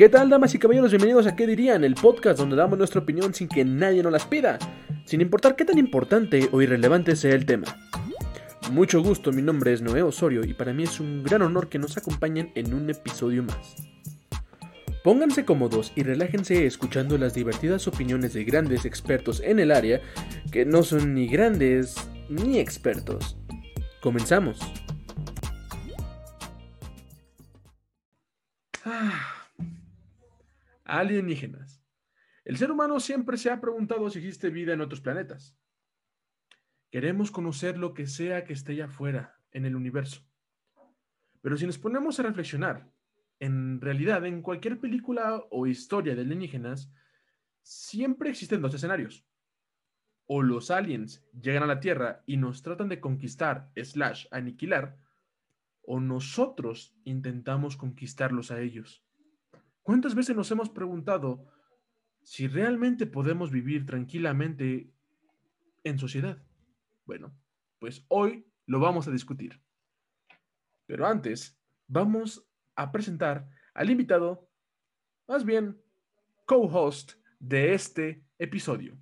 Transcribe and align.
¿Qué 0.00 0.08
tal, 0.08 0.30
damas 0.30 0.54
y 0.54 0.58
caballeros? 0.58 0.92
Bienvenidos 0.92 1.26
a 1.26 1.36
¿Qué 1.36 1.46
dirían? 1.46 1.84
El 1.84 1.94
podcast 1.94 2.38
donde 2.38 2.56
damos 2.56 2.78
nuestra 2.78 3.02
opinión 3.02 3.34
sin 3.34 3.48
que 3.48 3.66
nadie 3.66 4.02
nos 4.02 4.10
las 4.10 4.24
pida, 4.24 4.58
sin 5.04 5.20
importar 5.20 5.56
qué 5.56 5.66
tan 5.66 5.76
importante 5.76 6.48
o 6.52 6.62
irrelevante 6.62 7.14
sea 7.16 7.34
el 7.34 7.44
tema. 7.44 7.66
Mucho 8.70 9.02
gusto, 9.02 9.30
mi 9.30 9.42
nombre 9.42 9.74
es 9.74 9.82
Noé 9.82 10.00
Osorio 10.00 10.42
y 10.42 10.54
para 10.54 10.72
mí 10.72 10.84
es 10.84 11.00
un 11.00 11.22
gran 11.22 11.42
honor 11.42 11.68
que 11.68 11.78
nos 11.78 11.98
acompañen 11.98 12.50
en 12.54 12.72
un 12.72 12.88
episodio 12.88 13.42
más. 13.42 13.74
Pónganse 15.04 15.44
cómodos 15.44 15.92
y 15.94 16.02
relájense 16.02 16.64
escuchando 16.64 17.18
las 17.18 17.34
divertidas 17.34 17.86
opiniones 17.86 18.32
de 18.32 18.44
grandes 18.44 18.86
expertos 18.86 19.42
en 19.44 19.58
el 19.60 19.70
área 19.70 20.00
que 20.50 20.64
no 20.64 20.82
son 20.82 21.12
ni 21.12 21.28
grandes 21.28 21.96
ni 22.30 22.58
expertos. 22.58 23.36
Comenzamos. 24.00 24.60
Ah. 28.86 29.29
Alienígenas. 30.90 31.84
El 32.44 32.56
ser 32.56 32.72
humano 32.72 32.98
siempre 32.98 33.36
se 33.36 33.48
ha 33.48 33.60
preguntado 33.60 34.10
si 34.10 34.18
existe 34.18 34.50
vida 34.50 34.72
en 34.72 34.80
otros 34.80 35.00
planetas. 35.00 35.56
Queremos 36.90 37.30
conocer 37.30 37.78
lo 37.78 37.94
que 37.94 38.08
sea 38.08 38.44
que 38.44 38.54
esté 38.54 38.72
allá 38.72 38.86
afuera, 38.86 39.38
en 39.52 39.66
el 39.66 39.76
universo. 39.76 40.26
Pero 41.42 41.56
si 41.56 41.64
nos 41.64 41.78
ponemos 41.78 42.18
a 42.18 42.24
reflexionar, 42.24 42.90
en 43.38 43.80
realidad, 43.80 44.26
en 44.26 44.42
cualquier 44.42 44.80
película 44.80 45.44
o 45.50 45.68
historia 45.68 46.16
de 46.16 46.22
alienígenas, 46.22 46.92
siempre 47.62 48.30
existen 48.30 48.60
dos 48.60 48.74
escenarios. 48.74 49.24
O 50.26 50.42
los 50.42 50.72
aliens 50.72 51.24
llegan 51.40 51.62
a 51.62 51.66
la 51.66 51.78
Tierra 51.78 52.24
y 52.26 52.36
nos 52.36 52.62
tratan 52.62 52.88
de 52.88 53.00
conquistar, 53.00 53.70
slash, 53.76 54.26
aniquilar, 54.32 54.96
o 55.82 56.00
nosotros 56.00 56.96
intentamos 57.04 57.76
conquistarlos 57.76 58.50
a 58.50 58.60
ellos. 58.60 59.04
¿Cuántas 59.82 60.14
veces 60.14 60.36
nos 60.36 60.50
hemos 60.50 60.68
preguntado 60.68 61.46
si 62.22 62.46
realmente 62.46 63.06
podemos 63.06 63.50
vivir 63.50 63.86
tranquilamente 63.86 64.92
en 65.84 65.98
sociedad? 65.98 66.42
Bueno, 67.06 67.34
pues 67.78 68.04
hoy 68.08 68.46
lo 68.66 68.78
vamos 68.78 69.08
a 69.08 69.10
discutir. 69.10 69.60
Pero 70.86 71.06
antes, 71.06 71.58
vamos 71.86 72.46
a 72.76 72.92
presentar 72.92 73.48
al 73.74 73.90
invitado, 73.90 74.48
más 75.26 75.44
bien 75.44 75.80
co-host 76.46 77.12
de 77.38 77.74
este 77.74 78.24
episodio. 78.38 78.98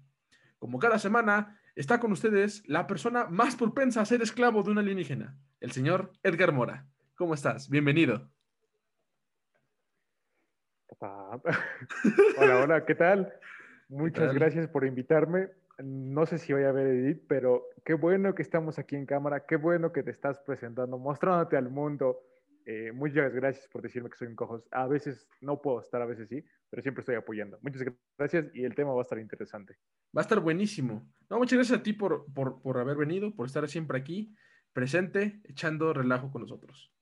Como 0.58 0.78
cada 0.78 0.98
semana, 0.98 1.60
está 1.74 2.00
con 2.00 2.12
ustedes 2.12 2.62
la 2.66 2.86
persona 2.86 3.26
más 3.26 3.56
propensa 3.56 4.00
a 4.00 4.06
ser 4.06 4.22
esclavo 4.22 4.62
de 4.62 4.70
una 4.70 4.80
alienígena, 4.80 5.38
el 5.60 5.72
señor 5.72 6.12
Edgar 6.22 6.52
Mora. 6.52 6.88
¿Cómo 7.14 7.34
estás? 7.34 7.68
Bienvenido. 7.68 8.30
Hola, 12.38 12.62
hola, 12.62 12.84
¿qué 12.86 12.94
tal? 12.94 13.32
Muchas 13.88 14.34
gracias 14.34 14.68
por 14.68 14.84
invitarme. 14.84 15.50
No 15.78 16.26
sé 16.26 16.38
si 16.38 16.52
voy 16.52 16.64
a 16.64 16.72
ver 16.72 16.88
Edith, 16.88 17.22
pero 17.28 17.64
qué 17.84 17.94
bueno 17.94 18.34
que 18.34 18.42
estamos 18.42 18.78
aquí 18.78 18.96
en 18.96 19.06
cámara, 19.06 19.44
qué 19.46 19.56
bueno 19.56 19.92
que 19.92 20.02
te 20.02 20.10
estás 20.10 20.40
presentando, 20.40 20.98
mostrándote 20.98 21.56
al 21.56 21.70
mundo. 21.70 22.20
Eh, 22.66 22.92
muchas 22.92 23.32
gracias 23.32 23.68
por 23.68 23.80
decirme 23.82 24.10
que 24.10 24.16
soy 24.16 24.28
un 24.28 24.34
cojos. 24.34 24.66
A 24.72 24.86
veces 24.86 25.28
no 25.40 25.62
puedo 25.62 25.80
estar, 25.80 26.02
a 26.02 26.06
veces 26.06 26.28
sí, 26.28 26.44
pero 26.68 26.82
siempre 26.82 27.02
estoy 27.02 27.14
apoyando. 27.14 27.58
Muchas 27.62 27.82
gracias 28.18 28.46
y 28.52 28.64
el 28.64 28.74
tema 28.74 28.92
va 28.92 29.00
a 29.00 29.02
estar 29.02 29.18
interesante. 29.18 29.76
Va 30.16 30.20
a 30.20 30.22
estar 30.22 30.40
buenísimo. 30.40 31.06
No, 31.30 31.38
muchas 31.38 31.58
gracias 31.58 31.78
a 31.78 31.82
ti 31.82 31.92
por, 31.92 32.26
por, 32.32 32.60
por 32.60 32.78
haber 32.78 32.96
venido, 32.96 33.34
por 33.34 33.46
estar 33.46 33.66
siempre 33.68 33.98
aquí, 33.98 34.34
presente, 34.72 35.40
echando 35.44 35.92
relajo 35.92 36.30
con 36.30 36.42
nosotros. 36.42 36.92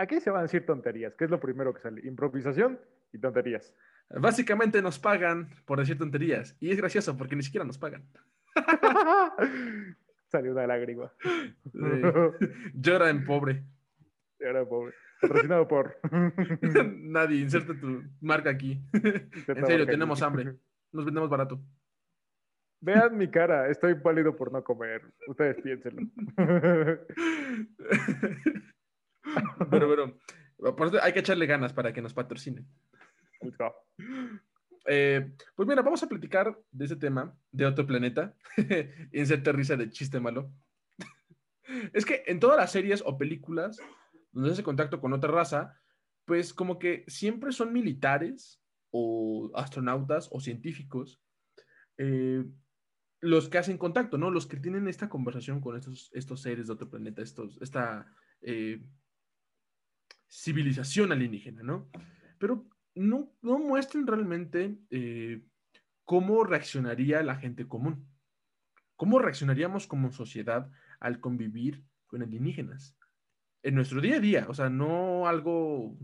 Aquí 0.00 0.18
se 0.18 0.30
van 0.30 0.38
a 0.38 0.42
decir 0.44 0.64
tonterías, 0.64 1.14
que 1.14 1.24
es 1.24 1.30
lo 1.30 1.38
primero 1.38 1.74
que 1.74 1.82
sale. 1.82 2.00
Improvisación 2.06 2.80
y 3.12 3.18
tonterías. 3.18 3.74
Básicamente 4.08 4.80
nos 4.80 4.98
pagan 4.98 5.50
por 5.66 5.78
decir 5.78 5.98
tonterías. 5.98 6.56
Y 6.58 6.70
es 6.70 6.78
gracioso 6.78 7.18
porque 7.18 7.36
ni 7.36 7.42
siquiera 7.42 7.66
nos 7.66 7.76
pagan. 7.76 8.02
Salió 10.28 10.52
una 10.52 10.66
lágrima. 10.66 11.12
Llora 12.72 13.10
en 13.10 13.26
pobre. 13.26 13.62
Llora 14.38 14.60
en 14.60 14.68
pobre. 14.68 14.94
Patrocinado 15.20 15.68
por. 15.68 15.98
Nadie, 16.96 17.42
inserta 17.42 17.78
tu 17.78 18.02
marca 18.22 18.48
aquí. 18.48 18.82
en 18.94 19.66
serio, 19.66 19.84
tenemos 19.84 20.22
hambre. 20.22 20.56
Nos 20.92 21.04
vendemos 21.04 21.28
barato. 21.28 21.60
Vean 22.80 23.18
mi 23.18 23.28
cara, 23.28 23.68
estoy 23.68 23.96
pálido 23.96 24.34
por 24.34 24.50
no 24.50 24.64
comer. 24.64 25.02
Ustedes 25.28 25.60
piénsenlo. 25.60 26.08
Pero 29.70 29.86
bueno, 29.86 30.18
por 30.76 30.86
eso 30.86 31.02
hay 31.02 31.12
que 31.12 31.20
echarle 31.20 31.46
ganas 31.46 31.72
para 31.72 31.92
que 31.92 32.02
nos 32.02 32.14
patrocinen. 32.14 32.66
Eh, 34.86 35.32
pues 35.54 35.68
mira, 35.68 35.82
vamos 35.82 36.02
a 36.02 36.08
platicar 36.08 36.58
de 36.70 36.84
ese 36.84 36.96
tema, 36.96 37.36
de 37.52 37.66
otro 37.66 37.86
planeta. 37.86 38.34
Inserta 39.12 39.52
risa 39.52 39.76
de 39.76 39.90
chiste 39.90 40.20
malo. 40.20 40.52
es 41.92 42.04
que 42.04 42.22
en 42.26 42.40
todas 42.40 42.56
las 42.56 42.72
series 42.72 43.02
o 43.04 43.16
películas 43.16 43.78
donde 44.32 44.52
hace 44.52 44.62
contacto 44.62 45.00
con 45.00 45.12
otra 45.12 45.30
raza, 45.30 45.78
pues 46.24 46.54
como 46.54 46.78
que 46.78 47.04
siempre 47.08 47.52
son 47.52 47.72
militares 47.72 48.62
o 48.90 49.50
astronautas 49.54 50.28
o 50.32 50.40
científicos 50.40 51.22
eh, 51.98 52.44
los 53.20 53.48
que 53.48 53.58
hacen 53.58 53.76
contacto, 53.76 54.16
¿no? 54.16 54.30
Los 54.30 54.46
que 54.46 54.56
tienen 54.56 54.88
esta 54.88 55.08
conversación 55.08 55.60
con 55.60 55.76
estos, 55.76 56.10
estos 56.14 56.40
seres 56.40 56.66
de 56.66 56.72
otro 56.72 56.88
planeta, 56.88 57.20
estos, 57.20 57.60
esta 57.60 58.10
eh, 58.40 58.82
civilización 60.30 61.12
alienígena, 61.12 61.62
¿no? 61.62 61.90
Pero 62.38 62.66
no, 62.94 63.32
no 63.42 63.58
muestran 63.58 64.06
realmente 64.06 64.78
eh, 64.90 65.42
cómo 66.04 66.44
reaccionaría 66.44 67.22
la 67.22 67.36
gente 67.36 67.66
común. 67.66 68.08
¿Cómo 68.96 69.18
reaccionaríamos 69.18 69.86
como 69.86 70.12
sociedad 70.12 70.70
al 71.00 71.20
convivir 71.20 71.84
con 72.06 72.22
alienígenas? 72.22 72.96
En 73.62 73.74
nuestro 73.74 74.00
día 74.00 74.16
a 74.16 74.20
día, 74.20 74.46
o 74.48 74.54
sea, 74.54 74.70
no 74.70 75.26
algo 75.26 75.98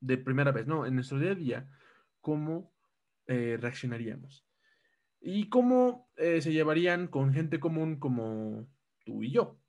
de 0.00 0.18
primera 0.18 0.52
vez, 0.52 0.66
no, 0.66 0.86
en 0.86 0.94
nuestro 0.94 1.18
día 1.18 1.32
a 1.32 1.34
día, 1.34 1.70
¿cómo 2.20 2.72
eh, 3.26 3.58
reaccionaríamos? 3.60 4.46
¿Y 5.20 5.48
cómo 5.48 6.10
eh, 6.16 6.40
se 6.40 6.52
llevarían 6.52 7.06
con 7.06 7.32
gente 7.32 7.60
común 7.60 7.98
como 7.98 8.66
tú 9.04 9.22
y 9.22 9.32
yo? 9.32 9.59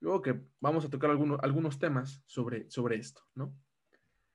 Luego 0.00 0.22
que 0.22 0.40
vamos 0.60 0.84
a 0.84 0.90
tocar 0.90 1.10
algunos, 1.10 1.38
algunos 1.42 1.78
temas 1.78 2.22
sobre, 2.26 2.70
sobre 2.70 2.96
esto, 2.96 3.22
¿no? 3.34 3.54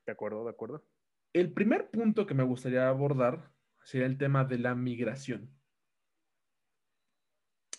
De 0.05 0.11
acuerdo, 0.11 0.43
de 0.43 0.51
acuerdo. 0.51 0.85
El 1.33 1.51
primer 1.51 1.89
punto 1.89 2.25
que 2.25 2.35
me 2.35 2.43
gustaría 2.43 2.87
abordar 2.87 3.51
sería 3.83 4.07
el 4.07 4.17
tema 4.17 4.45
de 4.45 4.59
la 4.59 4.75
migración. 4.75 5.51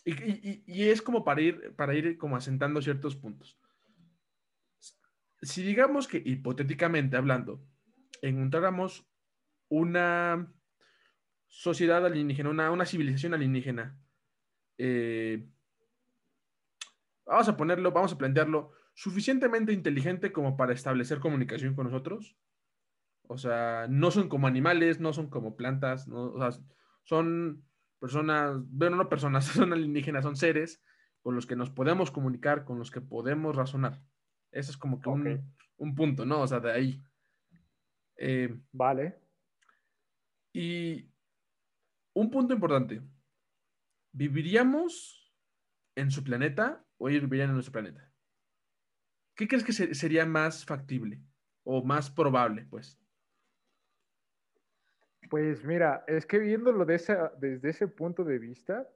Y, 0.05 0.85
es 0.85 1.03
como 1.03 1.25
para 1.25 1.41
ir, 1.41 1.75
para 1.75 1.95
ir 1.95 2.17
como 2.17 2.37
asentando 2.37 2.81
ciertos 2.81 3.17
puntos. 3.17 3.59
Si 5.43 5.63
digamos 5.63 6.07
que 6.07 6.23
hipotéticamente 6.25 7.17
hablando, 7.17 7.67
encontráramos 8.23 9.05
una 9.69 10.53
sociedad 11.49 12.07
alienígena, 12.07 12.51
una, 12.51 12.71
una 12.71 12.87
civilización 12.87 13.35
alienígena, 13.35 13.99
eh, 14.79 15.49
vamos 17.27 17.49
a 17.49 17.57
ponerlo, 17.57 17.93
vamos 17.93 18.13
a 18.13 18.19
plantearlo, 18.19 18.73
suficientemente 18.95 19.73
inteligente 19.73 20.33
como 20.33 20.57
para 20.57 20.73
establecer 20.73 21.19
comunicación 21.19 21.75
con 21.75 21.85
nosotros. 21.85 22.37
O 23.29 23.37
sea, 23.37 23.87
no 23.91 24.11
son 24.11 24.29
como 24.29 24.47
animales, 24.47 25.01
no 25.01 25.13
son 25.13 25.29
como 25.29 25.57
plantas, 25.57 26.07
no, 26.07 26.33
o 26.33 26.39
sea, 26.39 26.63
son 27.03 27.65
personas, 27.99 28.57
bueno, 28.69 28.97
no 28.97 29.09
personas, 29.09 29.45
son 29.47 29.73
alienígenas, 29.73 30.25
son 30.25 30.37
seres 30.37 30.83
con 31.21 31.35
los 31.35 31.47
que 31.47 31.57
nos 31.57 31.71
podemos 31.71 32.13
comunicar, 32.13 32.65
con 32.65 32.79
los 32.79 32.91
que 32.91 33.01
podemos 33.01 33.57
razonar. 33.57 34.01
Eso 34.53 34.71
es 34.71 34.77
como 34.77 35.01
que 35.01 35.09
un, 35.09 35.95
punto, 35.97 36.25
¿no? 36.25 36.41
O 36.41 36.47
sea, 36.47 36.61
de 36.61 36.71
ahí. 36.71 37.03
Eh, 38.17 38.57
vale. 38.71 39.19
Y 40.53 41.11
un 42.15 42.31
punto 42.31 42.55
importante. 42.55 43.03
¿Viviríamos 44.13 45.35
en 45.97 46.13
su 46.13 46.23
planeta 46.23 46.86
o 46.99 47.09
ellos 47.09 47.23
vivirían 47.23 47.51
en 47.51 47.55
nuestro 47.55 47.73
planeta? 47.73 48.11
¿Qué 49.35 49.47
crees 49.47 49.65
que 49.65 49.73
sería 49.73 50.25
más 50.25 50.65
factible 50.65 51.21
o 51.65 51.85
más 51.85 52.11
probable, 52.11 52.67
pues? 52.71 52.99
Pues 55.29 55.65
mira, 55.65 56.05
es 56.07 56.25
que 56.25 56.39
viéndolo 56.39 56.85
desde 56.85 57.69
ese 57.69 57.89
punto 57.89 58.25
de 58.25 58.39
vista, 58.39 58.89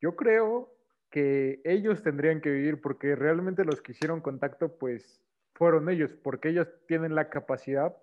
yo 0.00 0.14
creo 0.16 0.76
que 1.10 1.60
ellos 1.64 2.02
tendrían 2.02 2.40
que 2.40 2.50
vivir 2.50 2.80
porque 2.80 3.16
realmente 3.16 3.64
los 3.64 3.80
que 3.80 3.92
hicieron 3.92 4.20
contacto, 4.20 4.78
pues 4.78 5.22
fueron 5.54 5.88
ellos, 5.88 6.14
porque 6.14 6.50
ellos 6.50 6.68
tienen 6.86 7.14
la 7.14 7.28
capacidad 7.28 7.96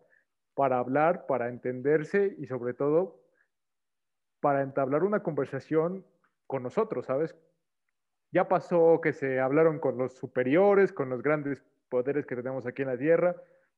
para 0.54 0.80
hablar, 0.80 1.26
para 1.26 1.50
entenderse 1.50 2.36
y 2.38 2.48
sobre 2.48 2.74
todo 2.74 3.22
para 4.42 4.62
entablar 4.62 5.04
una 5.04 5.24
conversación 5.24 6.06
con 6.48 6.64
nosotros, 6.64 7.06
¿sabes? 7.06 7.36
Ya 8.32 8.48
pasó 8.48 9.02
que 9.02 9.14
se 9.14 9.40
hablaron 9.40 9.80
con 9.80 9.98
los 9.98 10.14
superiores, 10.14 10.94
con 10.94 11.10
los 11.10 11.22
grandes 11.22 11.64
poderes 11.90 12.26
que 12.26 12.36
tenemos 12.36 12.66
aquí 12.66 12.84
en 12.84 12.90
la 12.90 12.98
Tierra, 12.98 13.36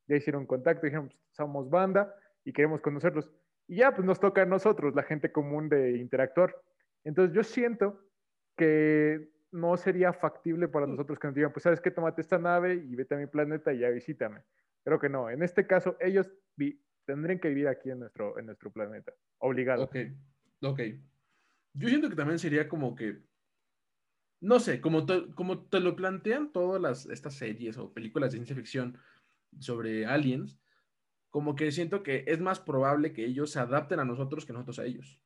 ya 0.08 0.16
hicieron 0.16 0.46
contacto, 0.46 0.86
dijeron, 0.86 1.08
pues, 1.08 1.20
somos 1.32 1.70
banda, 1.70 2.14
y 2.44 2.54
queremos 2.54 2.82
conocerlos. 2.82 3.32
Y 3.68 3.78
ya, 3.78 3.94
pues 3.94 4.06
nos 4.06 4.20
toca 4.20 4.42
a 4.42 4.46
nosotros, 4.46 4.96
la 4.96 5.04
gente 5.04 5.32
común, 5.32 5.70
de 5.70 5.98
interactuar. 5.98 6.56
Entonces 7.04 7.34
yo 7.36 7.44
siento 7.44 8.00
que 8.58 9.32
no 9.52 9.78
sería 9.78 10.14
factible 10.14 10.68
para 10.68 10.88
nosotros 10.88 11.20
que 11.20 11.28
nos 11.28 11.36
digan, 11.36 11.52
pues 11.52 11.64
sabes 11.64 11.82
qué, 11.82 11.92
tómate 11.92 12.22
esta 12.22 12.38
nave 12.38 12.76
y 12.76 12.96
vete 12.96 13.16
a 13.16 13.18
mi 13.18 13.28
planeta 13.28 13.74
y 13.74 13.80
ya 13.80 13.90
visítame. 13.90 14.42
Creo 14.84 15.00
que 15.00 15.10
no. 15.10 15.30
En 15.30 15.44
este 15.44 15.68
caso, 15.68 15.96
ellos 16.00 16.32
tendrían 17.06 17.40
que 17.40 17.50
vivir 17.50 17.68
aquí 17.68 17.90
en 17.90 18.00
nuestro, 18.00 18.38
en 18.40 18.48
nuestro 18.48 18.72
planeta, 18.72 19.14
obligado. 19.40 19.84
Ok, 19.84 19.96
ok. 20.62 20.80
Yo 21.74 21.88
siento 21.88 22.10
que 22.10 22.16
también 22.16 22.40
sería 22.40 22.68
como 22.68 22.96
que, 22.96 23.20
no 24.42 24.60
sé, 24.60 24.82
como 24.82 25.06
te, 25.06 25.28
como 25.36 25.66
te 25.66 25.80
lo 25.80 25.96
plantean 25.96 26.52
todas 26.52 26.82
las, 26.82 27.06
estas 27.06 27.36
series 27.36 27.78
o 27.78 27.94
películas 27.94 28.32
de 28.32 28.38
ciencia 28.38 28.56
ficción 28.56 28.98
sobre 29.60 30.08
aliens, 30.08 30.60
como 31.30 31.56
que 31.56 31.72
siento 31.72 32.02
que 32.04 32.26
es 32.28 32.42
más 32.42 32.60
probable 32.60 33.14
que 33.14 33.24
ellos 33.24 33.52
se 33.52 33.60
adapten 33.60 34.00
a 34.00 34.06
nosotros 34.06 34.46
que 34.46 34.54
nosotros 34.54 34.80
a 34.80 34.86
ellos. 34.86 35.22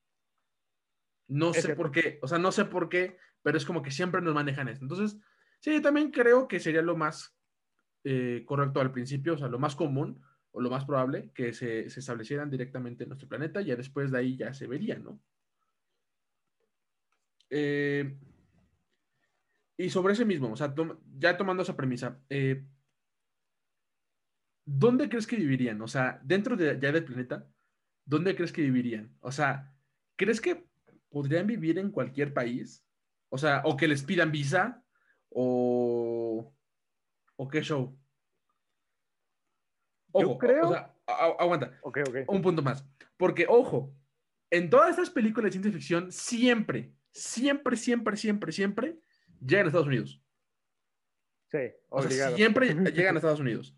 No 1.27 1.53
sé 1.53 1.75
por 1.75 1.91
qué, 1.91 2.19
o 2.21 2.27
sea, 2.27 2.37
no 2.37 2.51
sé 2.51 2.65
por 2.65 2.89
qué, 2.89 3.17
pero 3.41 3.57
es 3.57 3.65
como 3.65 3.81
que 3.81 3.89
siempre 3.89 4.21
nos 4.21 4.35
manejan 4.35 4.67
esto. 4.67 4.83
Entonces, 4.83 5.17
sí, 5.59 5.73
yo 5.73 5.81
también 5.81 6.11
creo 6.11 6.47
que 6.47 6.59
sería 6.59 6.81
lo 6.81 6.97
más 6.97 7.35
eh, 8.03 8.43
correcto 8.45 8.81
al 8.81 8.91
principio, 8.91 9.33
o 9.33 9.37
sea, 9.37 9.47
lo 9.47 9.59
más 9.59 9.75
común 9.75 10.21
o 10.51 10.61
lo 10.61 10.69
más 10.69 10.85
probable 10.85 11.31
que 11.33 11.53
se, 11.53 11.89
se, 11.89 11.99
establecieran 12.01 12.51
directamente 12.51 13.03
en 13.03 13.09
nuestro 13.09 13.27
planeta, 13.27 13.61
y 13.61 13.65
ya 13.65 13.75
después 13.75 14.11
de 14.11 14.19
ahí 14.19 14.37
ya 14.37 14.53
se 14.53 14.67
vería, 14.67 14.99
¿no? 14.99 15.19
Eh, 17.49 18.17
y 19.77 19.89
sobre 19.89 20.13
ese 20.13 20.25
mismo, 20.25 20.51
o 20.51 20.55
sea, 20.55 20.73
ya 21.17 21.35
tomando 21.35 21.63
esa 21.63 21.75
premisa, 21.75 22.19
eh, 22.29 22.65
¿dónde 24.65 25.09
crees 25.09 25.27
que 25.27 25.35
vivirían? 25.35 25.81
O 25.81 25.87
sea, 25.87 26.19
dentro 26.23 26.55
de, 26.55 26.79
ya 26.79 26.91
del 26.91 27.03
planeta, 27.03 27.47
¿dónde 28.05 28.35
crees 28.35 28.53
que 28.53 28.61
vivirían? 28.61 29.15
O 29.19 29.31
sea, 29.31 29.75
¿crees 30.15 30.39
que 30.39 30.65
podrían 31.09 31.47
vivir 31.47 31.77
en 31.77 31.91
cualquier 31.91 32.33
país? 32.33 32.85
O 33.29 33.37
sea, 33.37 33.61
o 33.65 33.75
que 33.75 33.87
les 33.87 34.03
pidan 34.03 34.31
visa, 34.31 34.83
o, 35.29 36.53
o 37.35 37.47
qué 37.49 37.61
show. 37.61 37.97
Ojo, 40.13 40.37
creo... 40.37 40.69
o 40.69 40.71
sea, 40.71 40.95
aguanta. 41.05 41.77
Un 42.27 42.41
punto 42.41 42.61
más. 42.61 42.87
Porque, 43.17 43.45
ojo, 43.49 43.93
en 44.49 44.69
todas 44.69 44.91
estas 44.91 45.09
películas 45.09 45.49
de 45.49 45.51
ciencia 45.51 45.71
ficción, 45.73 46.11
siempre, 46.13 46.93
siempre, 47.11 47.75
siempre, 47.75 48.15
siempre, 48.15 48.51
siempre 48.53 48.99
llegan 49.39 49.65
a 49.65 49.69
Estados 49.69 49.87
Unidos. 49.87 50.21
Sí, 51.51 51.71
obligado. 51.89 52.35
siempre 52.35 52.73
llegan 52.93 53.15
a 53.15 53.19
Estados 53.19 53.39
Unidos. 53.39 53.75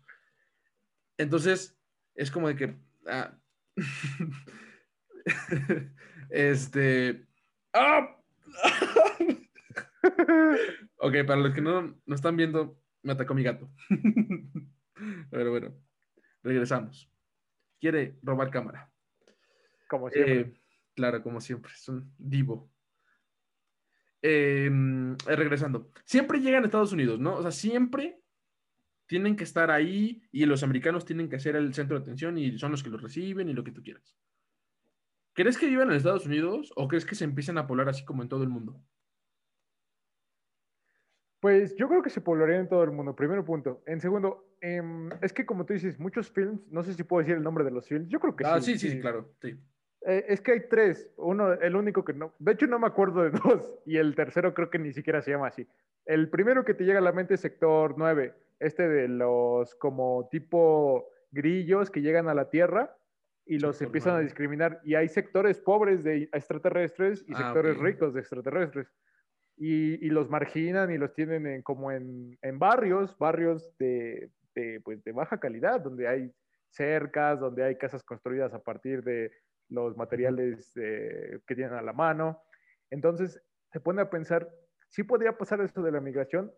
Entonces, 1.16 1.78
es 2.14 2.30
como 2.30 2.48
de 2.48 2.56
que. 2.56 2.76
Ah, 3.06 3.38
este. 6.30 7.26
¡Ah! 7.72 8.14
ok, 10.98 11.14
para 11.26 11.40
los 11.40 11.54
que 11.54 11.60
no, 11.60 12.00
no 12.04 12.14
están 12.14 12.36
viendo, 12.36 12.80
me 13.02 13.12
atacó 13.12 13.34
mi 13.34 13.42
gato. 13.42 13.70
Pero 15.30 15.50
bueno, 15.50 15.74
regresamos. 16.42 17.10
Quiere 17.80 18.18
robar 18.22 18.50
cámara. 18.50 18.92
Como 19.88 20.10
siempre. 20.10 20.40
Eh, 20.40 20.52
claro, 20.94 21.22
como 21.22 21.40
siempre, 21.40 21.72
es 21.72 21.88
un 21.88 22.12
divo. 22.18 22.70
Em, 24.20 25.12
eh, 25.12 25.36
regresando. 25.36 25.90
Siempre 26.04 26.40
llegan 26.40 26.64
a 26.64 26.66
Estados 26.66 26.92
Unidos, 26.92 27.20
¿no? 27.20 27.36
O 27.36 27.42
sea, 27.42 27.52
siempre 27.52 28.20
tienen 29.06 29.36
que 29.36 29.44
estar 29.44 29.70
ahí 29.70 30.22
y 30.32 30.44
los 30.44 30.62
americanos 30.62 31.04
tienen 31.04 31.28
que 31.28 31.38
ser 31.38 31.56
el 31.56 31.72
centro 31.72 31.96
de 31.96 32.02
atención 32.02 32.36
y 32.36 32.58
son 32.58 32.72
los 32.72 32.82
que 32.82 32.90
los 32.90 33.00
reciben 33.00 33.48
y 33.48 33.54
lo 33.54 33.64
que 33.64 33.72
tú 33.72 33.82
quieras. 33.82 34.16
¿Crees 35.34 35.56
que 35.56 35.66
viven 35.66 35.88
en 35.88 35.96
Estados 35.96 36.26
Unidos 36.26 36.72
o 36.74 36.88
crees 36.88 37.06
que 37.06 37.14
se 37.14 37.24
empiezan 37.24 37.58
a 37.58 37.66
poblar 37.66 37.88
así 37.88 38.04
como 38.04 38.22
en 38.22 38.28
todo 38.28 38.42
el 38.42 38.48
mundo? 38.48 38.82
Pues 41.40 41.76
yo 41.76 41.88
creo 41.88 42.02
que 42.02 42.10
se 42.10 42.20
poblaría 42.20 42.56
en 42.56 42.68
todo 42.68 42.82
el 42.82 42.90
mundo, 42.90 43.14
primero 43.14 43.44
punto. 43.44 43.84
En 43.86 44.00
segundo, 44.00 44.52
em, 44.60 45.08
es 45.22 45.32
que 45.32 45.46
como 45.46 45.64
tú 45.64 45.74
dices, 45.74 46.00
muchos 46.00 46.28
films, 46.28 46.66
no 46.72 46.82
sé 46.82 46.92
si 46.92 47.04
puedo 47.04 47.20
decir 47.20 47.36
el 47.36 47.44
nombre 47.44 47.62
de 47.62 47.70
los 47.70 47.86
films, 47.86 48.08
yo 48.08 48.18
creo 48.18 48.34
que 48.34 48.44
ah, 48.44 48.60
sí. 48.60 48.76
sí, 48.76 48.90
sí, 48.90 49.00
claro, 49.00 49.32
sí. 49.40 49.56
Eh, 50.08 50.24
es 50.28 50.40
que 50.40 50.52
hay 50.52 50.60
tres, 50.70 51.12
uno, 51.18 51.52
el 51.52 51.76
único 51.76 52.02
que 52.02 52.14
no, 52.14 52.32
de 52.38 52.52
hecho 52.52 52.66
no 52.66 52.78
me 52.78 52.86
acuerdo 52.86 53.24
de 53.24 53.30
dos, 53.44 53.78
y 53.84 53.98
el 53.98 54.14
tercero 54.14 54.54
creo 54.54 54.70
que 54.70 54.78
ni 54.78 54.94
siquiera 54.94 55.20
se 55.20 55.32
llama 55.32 55.48
así. 55.48 55.68
El 56.06 56.30
primero 56.30 56.64
que 56.64 56.72
te 56.72 56.84
llega 56.84 57.00
a 57.00 57.02
la 57.02 57.12
mente 57.12 57.34
es 57.34 57.40
Sector 57.40 57.94
9, 57.98 58.32
este 58.58 58.88
de 58.88 59.06
los 59.06 59.74
como 59.74 60.26
tipo 60.30 61.10
grillos 61.30 61.90
que 61.90 62.00
llegan 62.00 62.26
a 62.28 62.34
la 62.34 62.48
Tierra 62.48 62.96
y 63.44 63.58
los 63.58 63.82
empiezan 63.82 64.16
a 64.16 64.20
discriminar. 64.20 64.80
Y 64.82 64.94
hay 64.94 65.08
sectores 65.08 65.58
pobres 65.58 66.02
de 66.02 66.30
extraterrestres 66.32 67.22
y 67.28 67.34
ah, 67.34 67.38
sectores 67.44 67.76
ricos 67.76 68.14
de 68.14 68.20
extraterrestres. 68.20 68.90
Y, 69.58 70.08
los 70.08 70.30
marginan 70.30 70.90
y 70.90 70.96
los 70.96 71.12
tienen 71.12 71.46
en, 71.46 71.62
como 71.62 71.92
en, 71.92 72.38
barrios, 72.54 73.18
barrios 73.18 73.76
de, 73.78 74.30
pues 74.84 75.04
de 75.04 75.12
baja 75.12 75.38
calidad, 75.38 75.80
donde 75.80 76.08
hay 76.08 76.32
cercas, 76.70 77.40
donde 77.40 77.64
hay 77.64 77.76
casas 77.76 78.02
construidas 78.04 78.54
a 78.54 78.62
partir 78.62 79.02
de 79.02 79.32
los 79.68 79.96
materiales 79.96 80.72
que 80.74 81.54
tienen 81.54 81.74
a 81.74 81.82
la 81.82 81.92
mano. 81.92 82.42
Entonces 82.90 83.42
se 83.70 83.80
pone 83.80 84.02
a 84.02 84.10
pensar, 84.10 84.48
sí 84.88 85.02
podría 85.02 85.36
pasar 85.36 85.60
eso 85.60 85.82
de 85.82 85.92
la 85.92 86.00
migración, 86.00 86.52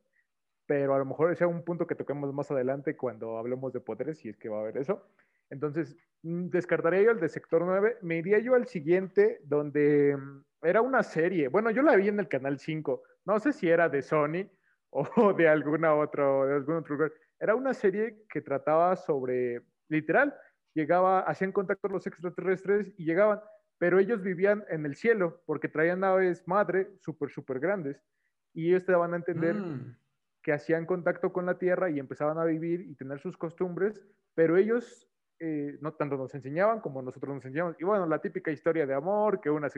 pero 0.66 0.94
a 0.94 0.98
lo 0.98 1.04
mejor 1.04 1.34
sea 1.36 1.48
un 1.48 1.64
punto 1.64 1.86
que 1.86 1.96
toquemos 1.96 2.32
más 2.32 2.50
adelante 2.50 2.96
cuando 2.96 3.38
hablemos 3.38 3.72
de 3.72 3.80
poderes, 3.80 4.18
si 4.18 4.28
es 4.28 4.36
que 4.36 4.48
va 4.48 4.58
a 4.58 4.60
haber 4.60 4.78
eso. 4.78 5.04
Entonces, 5.50 5.96
mm, 6.22 6.48
descartaría 6.48 7.02
yo 7.02 7.10
el 7.10 7.20
de 7.20 7.28
sector 7.28 7.62
9, 7.64 7.98
me 8.02 8.18
iría 8.18 8.38
yo 8.38 8.54
al 8.54 8.68
siguiente, 8.68 9.40
donde 9.42 10.16
mm, 10.16 10.44
era 10.62 10.80
una 10.80 11.02
serie, 11.02 11.48
bueno, 11.48 11.70
yo 11.70 11.82
la 11.82 11.96
vi 11.96 12.08
en 12.08 12.20
el 12.20 12.28
canal 12.28 12.58
5, 12.58 13.02
no 13.24 13.40
sé 13.40 13.52
si 13.52 13.68
era 13.68 13.88
de 13.88 14.02
Sony 14.02 14.48
o 14.90 15.32
de 15.32 15.48
alguna 15.48 15.94
otro, 15.94 16.46
de 16.46 16.54
algún 16.54 16.76
otro 16.76 16.94
lugar, 16.94 17.12
era 17.40 17.54
una 17.54 17.74
serie 17.74 18.24
que 18.28 18.40
trataba 18.40 18.94
sobre, 18.96 19.62
literal, 19.88 20.36
llegaba, 20.74 21.20
hacían 21.20 21.52
contacto 21.52 21.88
los 21.88 22.06
extraterrestres 22.06 22.92
y 22.96 23.04
llegaban, 23.04 23.40
pero 23.78 23.98
ellos 23.98 24.22
vivían 24.22 24.64
en 24.68 24.86
el 24.86 24.96
cielo 24.96 25.42
porque 25.46 25.68
traían 25.68 26.00
naves 26.00 26.46
madre 26.46 26.90
súper, 27.00 27.30
súper 27.30 27.60
grandes 27.60 28.02
y 28.52 28.68
ellos 28.68 28.84
te 28.84 28.92
daban 28.92 29.14
a 29.14 29.16
entender 29.16 29.54
mm 29.54 29.96
que 30.42 30.52
hacían 30.52 30.86
contacto 30.86 31.32
con 31.32 31.46
la 31.46 31.58
tierra 31.58 31.90
y 31.90 31.98
empezaban 31.98 32.38
a 32.38 32.44
vivir 32.44 32.80
y 32.82 32.94
tener 32.94 33.20
sus 33.20 33.36
costumbres, 33.36 34.00
pero 34.34 34.56
ellos 34.56 35.08
eh, 35.38 35.78
no 35.80 35.92
tanto 35.94 36.16
nos 36.16 36.34
enseñaban 36.34 36.80
como 36.80 37.02
nosotros 37.02 37.34
nos 37.34 37.44
enseñamos. 37.44 37.76
Y 37.78 37.84
bueno, 37.84 38.06
la 38.06 38.20
típica 38.20 38.50
historia 38.50 38.86
de 38.86 38.94
amor, 38.94 39.40
que 39.40 39.50
una, 39.50 39.68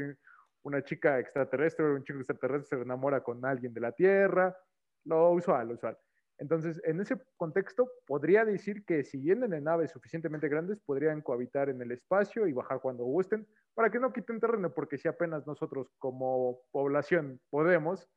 una 0.62 0.82
chica 0.82 1.18
extraterrestre 1.18 1.84
o 1.84 1.94
un 1.94 2.04
chico 2.04 2.18
extraterrestre 2.18 2.78
se 2.78 2.82
enamora 2.82 3.22
con 3.22 3.44
alguien 3.44 3.75
de 3.75 3.80
la 3.80 3.92
tierra, 3.92 4.56
lo 5.04 5.30
usual, 5.32 5.68
lo 5.68 5.75
usual. 5.75 5.99
Entonces, 6.42 6.80
en 6.84 7.00
ese 7.00 7.16
contexto, 7.37 7.88
podría 8.04 8.44
decir 8.44 8.84
que 8.84 9.04
si 9.04 9.16
vienen 9.16 9.54
en 9.54 9.62
naves 9.62 9.92
suficientemente 9.92 10.49
grandes, 10.49 10.80
podrían 10.80 11.22
cohabitar 11.22 11.68
en 11.68 11.80
el 11.80 11.92
espacio 11.92 12.49
y 12.49 12.52
bajar 12.52 12.80
cuando 12.80 13.04
gusten, 13.04 13.46
para 13.75 13.90
que 13.90 14.00
no 14.00 14.12
quiten 14.12 14.40
terreno, 14.40 14.75
porque 14.75 14.99
si 14.99 15.06
apenas 15.06 15.46
nosotros 15.46 15.87
como 15.99 16.58
población 16.72 17.40
podemos, 17.49 18.11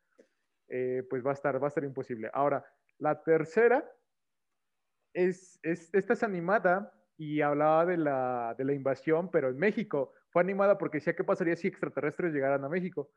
eh, 0.69 1.03
pues 1.07 1.23
va 1.23 1.29
a, 1.29 1.33
estar, 1.33 1.61
va 1.61 1.67
a 1.67 1.69
estar 1.69 1.83
imposible. 1.83 2.31
Ahora, 2.33 2.65
la 2.97 3.21
tercera 3.21 3.87
es, 5.13 5.59
esta 5.61 6.13
es 6.13 6.23
animada 6.23 6.91
y 7.17 7.41
hablaba 7.41 7.85
de 7.85 7.97
la, 7.97 8.55
de 8.57 8.65
la 8.65 8.73
invasión, 8.73 9.29
pero 9.29 9.49
en 9.49 9.57
México. 9.57 10.13
Fue 10.31 10.41
animada 10.41 10.79
porque 10.79 10.97
decía 10.97 11.15
qué 11.15 11.23
pasaría 11.23 11.55
si 11.55 11.67
extraterrestres 11.67 12.33
llegaran 12.33 12.65
a 12.65 12.69
México. 12.69 13.11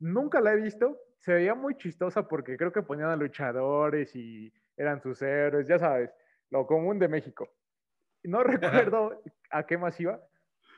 Nunca 0.00 0.40
la 0.40 0.54
he 0.54 0.56
visto, 0.56 0.98
se 1.18 1.34
veía 1.34 1.54
muy 1.54 1.76
chistosa 1.76 2.26
porque 2.26 2.56
creo 2.56 2.72
que 2.72 2.82
ponían 2.82 3.10
a 3.10 3.16
luchadores 3.16 4.16
y 4.16 4.52
eran 4.76 5.00
sus 5.00 5.20
héroes, 5.20 5.68
ya 5.68 5.78
sabes, 5.78 6.10
lo 6.50 6.66
común 6.66 6.98
de 6.98 7.08
México. 7.08 7.48
No 8.22 8.42
recuerdo 8.42 9.22
a 9.50 9.66
qué 9.66 9.78
más 9.78 9.98
iba, 10.00 10.20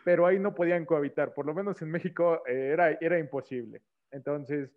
pero 0.05 0.27
ahí 0.27 0.39
no 0.39 0.55
podían 0.55 0.85
cohabitar, 0.85 1.35
por 1.35 1.47
lo 1.47 1.55
menos 1.55 1.81
en 1.83 1.91
México 1.91 2.43
eh, 2.47 2.71
era, 2.73 2.91
era 3.01 3.19
imposible. 3.19 3.83
Entonces, 4.11 4.71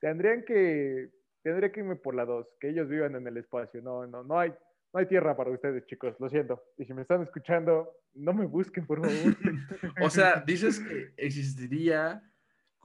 tendrían 0.00 0.44
que, 0.44 1.10
tendría 1.42 1.70
que 1.70 1.80
irme 1.80 1.96
por 1.96 2.14
la 2.14 2.24
dos, 2.24 2.48
que 2.60 2.70
ellos 2.70 2.88
vivan 2.88 3.14
en 3.14 3.26
el 3.26 3.36
espacio. 3.36 3.80
No, 3.82 4.06
no, 4.06 4.24
no 4.24 4.38
hay, 4.38 4.50
no 4.92 5.00
hay 5.00 5.06
tierra 5.06 5.36
para 5.36 5.50
ustedes, 5.50 5.86
chicos, 5.86 6.16
lo 6.18 6.28
siento. 6.28 6.62
Y 6.76 6.84
si 6.84 6.94
me 6.94 7.02
están 7.02 7.22
escuchando, 7.22 7.94
no 8.14 8.32
me 8.32 8.46
busquen, 8.46 8.86
por 8.86 9.00
favor. 9.00 9.36
o 10.02 10.10
sea, 10.10 10.42
dices 10.44 10.80
que 10.80 11.12
existiría 11.16 12.22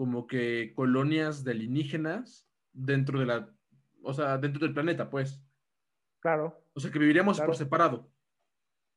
como 0.03 0.27
que 0.27 0.73
colonias 0.75 1.45
de 1.45 1.51
alienígenas 1.51 2.45
dentro 2.73 3.21
de 3.21 3.25
la, 3.25 3.49
o 4.01 4.13
sea, 4.13 4.37
dentro 4.37 4.65
del 4.65 4.73
planeta, 4.73 5.09
pues. 5.09 5.41
Claro. 6.19 6.61
O 6.73 6.81
sea, 6.81 6.91
que 6.91 6.99
viviríamos 6.99 7.39
por 7.39 7.55
separado. 7.55 8.11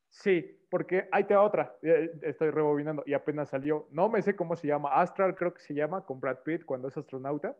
Sí, 0.09 0.59
porque 0.69 1.09
ahí 1.13 1.23
te 1.23 1.37
va 1.37 1.45
otra. 1.45 1.79
Eh, 1.81 2.11
estoy 2.23 2.51
rebobinando 2.51 3.05
y 3.07 3.15
apenas 3.15 3.51
salió. 3.51 3.87
No 3.93 4.09
me 4.09 4.21
sé 4.21 4.35
cómo 4.35 4.57
se 4.57 4.67
llama. 4.67 5.01
Astral 5.01 5.37
creo 5.37 5.55
que 5.55 5.61
se 5.61 5.75
llama, 5.75 6.05
con 6.05 6.19
Brad 6.19 6.39
Pitt 6.45 6.65
cuando 6.65 6.89
es 6.89 6.97
astronauta. 6.97 7.57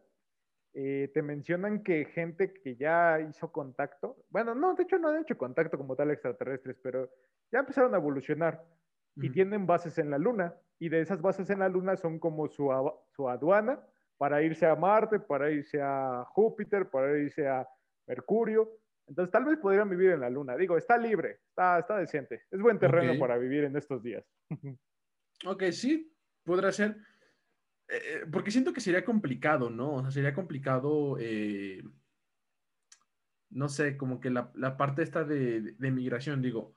Eh, 0.75 1.09
te 1.15 1.23
mencionan 1.23 1.85
que 1.85 2.07
gente 2.07 2.53
que 2.53 2.75
ya 2.75 3.21
hizo 3.21 3.53
contacto, 3.53 4.25
bueno, 4.29 4.57
no, 4.57 4.75
de 4.75 4.83
hecho 4.83 4.99
no 4.99 5.11
han 5.11 5.23
hecho 5.23 5.39
contacto 5.39 5.79
como 5.79 5.95
tal 5.95 6.11
extraterrestres, 6.11 6.77
pero 6.83 7.09
ya 7.53 7.61
empezaron 7.61 7.95
a 7.95 7.99
evolucionar. 7.99 8.65
Y 9.17 9.31
tienen 9.31 9.67
bases 9.67 9.99
en 9.99 10.11
la 10.11 10.19
Luna. 10.19 10.55
Y 10.79 10.89
de 10.89 11.01
esas 11.01 11.23
bases 11.23 11.49
en 11.51 11.61
la 11.61 11.69
Luna 11.69 11.97
son 11.97 12.19
como 12.19 12.49
su, 12.49 12.71
su 13.15 13.29
aduana 13.29 13.81
para 14.19 14.43
irse 14.43 14.67
a 14.67 14.75
Marte, 14.75 15.21
para 15.21 15.51
irse 15.51 15.81
a 15.81 16.25
Júpiter, 16.29 16.89
para 16.89 17.19
irse 17.19 17.49
a 17.49 17.67
Mercurio. 18.07 18.79
Entonces, 19.07 19.31
tal 19.31 19.45
vez 19.45 19.59
podrían 19.59 19.89
vivir 19.89 20.11
en 20.11 20.21
la 20.21 20.31
Luna. 20.31 20.57
Digo, 20.57 20.77
está 20.77 20.99
libre, 20.99 21.41
está, 21.49 21.79
está 21.79 21.99
decente. 21.99 22.43
Es 22.51 22.61
buen 22.61 22.79
terreno 22.79 23.19
para 23.19 23.37
vivir 23.39 23.65
en 23.65 23.77
estos 23.77 24.03
días. 24.03 24.25
ok, 25.47 25.65
sí, 25.71 26.13
podrá 26.45 26.73
ser. 26.73 26.97
Eh, 27.89 28.25
porque 28.33 28.51
siento 28.51 28.73
que 28.73 28.81
sería 28.81 29.05
complicado, 29.05 29.71
¿no? 29.71 29.95
O 29.95 30.03
sea, 30.03 30.11
sería 30.11 30.35
complicado, 30.35 31.19
eh, 31.21 31.85
no 33.51 33.69
sé, 33.69 33.97
como 33.97 34.21
que 34.21 34.31
la, 34.31 34.77
parte 34.77 35.03
esta 35.03 35.23
de, 35.23 35.61
de, 35.61 35.91
migración, 35.93 36.43
digo, 36.43 36.75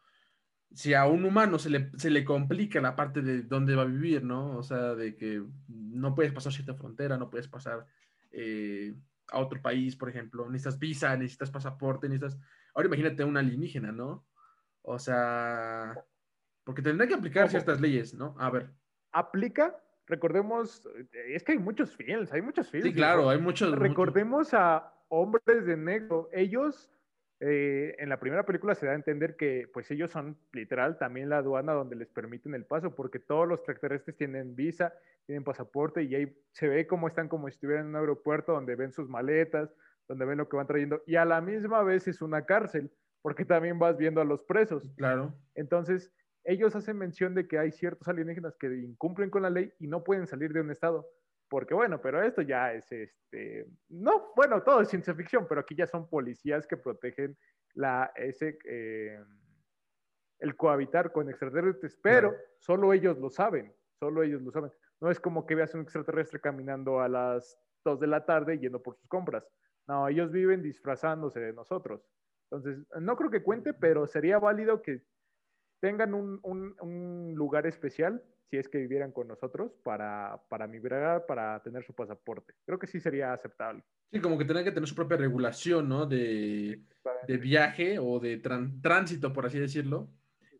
si 0.73 0.93
a 0.93 1.05
un 1.07 1.25
humano 1.25 1.57
se 1.57 1.69
le, 1.69 1.91
se 1.97 2.09
le 2.09 2.23
complica 2.23 2.79
la 2.79 2.95
parte 2.95 3.21
de 3.21 3.41
dónde 3.43 3.75
va 3.75 3.83
a 3.83 3.85
vivir, 3.85 4.23
¿no? 4.23 4.57
O 4.57 4.63
sea, 4.63 4.95
de 4.95 5.15
que 5.15 5.43
no 5.67 6.15
puedes 6.15 6.31
pasar 6.31 6.53
cierta 6.53 6.75
frontera, 6.75 7.17
no 7.17 7.29
puedes 7.29 7.47
pasar 7.47 7.85
a 9.31 9.39
otro 9.39 9.61
país, 9.61 9.95
por 9.95 10.09
ejemplo, 10.09 10.49
necesitas 10.49 10.79
visa, 10.79 11.15
necesitas 11.17 11.51
pasaporte, 11.51 12.07
necesitas... 12.07 12.39
Ahora 12.73 12.87
imagínate 12.87 13.23
un 13.23 13.37
alienígena, 13.37 13.91
¿no? 13.91 14.25
O 14.81 14.99
sea, 14.99 15.93
porque 16.63 16.81
tendrá 16.81 17.07
que 17.07 17.15
aplicar 17.15 17.49
ciertas 17.49 17.81
leyes, 17.81 18.13
¿no? 18.13 18.35
A 18.39 18.49
ver. 18.49 18.71
Aplica, 19.11 19.75
recordemos, 20.05 20.87
es 21.11 21.43
que 21.43 21.53
hay 21.53 21.57
muchos 21.57 21.95
films, 21.95 22.31
hay 22.31 22.41
muchos 22.41 22.69
films. 22.69 22.85
Sí, 22.85 22.93
claro, 22.93 23.29
hay 23.29 23.39
muchos. 23.39 23.77
Recordemos 23.77 24.53
a 24.53 24.93
Hombres 25.09 25.65
de 25.65 25.75
Negro, 25.75 26.29
ellos 26.31 26.91
eh, 27.41 27.95
en 27.99 28.09
la 28.09 28.19
primera 28.19 28.45
película 28.45 28.75
se 28.75 28.85
da 28.85 28.91
a 28.91 28.95
entender 28.95 29.37
que 29.37 29.69
pues 29.73 29.89
ellos 29.91 30.11
son 30.11 30.37
literal 30.51 30.97
también 30.97 31.29
la 31.29 31.37
aduana 31.37 31.71
donde 31.71 31.95
les 31.95 32.09
permiten 32.09 32.53
el 32.53 32.65
paso, 32.65 32.95
porque 32.95 33.19
todos 33.19 33.47
los 33.47 33.59
extraterrestres 33.59 34.17
tienen 34.17 34.55
visa, 34.55 34.93
tienen 35.25 35.43
pasaporte 35.43 36.03
y 36.03 36.15
ahí 36.15 36.37
se 36.51 36.67
ve 36.67 36.85
como 36.85 37.07
están 37.07 37.29
como 37.29 37.47
si 37.47 37.53
estuvieran 37.53 37.85
en 37.85 37.89
un 37.91 37.95
aeropuerto 37.95 38.51
donde 38.51 38.75
ven 38.75 38.91
sus 38.91 39.07
maletas, 39.07 39.73
donde 40.07 40.25
ven 40.25 40.37
lo 40.37 40.49
que 40.49 40.57
van 40.57 40.67
trayendo 40.67 41.01
y 41.05 41.15
a 41.15 41.23
la 41.23 41.39
misma 41.39 41.81
vez 41.83 42.07
es 42.07 42.21
una 42.21 42.45
cárcel, 42.45 42.91
porque 43.21 43.45
también 43.45 43.79
vas 43.79 43.97
viendo 43.97 44.19
a 44.19 44.25
los 44.25 44.43
presos. 44.43 44.91
Claro. 44.97 45.33
Entonces, 45.55 46.11
ellos 46.43 46.75
hacen 46.75 46.97
mención 46.97 47.35
de 47.35 47.47
que 47.47 47.57
hay 47.57 47.71
ciertos 47.71 48.07
alienígenas 48.07 48.57
que 48.57 48.67
incumplen 48.67 49.29
con 49.29 49.43
la 49.43 49.49
ley 49.49 49.71
y 49.79 49.87
no 49.87 50.03
pueden 50.03 50.27
salir 50.27 50.51
de 50.51 50.61
un 50.61 50.71
estado 50.71 51.07
porque 51.49 51.73
bueno, 51.73 51.99
pero 51.99 52.21
esto 52.21 52.41
ya 52.41 52.73
es 52.73 52.91
este, 52.91 53.67
no, 53.89 54.31
bueno, 54.35 54.61
todo 54.61 54.81
es 54.81 54.89
ciencia 54.89 55.13
ficción, 55.13 55.47
pero 55.47 55.61
aquí 55.61 55.75
ya 55.75 55.87
son 55.87 56.07
policías 56.07 56.67
que 56.67 56.77
protegen 56.77 57.37
la, 57.73 58.11
ese, 58.15 58.59
eh, 58.65 59.19
el 60.39 60.55
cohabitar 60.55 61.11
con 61.11 61.29
extraterrestres, 61.29 61.97
pero 62.01 62.35
solo 62.59 62.93
ellos 62.93 63.17
lo 63.17 63.29
saben, 63.29 63.73
solo 63.99 64.23
ellos 64.23 64.41
lo 64.41 64.51
saben. 64.51 64.71
No 65.01 65.09
es 65.09 65.19
como 65.19 65.45
que 65.45 65.55
veas 65.55 65.73
un 65.73 65.81
extraterrestre 65.81 66.39
caminando 66.39 66.99
a 66.99 67.09
las 67.09 67.57
2 67.85 67.99
de 67.99 68.07
la 68.07 68.25
tarde 68.25 68.59
yendo 68.59 68.81
por 68.81 68.95
sus 68.95 69.07
compras. 69.07 69.47
No, 69.87 70.07
ellos 70.07 70.31
viven 70.31 70.61
disfrazándose 70.61 71.39
de 71.39 71.53
nosotros. 71.53 72.05
Entonces, 72.51 72.85
no 72.99 73.15
creo 73.15 73.31
que 73.31 73.43
cuente, 73.43 73.73
pero 73.73 74.07
sería 74.07 74.39
válido 74.39 74.81
que 74.81 75.03
tengan 75.79 76.13
un, 76.13 76.39
un, 76.43 76.75
un 76.81 77.33
lugar 77.35 77.67
especial 77.67 78.23
si 78.49 78.57
es 78.57 78.67
que 78.67 78.79
vivieran 78.79 79.11
con 79.11 79.27
nosotros 79.27 79.71
para, 79.83 80.41
para 80.49 80.67
migrar, 80.67 81.25
para 81.27 81.61
tener 81.61 81.83
su 81.83 81.93
pasaporte. 81.93 82.55
Creo 82.65 82.79
que 82.79 82.87
sí 82.87 82.99
sería 82.99 83.31
aceptable. 83.31 83.83
Sí, 84.11 84.19
como 84.19 84.37
que 84.37 84.45
tendrán 84.45 84.65
que 84.65 84.71
tener 84.71 84.89
su 84.89 84.95
propia 84.95 85.17
regulación, 85.17 85.87
¿no? 85.87 86.07
De, 86.07 86.81
de 87.27 87.37
viaje 87.37 87.99
o 87.99 88.19
de 88.19 88.37
tránsito, 88.37 89.31
por 89.31 89.45
así 89.45 89.59
decirlo. 89.59 90.09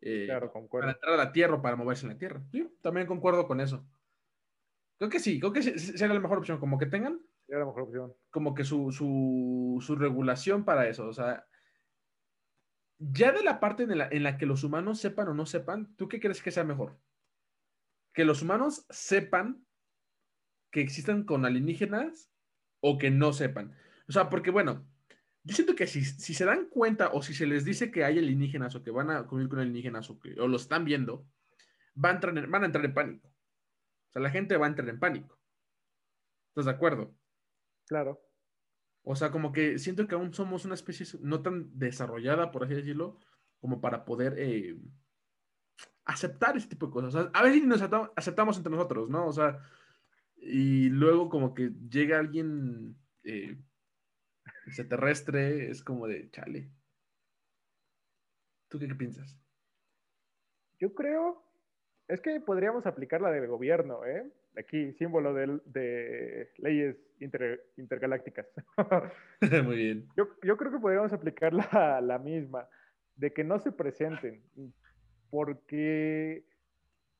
Eh, 0.02 0.26
claro, 0.28 0.52
concuerdo. 0.52 0.86
Para 0.86 0.94
entrar 0.94 1.14
a 1.16 1.18
la 1.26 1.32
Tierra 1.32 1.56
o 1.56 1.62
para 1.62 1.76
moverse 1.76 2.06
en 2.06 2.14
la 2.14 2.18
Tierra. 2.20 2.44
Sí, 2.52 2.70
también 2.82 3.08
concuerdo 3.08 3.48
con 3.48 3.60
eso. 3.60 3.88
Creo 5.00 5.10
que 5.10 5.20
sí, 5.20 5.40
creo 5.40 5.52
que 5.52 5.64
sería 5.64 6.14
la 6.14 6.20
mejor 6.20 6.38
opción, 6.38 6.60
como 6.60 6.78
que 6.78 6.86
tengan. 6.86 7.20
Sería 7.48 7.62
la 7.62 7.66
mejor 7.66 7.84
opción. 7.84 8.14
Como 8.30 8.54
que 8.54 8.64
su, 8.64 8.92
su, 8.92 9.80
su 9.82 9.96
regulación 9.96 10.64
para 10.64 10.88
eso, 10.88 11.08
o 11.08 11.14
sea, 11.14 11.48
ya 13.00 13.32
de 13.32 13.44
la 13.44 13.60
parte 13.60 13.84
en 13.84 13.98
la, 13.98 14.08
en 14.12 14.24
la 14.24 14.38
que 14.38 14.46
los 14.46 14.64
humanos 14.64 15.00
sepan 15.00 15.30
o 15.30 15.34
no 15.34 15.46
sepan, 15.46 15.96
¿tú 15.96 16.08
qué 16.08 16.20
crees 16.20 16.42
que 16.42 16.52
sea 16.52 16.64
mejor? 16.64 17.00
que 18.14 18.26
los 18.26 18.42
humanos 18.42 18.86
sepan 18.90 19.66
que 20.72 20.82
existen 20.82 21.24
con 21.24 21.46
alienígenas 21.46 22.30
o 22.82 22.98
que 22.98 23.12
no 23.12 23.34
sepan. 23.34 23.76
O 24.08 24.12
sea, 24.12 24.30
porque 24.30 24.52
bueno, 24.52 24.86
yo 25.44 25.56
siento 25.56 25.76
que 25.76 25.88
si, 25.88 26.04
se 26.04 26.46
dan 26.46 26.66
cuenta 26.70 27.10
o 27.14 27.22
si 27.22 27.34
se 27.34 27.48
les 27.48 27.66
dice 27.66 27.92
que 27.92 28.04
hay 28.04 28.20
alienígenas 28.20 28.76
o 28.76 28.84
que 28.84 28.92
van 28.92 29.10
a 29.10 29.26
convivir 29.26 29.50
con 29.50 29.60
alienígenas 29.60 30.10
o 30.10 30.20
que 30.20 30.40
o 30.40 30.48
lo 30.48 30.58
están 30.58 30.86
viendo, 30.86 31.28
van 31.94 32.12
a, 32.12 32.16
entrar 32.16 32.38
en, 32.38 32.52
van 32.52 32.64
a 32.64 32.66
entrar 32.66 32.86
en 32.86 32.94
pánico. 32.94 33.28
O 33.30 34.12
sea, 34.12 34.22
la 34.22 34.32
gente 34.32 34.58
va 34.58 34.66
a 34.66 34.70
entrar 34.70 34.90
en 34.90 35.00
pánico. 35.00 35.40
¿Estás 36.50 36.66
de 36.66 36.72
acuerdo? 36.72 37.16
Claro. 37.88 38.22
O 39.12 39.16
sea, 39.16 39.32
como 39.32 39.52
que 39.52 39.80
siento 39.80 40.08
que 40.08 40.14
aún 40.14 40.36
somos 40.36 40.66
una 40.66 40.76
especie 40.76 41.04
no 41.24 41.42
tan 41.42 41.72
desarrollada, 41.80 42.52
por 42.52 42.64
así 42.64 42.76
decirlo, 42.76 43.18
como 43.60 43.82
para 43.82 44.06
poder 44.06 44.36
eh, 44.38 44.78
aceptar 46.06 46.56
ese 46.56 46.68
tipo 46.68 46.86
de 46.86 46.92
cosas. 46.92 47.28
a 47.34 47.42
veces 47.42 47.66
nos 47.66 47.82
aceptamos, 48.16 48.58
entre 48.58 48.70
nosotros, 48.70 49.10
¿no? 49.10 49.26
O 49.26 49.34
sea, 49.34 49.58
y 50.36 50.90
luego 50.90 51.28
como 51.28 51.56
que 51.56 51.72
llega 51.90 52.20
alguien 52.20 53.00
eh, 53.24 53.58
extraterrestre, 54.68 55.72
es 55.72 55.84
como 55.84 56.06
de, 56.06 56.30
chale. 56.30 56.70
¿Tú 58.68 58.78
qué, 58.78 58.94
piensas? 58.94 59.40
Yo 60.78 60.94
creo, 60.94 61.44
es 62.08 62.22
que 62.22 62.40
podríamos 62.42 62.86
aplicar 62.86 63.22
la 63.22 63.32
del 63.32 63.48
gobierno, 63.48 64.06
¿eh? 64.06 64.32
Aquí, 64.58 64.94
símbolo 64.94 65.34
de, 65.34 66.50
leyes 66.58 66.98
intergalácticas. 67.78 68.48
Muy 69.64 69.76
bien. 69.76 70.08
Yo, 70.16 70.58
creo 70.58 70.72
que 70.72 70.80
podríamos 70.80 71.14
aplicar 71.14 71.54
la, 71.54 72.02
la 72.02 72.18
misma, 72.18 72.68
de 73.16 73.32
que 73.32 73.44
no 73.44 73.60
se 73.60 73.72
presenten 73.72 74.42
porque, 75.30 76.46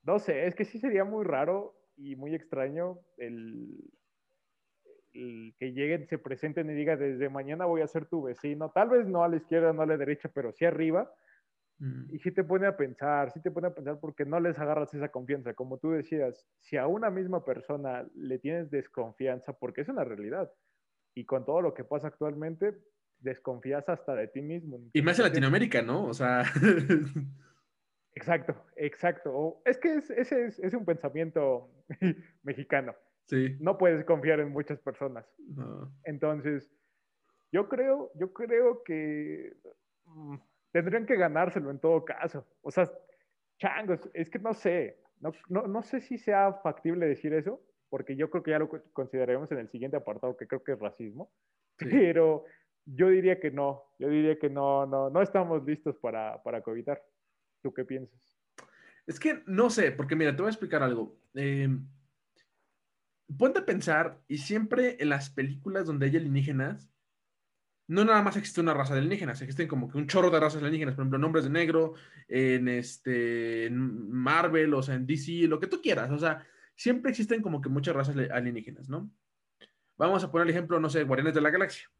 no 0.02 0.18
sé, 0.18 0.46
es 0.46 0.54
que 0.54 0.64
sí 0.64 0.78
sería 0.78 1.04
muy 1.04 1.24
raro 1.24 1.76
y 1.96 2.16
muy 2.16 2.34
extraño 2.34 2.98
el, 3.18 3.90
que 5.12 5.72
lleguen, 5.72 6.06
se 6.06 6.18
presenten 6.18 6.70
y 6.70 6.74
digan, 6.74 6.98
desde 6.98 7.28
mañana 7.28 7.66
voy 7.66 7.82
a 7.82 7.86
ser 7.88 8.06
tu 8.06 8.22
vecino, 8.22 8.70
tal 8.70 8.90
vez 8.90 9.06
no 9.06 9.24
a 9.24 9.28
la 9.28 9.36
izquierda, 9.36 9.72
no 9.72 9.82
a 9.82 9.86
la 9.86 9.96
derecha, 9.96 10.30
pero 10.32 10.52
sí 10.52 10.64
arriba. 10.64 11.12
Mm. 11.80 12.14
Y 12.14 12.18
sí 12.18 12.30
te 12.30 12.44
pone 12.44 12.66
a 12.66 12.76
pensar, 12.76 13.32
sí 13.32 13.40
te 13.40 13.50
pone 13.50 13.68
a 13.68 13.74
pensar 13.74 13.98
porque 13.98 14.24
no 14.24 14.38
les 14.38 14.58
agarras 14.58 14.92
esa 14.94 15.08
confianza. 15.08 15.54
Como 15.54 15.78
tú 15.78 15.90
decías, 15.90 16.46
si 16.60 16.76
a 16.76 16.86
una 16.86 17.10
misma 17.10 17.44
persona 17.44 18.06
le 18.14 18.38
tienes 18.38 18.70
desconfianza, 18.70 19.54
porque 19.54 19.80
es 19.80 19.88
una 19.88 20.04
realidad, 20.04 20.52
y 21.14 21.24
con 21.24 21.44
todo 21.44 21.60
lo 21.62 21.74
que 21.74 21.84
pasa 21.84 22.08
actualmente, 22.08 22.76
desconfías 23.18 23.88
hasta 23.88 24.14
de 24.14 24.28
ti 24.28 24.42
mismo. 24.42 24.78
Y 24.92 25.02
más 25.02 25.18
en 25.18 25.24
Latinoamérica, 25.24 25.82
¿no? 25.82 26.04
O 26.06 26.14
sea... 26.14 26.44
Exacto, 28.12 28.54
exacto. 28.76 29.62
Es 29.64 29.78
que 29.78 29.94
ese 29.94 30.46
es, 30.46 30.74
un 30.74 30.84
pensamiento 30.84 31.70
mexicano. 32.42 32.94
Sí. 33.26 33.56
No 33.60 33.78
puedes 33.78 34.04
confiar 34.04 34.40
en 34.40 34.50
muchas 34.50 34.80
personas. 34.80 35.24
Entonces, 36.02 36.68
yo 37.52 37.68
creo, 37.68 38.10
yo 38.16 38.32
creo 38.32 38.82
que 38.82 39.56
mm, 40.06 40.36
tendrían 40.72 41.06
que 41.06 41.16
ganárselo 41.16 41.70
en 41.70 41.78
todo 41.78 42.04
caso. 42.04 42.46
O 42.62 42.70
sea, 42.70 42.90
changos, 43.58 44.08
es 44.14 44.30
que 44.30 44.38
no 44.38 44.54
sé, 44.54 44.98
no, 45.20 45.66
no, 45.66 45.82
sé 45.82 46.00
si 46.00 46.18
sea 46.18 46.54
factible 46.62 47.06
decir 47.06 47.34
eso, 47.34 47.60
porque 47.88 48.16
yo 48.16 48.30
creo 48.30 48.42
que 48.42 48.52
ya 48.52 48.58
lo 48.58 48.70
consideraremos 48.92 49.50
en 49.52 49.58
el 49.58 49.68
siguiente 49.68 49.96
apartado, 49.96 50.36
que 50.36 50.46
creo 50.46 50.62
que 50.62 50.72
es 50.72 50.78
racismo, 50.78 51.30
pero 51.76 52.44
yo 52.86 53.08
diría 53.08 53.38
que 53.38 53.50
no, 53.50 53.84
yo 53.98 54.08
diría 54.08 54.38
que 54.38 54.48
no, 54.48 54.86
no, 54.86 55.10
no 55.10 55.22
estamos 55.22 55.64
listos 55.64 55.96
para, 55.96 56.42
para 56.42 56.62
cohabitar. 56.62 57.02
¿Tú 57.62 57.74
qué 57.74 57.84
piensas? 57.84 58.18
Es 59.06 59.20
que 59.20 59.42
no 59.46 59.70
sé, 59.70 59.92
porque 59.92 60.16
mira, 60.16 60.34
te 60.34 60.40
voy 60.40 60.48
a 60.48 60.50
explicar 60.50 60.82
algo. 60.82 61.18
Em, 61.34 61.86
ponte 63.38 63.60
a 63.60 63.66
pensar, 63.66 64.18
y 64.28 64.38
siempre 64.38 64.96
en 64.98 65.10
las 65.10 65.30
películas 65.30 65.86
donde 65.86 66.06
hay 66.06 66.16
alienígenas, 66.16 66.89
no 67.90 68.04
nada 68.04 68.22
más 68.22 68.36
existe 68.36 68.60
una 68.60 68.72
raza 68.72 68.94
de 68.94 69.00
alienígenas, 69.00 69.42
existen 69.42 69.66
como 69.66 69.90
que 69.90 69.98
un 69.98 70.06
chorro 70.06 70.30
de 70.30 70.38
razas 70.38 70.62
alienígenas, 70.62 70.94
por 70.94 71.02
ejemplo, 71.02 71.18
Nombres 71.18 71.42
de 71.42 71.50
Negro, 71.50 71.94
en, 72.28 72.68
este, 72.68 73.68
Marvel, 73.72 74.74
o 74.74 74.82
sea, 74.82 74.94
en 74.94 75.08
DC, 75.08 75.48
lo 75.48 75.58
que 75.58 75.66
tú 75.66 75.82
quieras, 75.82 76.08
o 76.12 76.18
sea, 76.18 76.46
siempre 76.76 77.10
existen 77.10 77.42
como 77.42 77.60
que 77.60 77.68
muchas 77.68 77.96
razas 77.96 78.16
alienígenas, 78.30 78.88
¿no? 78.88 79.10
Vamos 79.96 80.22
a 80.22 80.30
poner 80.30 80.46
el 80.46 80.54
ejemplo, 80.54 80.78
no 80.78 80.88
sé, 80.88 81.02
Guardianes 81.02 81.34
de 81.34 81.40
la 81.40 81.50
Galaxia, 81.50 81.90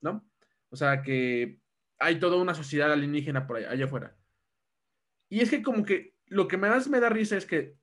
¿no? 0.00 0.28
O 0.68 0.74
sea, 0.74 1.00
que 1.00 1.60
hay 2.00 2.18
toda 2.18 2.36
una 2.36 2.54
sociedad 2.54 2.90
alienígena 2.90 3.46
por 3.46 3.58
allá 3.58 3.84
afuera. 3.84 4.16
Y 5.28 5.42
es 5.42 5.50
que 5.50 5.62
como 5.62 5.84
que 5.84 6.16
lo 6.26 6.48
que 6.48 6.56
más 6.56 6.88
me 6.88 6.98
da 6.98 7.08
risa 7.08 7.36
es 7.36 7.46
que 7.46 7.76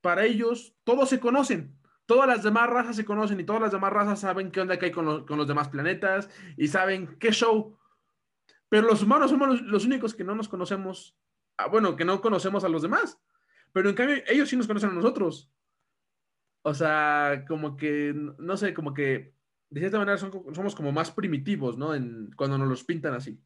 para 0.00 0.24
ellos 0.24 0.74
todos 0.84 1.10
se 1.10 1.20
conocen. 1.20 1.76
Todas 2.06 2.28
las 2.28 2.42
demás 2.42 2.68
razas 2.68 2.96
se 2.96 3.04
conocen 3.04 3.40
y 3.40 3.44
todas 3.44 3.62
las 3.62 3.72
demás 3.72 3.92
razas 3.92 4.20
saben 4.20 4.50
qué 4.50 4.60
onda 4.60 4.78
que 4.78 4.86
hay 4.86 4.92
con, 4.92 5.24
los 5.26 5.48
demás 5.48 5.68
planetas 5.68 6.28
y 6.56 6.68
saben 6.68 7.16
qué 7.18 7.30
show. 7.30 7.78
Pero 8.68 8.86
los 8.86 9.02
humanos 9.02 9.30
somos 9.30 9.62
los, 9.62 9.84
únicos 9.84 10.14
que 10.14 10.24
no 10.24 10.34
nos 10.34 10.48
conocemos, 10.48 11.16
ah, 11.56 11.68
bueno, 11.68 11.96
que 11.96 12.04
no 12.04 12.20
conocemos 12.20 12.64
a 12.64 12.68
los 12.68 12.82
demás. 12.82 13.18
Pero 13.72 13.88
en 13.88 13.94
cambio, 13.94 14.16
ellos 14.26 14.48
sí 14.48 14.56
nos 14.56 14.66
conocen 14.66 14.90
a 14.90 14.94
nosotros. 14.94 15.50
O 16.62 16.74
sea, 16.74 17.44
como 17.48 17.76
que, 17.76 18.14
no 18.14 18.56
sé, 18.56 18.74
como 18.74 18.94
que 18.94 19.34
de 19.70 19.80
cierta 19.80 19.98
manera 19.98 20.18
somos 20.18 20.74
como 20.74 20.92
más 20.92 21.10
primitivos, 21.10 21.76
¿no? 21.76 21.94
En, 21.94 22.30
cuando 22.36 22.56
nos 22.58 22.68
los 22.68 22.84
pintan 22.84 23.14
así. 23.14 23.40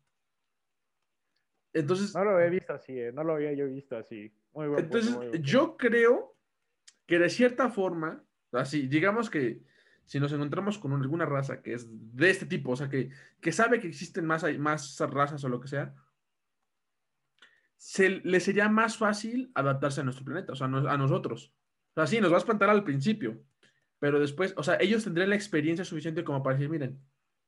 Entonces. 1.73 2.15
No 2.15 2.25
lo 2.25 2.41
he 2.41 2.51
visto 2.51 2.73
así, 2.73 2.99
eh, 2.99 3.13
no 3.13 3.25
lo 3.25 3.35
había 3.35 3.53
yo 3.55 3.67
visto 3.67 3.97
así. 3.97 4.33
Muy 4.53 4.69
bueno. 4.69 4.85
Entonces, 4.85 5.17
yo 5.41 5.77
creo 5.77 6.37
que 7.07 7.19
de 7.19 7.31
cierta 7.31 7.71
forma, 7.71 8.23
así, 8.53 8.87
digamos 8.87 9.31
que 9.31 9.63
si 10.05 10.19
nos 10.19 10.33
encontramos 10.33 10.79
con 10.79 10.93
alguna 10.93 11.27
raza 11.27 11.61
que 11.61 11.75
es 11.75 11.87
de 11.91 12.31
este 12.31 12.47
tipo, 12.47 12.71
o 12.71 12.77
sea, 12.77 12.89
que, 12.89 13.11
que 13.41 13.53
sabe 13.53 13.79
que 13.79 13.89
existen 13.89 14.25
más, 14.25 14.45
más 14.59 14.99
razas 15.01 15.45
o 15.45 15.49
lo 15.51 15.61
que 15.61 15.69
sea, 15.69 15.95
se, 17.77 18.09
le 18.25 18.41
sería 18.41 18.69
más 18.69 18.97
fácil 18.97 19.53
adaptarse 19.55 20.01
a 20.01 20.05
nuestro 20.05 20.25
planeta, 20.25 20.53
o 20.53 20.57
sea, 20.57 20.67
a 20.67 20.97
nosotros. 20.97 21.55
O 21.91 21.95
sea, 21.95 22.07
sí, 22.07 22.21
nos 22.21 22.31
va 22.31 22.37
a 22.37 22.39
espantar 22.39 22.71
al 22.71 22.85
principio, 22.85 23.43
pero 23.99 24.19
después, 24.19 24.55
o 24.57 24.63
sea, 24.63 24.79
ellos 24.81 25.05
tendrían 25.05 25.31
la 25.31 25.37
experiencia 25.37 25.85
suficiente 25.85 26.25
como 26.25 26.43
para 26.43 26.57
decir, 26.57 26.71
miren, 26.71 27.01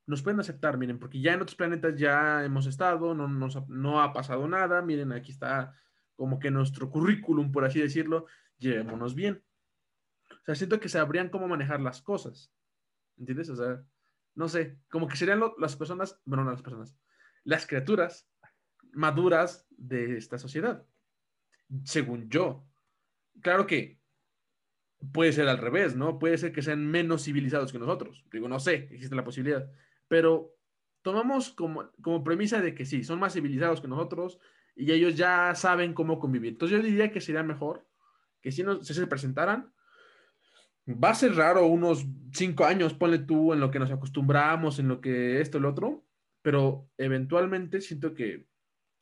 nos 0.06 0.22
pueden 0.22 0.40
aceptar, 0.40 0.76
miren, 0.76 0.98
porque 0.98 1.20
ya 1.20 1.32
en 1.32 1.40
otros 1.40 1.56
planetas 1.56 1.96
ya 1.96 2.44
hemos 2.44 2.66
estado, 2.66 3.14
no, 3.14 3.26
no 3.26 4.02
ha 4.02 4.12
pasado 4.12 4.46
nada, 4.48 4.82
miren, 4.82 5.12
aquí 5.12 5.32
está 5.32 5.74
como 6.14 6.38
que 6.38 6.50
nuestro 6.50 6.90
currículum, 6.90 7.50
por 7.52 7.64
así 7.64 7.80
decirlo, 7.80 8.26
llevémonos 8.58 9.14
bien. 9.14 9.42
O 10.42 10.44
sea, 10.44 10.54
siento 10.54 10.80
que 10.80 10.88
sabrían 10.88 11.28
cómo 11.28 11.48
manejar 11.48 11.80
las 11.80 12.02
cosas, 12.02 12.52
¿entiendes? 13.18 13.50
O 13.50 13.56
sea, 13.56 13.84
no 14.34 14.48
sé, 14.48 14.78
como 14.90 15.06
que 15.06 15.16
serían 15.16 15.42
las 15.58 15.76
personas, 15.76 16.20
bueno, 16.24 16.44
no 16.44 16.50
las 16.50 16.62
personas, 16.62 16.96
las 17.44 17.66
criaturas 17.66 18.28
maduras 18.92 19.66
de 19.70 20.16
esta 20.16 20.38
sociedad, 20.38 20.86
según 21.84 22.28
yo. 22.28 22.66
Claro 23.40 23.66
que 23.66 24.00
puede 25.12 25.32
ser 25.32 25.48
al 25.48 25.58
revés, 25.58 25.96
¿no? 25.96 26.18
Puede 26.18 26.38
ser 26.38 26.52
que 26.52 26.62
sean 26.62 26.86
menos 26.86 27.24
civilizados 27.24 27.72
que 27.72 27.78
nosotros. 27.78 28.24
Digo, 28.32 28.48
no 28.48 28.60
sé, 28.60 28.88
existe 28.90 29.14
la 29.14 29.24
posibilidad. 29.24 29.70
Pero 30.08 30.56
tomamos 31.02 31.50
como, 31.50 31.90
como 32.02 32.22
premisa 32.22 32.60
de 32.60 32.74
que 32.74 32.84
sí, 32.84 33.04
son 33.04 33.18
más 33.18 33.32
civilizados 33.32 33.80
que 33.80 33.88
nosotros 33.88 34.38
y 34.76 34.92
ellos 34.92 35.16
ya 35.16 35.54
saben 35.54 35.94
cómo 35.94 36.18
convivir. 36.18 36.52
Entonces 36.52 36.78
yo 36.78 36.84
diría 36.84 37.10
que 37.10 37.20
sería 37.20 37.42
mejor 37.42 37.86
que 38.40 38.52
si, 38.52 38.62
nos, 38.62 38.86
se 38.86 39.06
presentaran, 39.06 39.72
va 40.94 41.10
a 41.10 41.14
ser 41.14 41.34
raro 41.34 41.66
unos 41.66 42.06
cinco 42.32 42.64
años, 42.64 42.94
ponle 42.94 43.18
tú 43.18 43.52
en 43.52 43.60
lo 43.60 43.70
que 43.70 43.78
nos 43.78 43.90
acostumbramos, 43.90 44.78
en 44.78 44.88
lo 44.88 45.00
que 45.00 45.40
esto, 45.40 45.58
el 45.58 45.64
otro, 45.64 46.04
pero 46.42 46.88
eventualmente 46.98 47.80
siento 47.80 48.14
que 48.14 48.46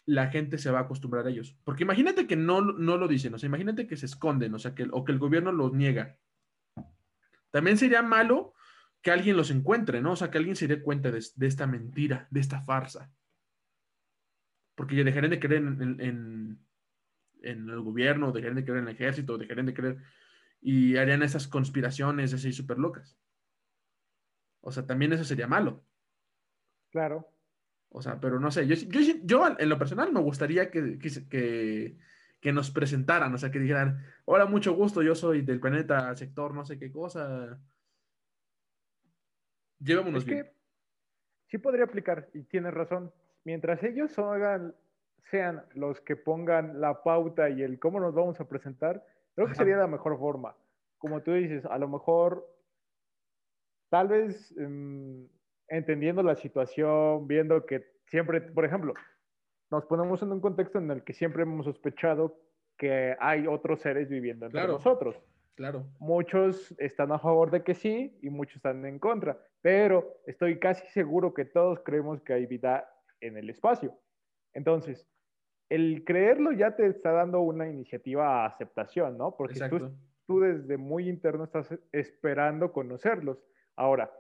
la 0.07 0.29
gente 0.29 0.57
se 0.57 0.71
va 0.71 0.79
a 0.81 0.83
acostumbrar 0.83 1.27
a 1.27 1.31
ellos. 1.31 1.57
Porque 1.65 1.83
imagínate 1.83 2.27
que 2.27 2.37
no, 2.37 2.61
no 2.63 2.97
lo 2.97 3.09
dicen, 3.09 3.35
o 3.35 3.39
sea, 3.39 3.47
imagínate 3.47 3.87
que 3.87 3.97
se 3.97 4.07
esconden, 4.07 4.55
o 4.55 4.59
sea, 4.59 4.75
que, 4.75 4.87
o 4.91 5.05
que 5.05 5.13
el 5.13 5.19
gobierno 5.19 5.53
los 5.53 5.73
niega. 5.75 6.19
También 7.51 7.77
sería 7.77 8.03
malo 8.03 8.55
que 9.03 9.11
alguien 9.11 9.37
los 9.37 9.51
encuentre, 9.51 10.01
¿no? 10.01 10.13
O 10.13 10.17
sea, 10.17 10.31
que 10.31 10.39
alguien 10.39 10.57
se 10.57 10.67
dé 10.67 10.83
cuenta 10.83 11.11
de, 11.11 11.19
esta 11.19 11.67
mentira, 11.67 12.27
de 12.31 12.41
esta 12.41 12.63
farsa. 12.63 13.11
Porque 14.75 14.97
ya 14.97 15.05
dejarían 15.05 15.31
de 15.31 15.41
creer 15.41 15.63
en, 15.63 16.59
el 17.43 17.81
gobierno, 17.81 18.33
dejarían 18.33 18.57
de 18.57 18.65
creer 18.65 18.79
en 18.79 18.89
el 18.89 18.95
ejército, 18.95 19.39
dejarían 19.39 19.67
de 19.67 19.75
creer 19.75 19.99
y 20.61 20.97
harían 20.97 21.23
esas 21.23 21.49
conspiraciones 21.49 22.35
así 22.35 22.53
súper 22.53 22.79
locas. 22.79 23.19
O 24.61 24.71
sea, 24.71 24.87
también 24.87 25.13
eso 25.13 25.25
sería 25.25 25.47
malo. 25.47 25.85
Claro. 26.91 27.29
O 27.91 28.03
sea, 28.03 28.21
pero 28.21 28.39
no 28.39 28.51
sé, 28.51 28.67
yo, 28.67 28.75
yo, 29.23 29.57
en 29.59 29.69
lo 29.69 29.79
personal 29.79 30.13
me 30.13 30.21
gustaría 30.21 30.71
que, 30.71 30.99
que, 30.99 31.97
que, 32.41 32.53
nos 32.53 32.71
presentaran, 32.71 33.33
o 33.33 33.39
sea, 33.39 33.51
que 33.51 33.59
dijeran, 33.59 34.05
hola, 34.27 34.45
mucho 34.45 34.75
gusto, 34.75 35.03
yo 35.03 35.15
soy 35.15 35.41
del 35.41 35.61
planeta 35.61 36.15
sector 36.15 36.53
no 36.53 36.67
sé 36.67 36.79
qué 36.79 36.93
cosa. 36.93 37.59
Llevémonos 39.79 40.25
bien. 40.25 40.45
Que 40.45 40.53
sí 41.47 41.59
podría 41.59 41.85
aplicar, 41.85 42.29
y 42.35 42.43
tienes 42.43 42.75
razón. 42.75 43.13
Mientras 43.45 43.83
ellos 43.83 44.19
hagan, 44.19 44.75
sean 45.31 45.65
los 45.75 46.01
que 46.03 46.17
pongan 46.17 46.81
la 46.81 47.03
pauta 47.03 47.49
y 47.49 47.63
el 47.63 47.79
cómo 47.79 48.01
nos 48.01 48.15
vamos 48.15 48.39
a 48.41 48.49
presentar, 48.49 49.03
creo 49.39 49.49
que 49.49 49.55
sería 49.55 49.77
la 49.77 49.87
mejor 49.87 50.19
forma. 50.19 50.57
Como 50.99 51.23
tú 51.23 51.33
dices, 51.33 51.65
a 51.65 51.79
lo 51.79 51.89
mejor, 51.89 52.47
tal 53.91 54.09
vez... 54.09 54.55
Em, 54.59 55.29
entendiendo 55.69 56.23
la 56.23 56.35
situación, 56.35 57.27
viendo 57.29 57.65
que 57.67 57.87
siempre, 58.07 58.41
por 58.41 58.65
ejemplo, 58.65 58.95
nos 59.71 59.85
ponemos 59.85 60.23
en 60.23 60.33
un 60.33 60.41
contexto 60.41 60.79
en 60.79 60.91
el 60.91 61.05
que 61.05 61.13
siempre 61.13 61.43
hemos 61.43 61.67
sospechado 61.67 62.41
que 62.77 63.17
hay 63.21 63.47
otros 63.47 63.81
seres 63.81 64.09
viviendo 64.09 64.47
entre 64.47 64.67
nosotros. 64.67 65.21
Claro. 65.57 65.87
Muchos 65.99 66.75
están 66.79 67.13
a 67.13 67.19
favor 67.19 67.51
de 67.51 67.65
que 67.65 67.75
sí 67.75 68.17
y 68.23 68.31
muchos 68.31 68.57
están 68.57 68.87
en 68.87 68.99
contra, 68.99 69.39
pero 69.61 70.21
estoy 70.27 70.59
casi 70.59 70.87
seguro 70.89 71.35
que 71.35 71.45
todos 71.45 71.81
creemos 71.85 72.23
que 72.23 72.33
hay 72.33 72.47
vida 72.47 72.89
en 73.21 73.37
el 73.37 73.51
espacio. 73.51 73.93
Entonces, 74.55 75.07
el 75.69 76.05
creerlo 76.05 76.53
ya 76.53 76.77
te 76.77 76.87
está 76.87 77.13
dando 77.13 77.41
una 77.41 77.69
iniciativa 77.69 78.43
a 78.43 78.47
aceptación, 78.47 79.19
¿no? 79.19 79.37
Porque 79.37 79.69
tú, 79.69 79.93
tú 80.27 80.41
desde 80.41 80.77
muy 80.77 81.09
interno 81.09 81.45
estás 81.45 81.69
esperando 81.93 82.73
conocerlos. 82.73 83.39
Ahora, 83.77 84.11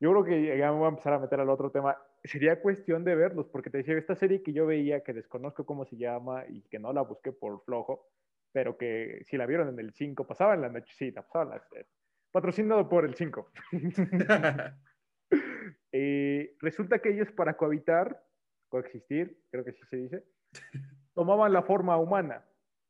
yo 0.00 0.10
creo 0.12 0.24
que 0.24 0.58
ya 0.58 0.70
me 0.70 0.78
voy 0.78 0.86
a 0.86 0.90
empezar 0.90 1.14
a 1.14 1.18
meter 1.18 1.40
al 1.40 1.50
otro 1.50 1.70
tema. 1.70 1.96
Sería 2.24 2.60
cuestión 2.60 3.04
de 3.04 3.14
verlos, 3.14 3.48
porque 3.48 3.70
te 3.70 3.78
decía, 3.78 3.96
esta 3.96 4.14
serie 4.14 4.42
que 4.42 4.52
yo 4.52 4.66
veía, 4.66 5.02
que 5.02 5.12
desconozco 5.12 5.64
cómo 5.64 5.84
se 5.84 5.96
llama 5.96 6.44
y 6.48 6.62
que 6.62 6.78
no 6.78 6.92
la 6.92 7.02
busqué 7.02 7.32
por 7.32 7.62
flojo, 7.64 8.08
pero 8.52 8.76
que 8.76 9.22
si 9.24 9.36
la 9.36 9.46
vieron 9.46 9.68
en 9.68 9.78
el 9.78 9.92
5, 9.92 10.26
pasaba 10.26 10.54
en 10.54 10.62
la 10.62 10.68
noche, 10.68 10.92
sí, 10.96 11.10
la 11.10 11.22
pasaba 11.22 11.44
en 11.44 11.50
la, 11.50 11.86
patrocinado 12.30 12.88
por 12.88 13.04
el 13.04 13.14
5. 13.14 13.50
eh, 15.92 16.56
resulta 16.60 16.98
que 17.00 17.10
ellos 17.10 17.32
para 17.32 17.56
cohabitar, 17.56 18.24
coexistir, 18.68 19.42
creo 19.50 19.64
que 19.64 19.72
sí 19.72 19.82
se 19.88 19.96
dice, 19.96 20.24
tomaban 21.18 21.52
la 21.52 21.62
forma 21.62 21.96
humana. 21.96 22.44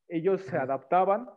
Ellos 0.06 0.42
se 0.42 0.58
adaptaban 0.58 1.30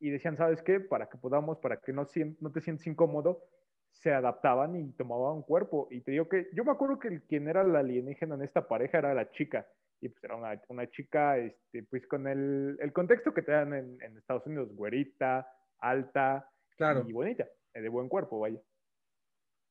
y 0.00 0.10
decían, 0.10 0.36
¿sabes 0.36 0.60
qué? 0.62 0.80
Para 0.80 1.08
que 1.08 1.16
podamos, 1.16 1.58
para 1.58 1.76
que 1.76 1.92
no, 1.92 2.08
no 2.40 2.50
te 2.50 2.60
sientas 2.60 2.88
incómodo, 2.88 3.44
se 3.92 4.12
adaptaban 4.12 4.74
y 4.74 4.90
tomaban 4.94 5.42
cuerpo. 5.42 5.86
Y 5.92 6.00
te 6.00 6.10
digo 6.10 6.28
que 6.28 6.48
yo 6.52 6.64
me 6.64 6.72
acuerdo 6.72 6.98
que 6.98 7.22
quien 7.28 7.46
era 7.46 7.62
la 7.62 7.78
alienígena 7.78 8.34
en 8.34 8.42
esta 8.42 8.66
pareja 8.66 8.98
era 8.98 9.14
la 9.14 9.30
chica. 9.30 9.64
Y 10.00 10.08
pues 10.08 10.24
era 10.24 10.34
una, 10.34 10.60
una 10.66 10.90
chica, 10.90 11.38
este, 11.38 11.84
pues 11.84 12.04
con 12.08 12.26
el, 12.26 12.78
el, 12.80 12.92
contexto 12.92 13.32
que 13.32 13.42
te 13.42 13.52
dan 13.52 13.72
en, 13.72 14.02
en, 14.02 14.18
Estados 14.18 14.44
Unidos, 14.44 14.74
güerita, 14.74 15.48
alta 15.78 16.50
claro. 16.76 17.04
y 17.06 17.12
bonita, 17.12 17.46
eh, 17.74 17.80
de 17.80 17.88
buen 17.88 18.08
cuerpo, 18.08 18.40
vaya. 18.40 18.60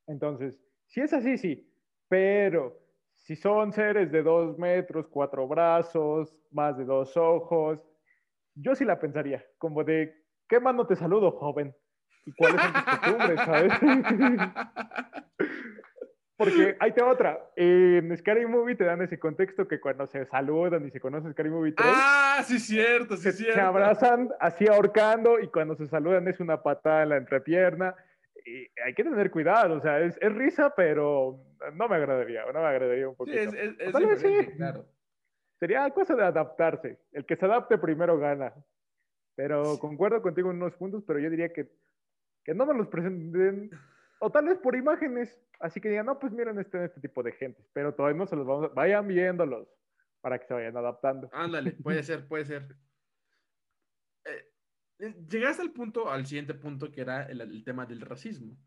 Entonces, 0.07 0.57
si 0.87 1.01
es 1.01 1.11
así, 1.11 1.37
sí. 1.37 1.69
Pero 2.07 2.82
si 3.23 3.35
son 3.35 3.73
seres 3.73 4.11
de 4.11 4.23
dos 4.23 4.57
metros, 4.57 5.07
cuatro 5.07 5.47
brazos, 5.47 6.33
más 6.51 6.77
de 6.77 6.85
dos 6.85 7.17
ojos, 7.17 7.79
yo 8.55 8.75
sí 8.75 8.85
la 8.85 8.99
pensaría, 8.99 9.43
como 9.57 9.83
de, 9.83 10.13
¿qué 10.47 10.59
mano 10.59 10.85
te 10.85 10.95
saludo, 10.95 11.31
joven? 11.31 11.75
y 12.25 12.31
cuáles 12.33 12.61
son 12.61 12.73
tus 12.73 12.83
costumbres, 12.83 13.39
¿sabes? 13.41 13.73
Porque 16.35 16.75
ahí 16.79 16.91
te 16.91 17.03
otra. 17.03 17.39
En 17.55 18.15
Scary 18.17 18.45
Movie 18.47 18.75
te 18.75 18.85
dan 18.85 19.01
ese 19.01 19.19
contexto 19.19 19.67
que 19.67 19.79
cuando 19.79 20.07
se 20.07 20.25
saludan 20.25 20.85
y 20.85 20.91
se 20.91 20.99
conocen 20.99 21.31
Scary 21.31 21.49
Movie 21.49 21.73
3. 21.73 21.87
Ah, 21.89 22.41
sí, 22.43 22.59
cierto, 22.59 23.15
sí, 23.17 23.23
se, 23.23 23.33
cierto. 23.33 23.55
Se 23.55 23.61
abrazan 23.61 24.29
así 24.39 24.67
ahorcando 24.67 25.39
y 25.39 25.47
cuando 25.47 25.75
se 25.75 25.87
saludan 25.87 26.27
es 26.27 26.39
una 26.39 26.63
patada 26.63 27.03
en 27.03 27.09
la 27.09 27.17
entrepierna. 27.17 27.95
Y 28.45 28.67
hay 28.81 28.93
que 28.93 29.03
tener 29.03 29.31
cuidado, 29.31 29.77
o 29.77 29.81
sea, 29.81 29.99
es, 30.01 30.17
es 30.21 30.33
risa, 30.33 30.73
pero 30.75 31.39
no 31.73 31.87
me 31.87 31.95
agradaría, 31.95 32.45
no 32.45 32.59
me 32.59 32.67
agradaría 32.67 33.07
un 33.07 33.15
poquito. 33.15 33.37
Sí, 33.51 33.57
es, 33.57 33.75
es, 33.79 34.19
sí. 34.19 34.51
claro. 34.57 34.85
Sería 35.59 35.89
cosa 35.91 36.15
de 36.15 36.23
adaptarse. 36.23 36.99
El 37.13 37.25
que 37.25 37.37
se 37.37 37.45
adapte 37.45 37.77
primero 37.77 38.17
gana. 38.17 38.53
Pero 39.35 39.79
concuerdo 39.79 40.21
contigo 40.21 40.51
en 40.51 40.57
unos 40.57 40.75
puntos, 40.75 41.03
pero 41.07 41.19
yo 41.19 41.29
diría 41.29 41.53
que 41.53 41.71
que 42.43 42.53
no 42.53 42.65
me 42.65 42.73
los 42.73 42.87
presenten, 42.87 43.71
o 44.19 44.29
tal 44.31 44.45
vez 44.45 44.57
por 44.57 44.75
imágenes, 44.75 45.39
así 45.59 45.79
que 45.79 45.89
digan, 45.89 46.05
no, 46.05 46.19
pues 46.19 46.31
miren 46.31 46.59
este, 46.59 46.85
este 46.85 47.01
tipo 47.01 47.23
de 47.23 47.31
gente, 47.33 47.63
pero 47.73 47.93
todavía 47.93 48.17
no 48.17 48.27
se 48.27 48.35
los 48.35 48.45
vamos 48.45 48.65
a, 48.65 48.73
vayan 48.73 49.07
viéndolos 49.07 49.67
para 50.21 50.39
que 50.39 50.45
se 50.45 50.53
vayan 50.53 50.75
adaptando. 50.77 51.29
Ándale, 51.31 51.71
puede 51.83 52.03
ser, 52.03 52.27
puede 52.27 52.45
ser. 52.45 52.75
Eh, 54.99 55.15
llegaste 55.29 55.61
al 55.61 55.71
punto, 55.71 56.09
al 56.09 56.25
siguiente 56.25 56.53
punto, 56.53 56.91
que 56.91 57.01
era 57.01 57.23
el, 57.23 57.63
tema 57.63 57.85
del 57.85 58.01
racismo. 58.01 58.57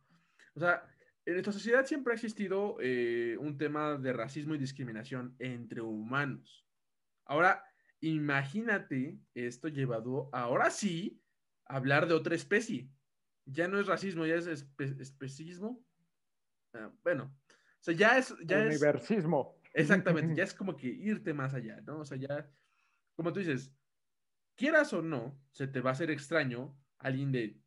O 0.55 0.61
sea, 0.61 0.83
en 1.25 1.35
nuestra 1.35 1.53
sociedad 1.53 1.85
siempre 1.85 2.12
ha 2.12 2.15
existido 2.15 2.77
eh, 2.81 3.37
un 3.39 3.59
tema 3.59 3.97
de 3.97 4.12
racismo 4.12 4.55
y 4.55 4.59
discriminación 4.59 5.35
entre 5.39 5.81
humanos. 5.81 6.67
Ahora, 7.25 7.65
imagínate 8.01 9.19
esto 9.35 9.69
llevado, 9.69 10.31
ahora 10.33 10.71
sí, 10.71 11.21
a 11.67 11.77
hablar 11.77 12.07
de 12.07 12.15
otra 12.15 12.35
especie 12.35 12.89
ya 13.47 13.69
no 13.69 13.81
es 13.81 13.87
racismo, 13.87 14.27
ya 14.27 14.35
es 14.35 14.47
especismo. 14.99 15.83
Ah, 16.75 16.93
bueno, 17.03 17.35
o 17.45 17.81
sea, 17.81 17.95
ya 17.95 18.19
es... 18.19 18.35
Ya 18.45 18.59
Universismo. 18.59 19.59
exactamente, 19.73 20.35
ya 20.37 20.45
es 20.45 20.53
como 20.53 20.77
que 20.77 20.89
irte 20.89 21.33
más 21.33 21.55
allá, 21.55 21.81
¿no? 21.83 22.01
O 22.01 22.05
sea, 22.05 22.19
ya, 22.19 22.51
como 23.15 23.33
tú 23.33 23.41
dices, 23.41 23.73
quieras 24.57 24.92
o 24.92 25.03
no, 25.03 25.40
se 25.53 25.69
te 25.69 25.81
va 25.81 25.90
a 25.90 25.92
hacer 25.92 26.11
extraño 26.11 26.77
alguien 26.99 27.33
de 27.33 27.61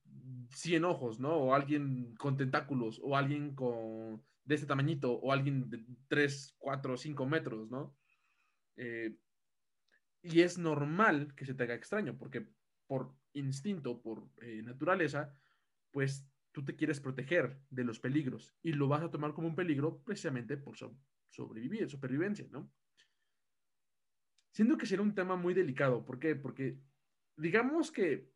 100 0.49 0.85
ojos, 0.85 1.19
¿no? 1.19 1.35
O 1.35 1.53
alguien 1.53 2.15
con 2.15 2.37
tentáculos, 2.37 2.99
o 3.03 3.15
alguien 3.15 3.55
con 3.55 4.23
de 4.43 4.55
este 4.55 4.67
tamañito, 4.67 5.13
o 5.13 5.31
alguien 5.31 5.69
de 5.69 5.85
3, 6.07 6.55
4, 6.57 6.97
5 6.97 7.25
metros, 7.27 7.69
¿no? 7.69 7.95
Eh, 8.75 9.15
y 10.21 10.41
es 10.41 10.57
normal 10.57 11.35
que 11.35 11.45
se 11.45 11.53
te 11.53 11.63
haga 11.63 11.75
extraño, 11.75 12.17
porque 12.17 12.47
por 12.87 13.15
instinto, 13.33 14.01
por 14.01 14.27
eh, 14.41 14.61
naturaleza, 14.63 15.37
pues 15.91 16.27
tú 16.51 16.65
te 16.65 16.75
quieres 16.75 16.99
proteger 16.99 17.61
de 17.69 17.83
los 17.83 17.99
peligros 17.99 18.55
y 18.63 18.73
lo 18.73 18.87
vas 18.87 19.03
a 19.03 19.11
tomar 19.11 19.33
como 19.33 19.47
un 19.47 19.55
peligro 19.55 20.01
precisamente 20.03 20.57
por 20.57 20.75
sobrevivir, 21.29 21.89
supervivencia, 21.89 22.47
¿no? 22.49 22.71
Siento 24.51 24.77
que 24.77 24.85
será 24.85 25.01
un 25.01 25.15
tema 25.15 25.35
muy 25.35 25.53
delicado. 25.53 26.05
¿Por 26.05 26.19
qué? 26.19 26.35
Porque 26.35 26.79
digamos 27.37 27.91
que 27.91 28.29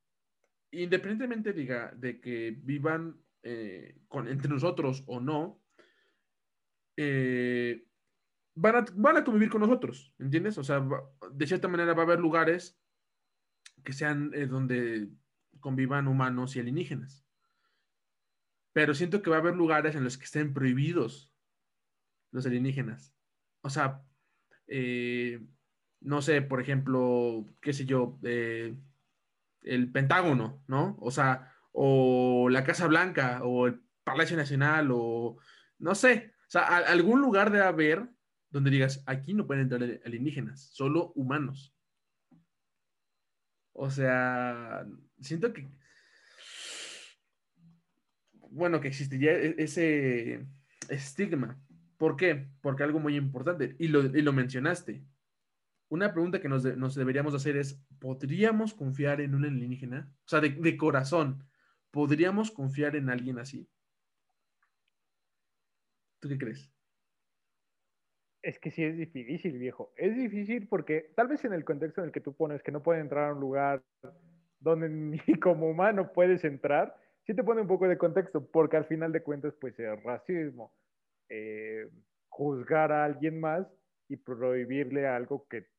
independientemente 0.73 1.53
diga, 1.53 1.91
de 1.95 2.19
que 2.19 2.57
vivan 2.63 3.21
eh, 3.43 4.01
con, 4.07 4.27
entre 4.27 4.49
nosotros 4.49 5.03
o 5.05 5.19
no, 5.19 5.61
eh, 6.97 7.85
van, 8.55 8.75
a, 8.75 8.85
van, 8.95 9.17
a, 9.17 9.23
convivir 9.23 9.49
con 9.49 9.61
nosotros, 9.61 10.13
¿entiendes? 10.17 10.57
O 10.57 10.63
sea, 10.63 10.85
de 11.31 11.47
cierta 11.47 11.67
manera 11.67 11.93
va 11.93 12.01
a 12.01 12.05
haber 12.05 12.19
lugares 12.19 12.79
que 13.83 13.93
sean 13.93 14.31
eh, 14.33 14.47
donde 14.47 15.09
convivan 15.59 16.07
humanos 16.07 16.55
y 16.55 16.59
alienígenas. 16.59 17.25
Pero 18.73 18.95
siento 18.95 19.21
que 19.21 19.29
va 19.29 19.37
a 19.37 19.39
haber 19.39 19.55
lugares 19.55 19.95
en 19.95 20.03
los 20.03 20.17
que 20.17 20.25
estén 20.25 20.53
prohibidos 20.53 21.31
los 22.31 22.45
alienígenas. 22.47 23.15
O 23.61 23.69
sea, 23.69 24.03
no 26.03 26.21
sé, 26.21 26.41
por 26.41 26.61
ejemplo, 26.61 27.45
qué 27.61 27.73
sé 27.73 27.85
yo, 27.85 28.19
el 28.23 29.91
Pentágono, 29.91 30.63
¿no? 30.67 30.97
O 30.99 31.11
sea, 31.11 31.53
o 31.71 32.49
la 32.49 32.63
Casa 32.63 32.87
Blanca, 32.87 33.41
o 33.43 33.67
el 33.67 33.81
Palacio 34.03 34.37
Nacional, 34.37 34.89
o 34.91 35.37
no 35.79 35.95
sé, 35.95 36.33
o 36.47 36.51
sea, 36.51 36.77
algún 36.77 37.21
lugar 37.21 37.51
de 37.51 37.61
haber 37.61 38.07
donde 38.49 38.69
digas, 38.69 39.03
aquí 39.07 39.33
no 39.33 39.47
pueden 39.47 39.63
entrar 39.63 39.81
alienígenas, 40.05 40.69
solo 40.73 41.11
humanos. 41.15 41.73
O 43.71 43.89
sea, 43.89 44.85
siento 45.19 45.51
que, 45.51 45.67
bueno, 48.51 48.79
que 48.79 48.89
existiría 48.89 49.31
e-, 49.31 49.55
ese 49.57 50.45
estigma. 50.89 51.59
¿Por 51.97 52.15
qué? 52.15 52.47
Porque 52.61 52.83
algo 52.83 52.99
muy 52.99 53.15
importante, 53.15 53.75
y 53.79 53.87
lo, 53.87 54.05
y 54.05 54.21
lo 54.21 54.33
mencionaste, 54.33 55.03
una 55.93 56.11
pregunta 56.11 56.41
que 56.41 56.49
nos, 56.49 56.63
deberíamos 56.95 57.35
hacer 57.35 57.55
es, 57.55 57.79
¿podríamos 57.99 58.73
confiar 58.73 59.21
en 59.21 59.35
un 59.35 59.45
alienígena? 59.45 60.11
O 60.25 60.27
sea, 60.27 60.41
de, 60.41 60.75
corazón, 60.75 61.43
¿podríamos 61.91 62.49
confiar 62.49 62.95
en 62.95 63.11
alguien 63.11 63.37
así? 63.37 63.69
¿Tú 66.19 66.29
qué 66.29 66.37
crees? 66.39 66.73
Es 68.41 68.57
que 68.57 68.71
sí 68.71 68.83
es 68.83 68.97
difícil, 68.97 69.59
viejo. 69.59 69.93
Es 69.95 70.15
difícil 70.15 70.67
porque 70.67 71.13
tal 71.15 71.27
vez 71.27 71.45
en 71.45 71.53
el 71.53 71.63
contexto 71.63 72.01
en 72.01 72.07
el 72.07 72.11
que 72.11 72.21
tú 72.21 72.35
pones 72.35 72.63
que 72.63 72.71
no 72.71 72.81
puede 72.81 72.99
entrar 72.99 73.29
a 73.29 73.33
un 73.33 73.39
lugar 73.39 73.83
donde 74.59 74.89
ni 75.27 75.39
como 75.39 75.69
humano 75.69 76.11
puedes 76.11 76.43
entrar, 76.43 76.97
sí 77.21 77.35
te 77.35 77.43
pone 77.43 77.61
un 77.61 77.67
poco 77.67 77.87
de 77.87 77.99
contexto, 77.99 78.43
porque 78.49 78.77
al 78.77 78.85
final 78.85 79.11
de 79.11 79.21
cuentas, 79.21 79.53
pues 79.61 79.79
es 79.79 80.01
racismo. 80.01 80.73
Eh, 81.29 81.87
juzgar 82.29 82.91
a 82.91 83.05
alguien 83.05 83.39
más 83.39 83.67
y 84.09 84.17
prohibirle 84.17 85.05
algo 85.07 85.47
que 85.47 85.72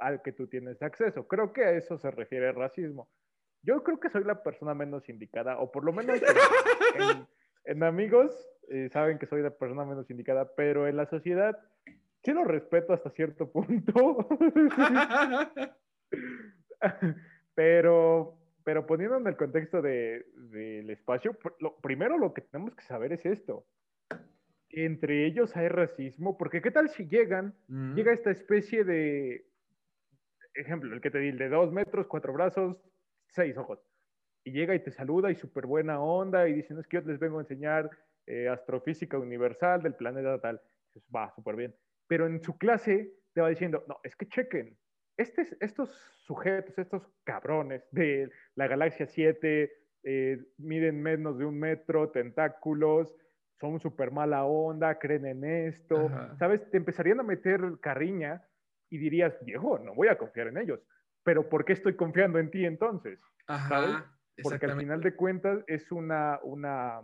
al 0.00 0.22
que 0.22 0.32
tú 0.32 0.46
tienes 0.46 0.82
acceso. 0.82 1.26
Creo 1.26 1.52
que 1.52 1.64
a 1.64 1.72
eso 1.72 1.98
se 1.98 2.10
refiere 2.10 2.48
el 2.48 2.54
racismo. 2.54 3.08
Yo 3.62 3.82
creo 3.82 3.98
que 4.00 4.10
soy 4.10 4.24
la 4.24 4.42
persona 4.42 4.74
menos 4.74 5.08
indicada, 5.08 5.58
o 5.58 5.70
por 5.70 5.84
lo 5.84 5.92
menos 5.92 6.20
en, 7.64 7.82
amigos 7.82 8.32
eh, 8.68 8.88
saben 8.92 9.18
que 9.18 9.26
soy 9.26 9.42
la 9.42 9.50
persona 9.50 9.84
menos 9.84 10.08
indicada, 10.10 10.54
pero 10.54 10.86
en 10.86 10.96
la 10.96 11.06
sociedad 11.06 11.58
sí 12.22 12.32
lo 12.32 12.44
respeto 12.44 12.92
hasta 12.92 13.10
cierto 13.10 13.50
punto. 13.50 14.28
pero, 17.54 18.38
pero 18.64 18.86
poniendo 18.86 19.16
en 19.16 19.26
el 19.26 19.36
contexto 19.36 19.82
del 19.82 20.90
espacio, 20.90 21.36
lo, 21.58 21.76
primero 21.80 22.16
lo 22.16 22.32
que 22.32 22.42
tenemos 22.42 22.74
que 22.74 22.84
saber 22.84 23.12
es 23.12 23.26
esto. 23.26 23.66
Entre 24.70 25.26
ellos 25.26 25.56
hay 25.56 25.68
racismo, 25.68 26.36
porque 26.36 26.62
¿qué 26.62 26.70
tal 26.70 26.90
si 26.90 27.08
llegan, 27.08 27.54
mm. 27.68 27.94
llega 27.94 28.12
esta 28.12 28.30
especie 28.30 28.84
de, 28.84 29.47
ejemplo, 30.58 30.94
el 30.94 31.00
que 31.00 31.10
te 31.10 31.18
di, 31.18 31.28
el 31.28 31.38
de 31.38 31.48
dos 31.48 31.72
metros, 31.72 32.06
cuatro 32.06 32.32
brazos, 32.32 32.80
seis 33.28 33.56
ojos. 33.56 33.80
Y 34.44 34.52
llega 34.52 34.74
y 34.74 34.82
te 34.82 34.90
saluda 34.90 35.30
y 35.30 35.34
súper 35.34 35.66
buena 35.66 36.00
onda 36.00 36.48
y 36.48 36.54
dice, 36.54 36.74
no 36.74 36.80
es 36.80 36.86
que 36.86 36.98
yo 36.98 37.06
les 37.06 37.18
vengo 37.18 37.38
a 37.38 37.42
enseñar 37.42 37.90
eh, 38.26 38.48
astrofísica 38.48 39.18
universal 39.18 39.82
del 39.82 39.94
planeta 39.94 40.40
tal. 40.40 40.60
Dices, 40.94 41.08
va, 41.14 41.30
súper 41.34 41.56
bien. 41.56 41.74
Pero 42.06 42.26
en 42.26 42.40
su 42.42 42.56
clase 42.56 43.12
te 43.34 43.40
va 43.40 43.48
diciendo, 43.50 43.84
no, 43.88 43.98
es 44.02 44.16
que 44.16 44.26
chequen, 44.26 44.76
este, 45.16 45.46
estos 45.60 45.90
sujetos, 46.24 46.78
estos 46.78 47.02
cabrones 47.24 47.86
de 47.90 48.30
la 48.54 48.68
galaxia 48.68 49.06
7, 49.06 49.70
eh, 50.04 50.38
miden 50.58 51.02
menos 51.02 51.38
de 51.38 51.44
un 51.44 51.58
metro, 51.58 52.10
tentáculos, 52.10 53.14
son 53.60 53.80
súper 53.80 54.12
mala 54.12 54.44
onda, 54.44 54.98
creen 54.98 55.26
en 55.26 55.44
esto, 55.44 56.10
¿sabes? 56.38 56.70
Te 56.70 56.76
empezarían 56.76 57.18
a 57.20 57.24
meter 57.24 57.60
carriña 57.80 58.47
y 58.90 58.98
dirías, 58.98 59.34
viejo, 59.44 59.78
no 59.78 59.94
voy 59.94 60.08
a 60.08 60.18
confiar 60.18 60.48
en 60.48 60.58
ellos. 60.58 60.80
Pero 61.22 61.48
¿por 61.48 61.64
qué 61.64 61.74
estoy 61.74 61.94
confiando 61.94 62.38
en 62.38 62.50
ti 62.50 62.64
entonces? 62.64 63.20
Ajá, 63.46 64.12
Porque 64.42 64.66
al 64.66 64.78
final 64.78 65.00
de 65.00 65.14
cuentas 65.14 65.64
es 65.66 65.90
una, 65.90 66.38
una, 66.42 67.00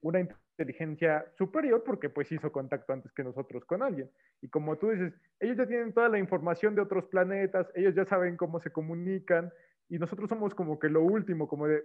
una 0.00 0.20
inteligencia 0.20 1.26
superior 1.36 1.82
porque 1.84 2.08
pues 2.08 2.30
hizo 2.32 2.50
contacto 2.50 2.92
antes 2.92 3.12
que 3.12 3.24
nosotros 3.24 3.64
con 3.64 3.82
alguien. 3.82 4.10
Y 4.40 4.48
como 4.48 4.76
tú 4.76 4.90
dices, 4.90 5.12
ellos 5.40 5.56
ya 5.56 5.66
tienen 5.66 5.92
toda 5.92 6.08
la 6.08 6.18
información 6.18 6.74
de 6.74 6.82
otros 6.82 7.06
planetas, 7.06 7.70
ellos 7.74 7.94
ya 7.94 8.04
saben 8.04 8.36
cómo 8.36 8.60
se 8.60 8.70
comunican 8.70 9.52
y 9.88 9.98
nosotros 9.98 10.28
somos 10.28 10.54
como 10.54 10.78
que 10.78 10.88
lo 10.88 11.02
último, 11.02 11.48
como 11.48 11.66
de 11.66 11.84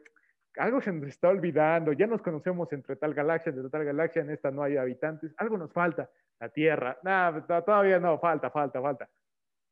algo 0.58 0.82
se 0.82 0.92
nos 0.92 1.08
está 1.08 1.30
olvidando, 1.30 1.94
ya 1.94 2.06
nos 2.06 2.22
conocemos 2.22 2.72
entre 2.74 2.96
tal 2.96 3.14
galaxia, 3.14 3.50
entre 3.50 3.70
tal 3.70 3.86
galaxia, 3.86 4.22
en 4.22 4.30
esta 4.30 4.52
no 4.52 4.64
hay 4.64 4.78
habitantes, 4.78 5.34
algo 5.38 5.58
nos 5.58 5.72
falta, 5.72 6.10
la 6.40 6.50
Tierra, 6.50 6.98
nada, 7.04 7.64
todavía 7.64 8.00
no, 8.00 8.20
falta, 8.20 8.52
falta, 8.52 8.82
falta. 8.82 9.10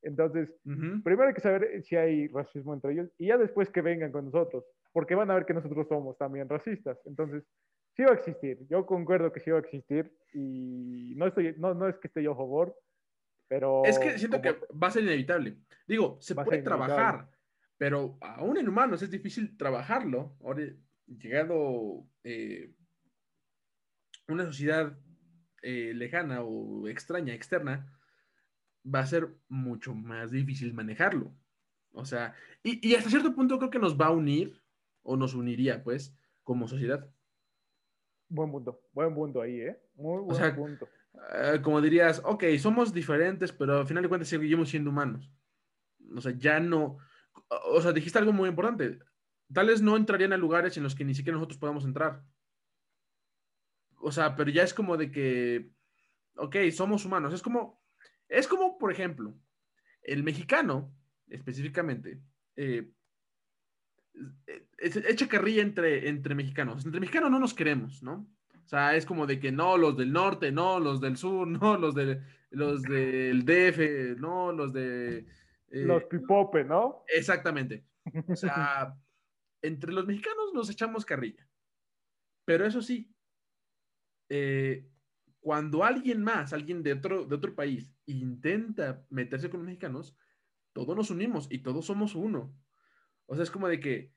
Entonces, 0.04 0.50
primero 0.64 1.28
hay 1.28 1.34
que 1.34 1.42
saber 1.42 1.84
si 1.84 1.96
hay 1.96 2.28
racismo 2.28 2.74
entre 2.74 2.94
ellos 2.94 3.10
y 3.18 3.28
ya 3.28 3.38
después 3.38 3.70
que 3.70 3.82
vengan 3.82 4.12
con 4.12 4.26
nosotros, 4.26 4.64
porque 4.92 5.16
van 5.16 5.30
a 5.30 5.36
ver 5.36 5.46
que 5.46 5.54
nosotros 5.54 5.88
somos 5.88 6.18
también 6.18 6.50
racistas. 6.50 6.98
Entonces, 7.06 7.44
sí 7.96 8.04
va 8.04 8.12
a 8.12 8.16
existir. 8.16 8.60
Yo 8.68 8.86
concuerdo 8.86 9.32
que 9.32 9.40
sí 9.40 9.52
va 9.52 9.58
a 9.58 9.62
existir 9.62 10.12
y 10.34 11.14
no, 11.16 11.28
estoy, 11.28 11.56
no, 11.58 11.74
no 11.74 11.88
es 11.88 11.98
que 11.98 12.08
esté 12.08 12.24
yo 12.24 12.34
a 12.34 12.36
favor, 12.36 12.76
pero... 13.48 13.84
Es 13.86 14.00
que 14.00 14.18
siento 14.18 14.42
que 14.42 14.58
va 14.72 14.88
a 14.88 14.92
ser 14.92 15.04
inevitable. 15.04 15.58
Digo, 15.88 16.18
se 16.20 16.36
puede 16.36 16.62
trabajar, 16.62 17.30
pero 17.78 18.18
aún 18.22 18.58
en 18.58 18.70
humanos 18.70 19.02
es 19.02 19.12
difícil 19.12 19.58
trabajarlo. 19.58 20.36
Ahora, 20.44 20.64
llegado 21.06 22.06
eh, 22.24 22.74
una 24.28 24.46
sociedad 24.46 24.98
eh, 25.62 25.94
lejana 25.94 26.42
o 26.42 26.88
extraña, 26.88 27.34
externa, 27.34 27.92
va 28.84 29.00
a 29.00 29.06
ser 29.06 29.36
mucho 29.48 29.94
más 29.94 30.32
difícil 30.32 30.74
manejarlo. 30.74 31.34
O 31.94 32.06
sea, 32.06 32.34
y, 32.64 32.96
hasta 32.96 33.10
cierto 33.10 33.36
punto 33.36 33.58
creo 33.58 33.70
que 33.70 33.80
nos 33.80 34.00
va 34.00 34.08
a 34.08 34.12
unir, 34.12 34.62
o 35.04 35.18
nos 35.18 35.34
uniría, 35.34 35.84
pues, 35.84 36.16
como 36.44 36.68
sociedad. 36.68 37.10
Buen 38.30 38.52
punto, 38.52 38.82
buen 38.94 39.14
punto 39.14 39.42
ahí, 39.42 39.62
¿eh? 39.62 39.82
Muy 39.96 40.22
buen 40.22 40.56
punto. 40.56 40.88
Eh, 41.34 41.60
como 41.62 41.82
dirías, 41.82 42.22
ok, 42.24 42.44
somos 42.60 42.94
diferentes, 42.94 43.52
pero 43.52 43.80
al 43.80 43.88
final 43.88 44.04
de 44.04 44.10
cuentas 44.10 44.30
seguimos 44.30 44.70
siendo 44.70 44.90
humanos. 44.90 45.30
O 46.16 46.22
sea, 46.22 46.34
ya 46.38 46.60
no. 46.60 46.98
O 47.66 47.82
sea, 47.82 47.92
dijiste 47.92 48.20
algo 48.20 48.32
muy 48.32 48.50
importante. 48.50 49.00
Tales 49.54 49.82
no 49.82 49.98
entrarían 49.98 50.34
a 50.34 50.38
lugares 50.38 50.78
en 50.78 50.84
los 50.84 50.96
que 50.96 51.04
ni 51.04 51.14
siquiera 51.14 51.36
nosotros 51.36 51.60
podamos 51.60 51.84
entrar. 51.84 52.24
O 53.98 54.12
sea, 54.12 54.36
pero 54.36 54.50
ya 54.50 54.64
es 54.64 54.74
como 54.74 54.98
de 54.98 55.12
que, 55.12 55.72
ok, 56.36 56.56
somos 56.72 57.06
humanos. 57.06 57.34
Es 57.34 57.42
como, 57.42 57.81
es 58.32 58.48
como, 58.48 58.78
por 58.78 58.92
ejemplo, 58.92 59.36
el 60.04 60.24
mexicano, 60.24 60.96
específicamente, 61.28 62.22
eh, 62.56 62.90
echa 64.78 65.28
carrilla 65.28 65.62
entre, 65.62 66.08
entre 66.08 66.34
mexicanos. 66.34 66.86
Entre 66.86 67.02
mexicanos 67.02 67.30
no 67.30 67.40
nos 67.40 67.54
queremos, 67.54 68.02
¿no? 68.02 68.26
O 68.64 68.68
sea, 68.68 68.96
es 68.96 69.06
como 69.06 69.28
de 69.28 69.38
que 69.38 69.52
no, 69.52 69.78
los 69.78 69.98
del 69.98 70.14
norte, 70.14 70.50
no, 70.50 70.80
los 70.80 71.02
del 71.02 71.18
sur, 71.18 71.46
no, 71.62 71.78
los, 71.78 71.94
de, 71.94 72.22
los 72.52 72.82
del 72.84 73.44
DF, 73.44 74.18
no, 74.20 74.54
los 74.54 74.72
de... 74.72 75.26
Eh, 75.70 75.86
los 75.86 76.06
pipope, 76.06 76.64
¿no? 76.64 77.04
Exactamente. 77.08 77.84
O 78.28 78.36
sea, 78.36 78.96
entre 79.62 79.92
los 79.92 80.08
mexicanos 80.08 80.54
nos 80.54 80.70
echamos 80.70 81.04
carrilla. 81.04 81.46
Pero 82.46 82.66
eso 82.66 82.82
sí, 82.82 83.14
eh, 84.30 84.88
cuando 85.42 85.84
alguien 85.84 86.24
más, 86.24 86.54
alguien 86.54 86.82
de 86.82 86.94
otro, 86.94 87.26
de 87.26 87.36
otro 87.36 87.54
país, 87.54 87.92
intenta 88.20 89.06
meterse 89.10 89.50
con 89.50 89.62
los 89.62 89.68
mexicanos, 89.68 90.18
todos 90.74 90.96
nos 90.96 91.12
unimos 91.12 91.48
y 91.50 91.60
todos 91.60 91.86
somos 91.86 92.16
uno. 92.16 92.54
O 93.26 93.36
sea, 93.36 93.44
es 93.44 93.52
como 93.52 93.68
de 93.68 93.80
que, 93.80 94.14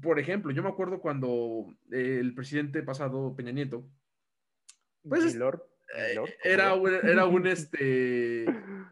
por 0.00 0.18
ejemplo, 0.18 0.52
yo 0.52 0.62
me 0.62 0.68
acuerdo 0.68 1.00
cuando 1.00 1.66
el 1.90 2.34
presidente 2.34 2.82
pasado, 2.82 3.34
Peña 3.36 3.52
Nieto, 3.52 3.88
pues 5.02 5.34
eh, 5.34 6.18
era, 6.44 6.74
un, 6.74 6.90
era 6.94 7.24
un, 7.26 7.46
este, 7.46 8.44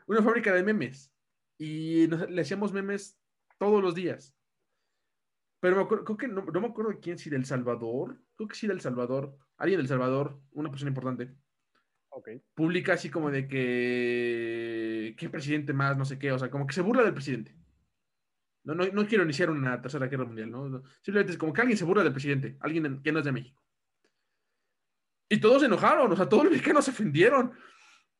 una 0.06 0.22
fábrica 0.22 0.54
de 0.54 0.62
memes 0.62 1.12
y 1.59 2.06
le 2.06 2.40
hacíamos 2.40 2.72
memes 2.72 3.18
todos 3.59 3.82
los 3.82 3.94
días. 3.94 4.35
Pero 5.61 5.76
me 5.76 5.82
acuerdo, 5.82 6.04
creo 6.04 6.16
que 6.16 6.28
no, 6.28 6.44
no, 6.44 6.61
me 6.61 6.68
acuerdo 6.68 6.92
de 6.92 7.00
quién, 7.00 7.18
si 7.18 7.30
del 7.30 7.44
Salvador, 7.44 8.20
creo 8.37 8.48
que 8.48 8.54
sí 8.54 8.66
del 8.66 8.80
Salvador, 8.80 9.37
alguien 9.56 9.78
del 9.78 9.88
Salvador, 9.88 10.40
una 10.52 10.70
persona 10.70 10.90
importante. 10.90 11.35
Publica 12.55 12.94
así 12.94 13.11
como 13.11 13.31
de 13.31 13.46
que, 13.46 15.14
¿qué 15.18 15.29
presidente 15.29 15.72
más? 15.72 15.96
No 15.96 16.05
sé 16.05 16.18
qué, 16.18 16.33
o 16.33 16.38
sea, 16.38 16.50
como 16.50 16.66
que 16.66 16.74
se 16.74 16.83
burla 16.83 17.02
del 17.02 17.14
presidente. 17.14 17.55
No, 18.64 18.74
no, 18.74 18.87
no 18.87 19.07
quiero 19.07 19.24
iniciar 19.24 19.50
una 19.50 19.81
tercera 19.81 20.09
guerra 20.09 20.24
mundial, 20.24 20.50
¿no? 20.50 20.83
Simplemente 21.02 21.33
es 21.33 21.38
como 21.38 21.52
que 21.52 21.61
alguien 21.61 21.79
se 21.79 21.85
burla 21.85 22.02
del 22.02 22.12
presidente, 22.12 22.57
alguien 22.61 23.02
que 23.02 23.12
no 23.12 23.20
es 23.20 23.24
de 23.24 23.33
México. 23.33 23.62
Y 25.29 25.40
todos 25.40 25.61
se 25.61 25.66
enojaron, 25.66 26.11
o 26.11 26.16
sea, 26.16 26.29
todos 26.29 26.44
los 26.44 26.52
mexicanos 26.52 26.85
se 26.85 26.90
ofendieron 26.90 27.52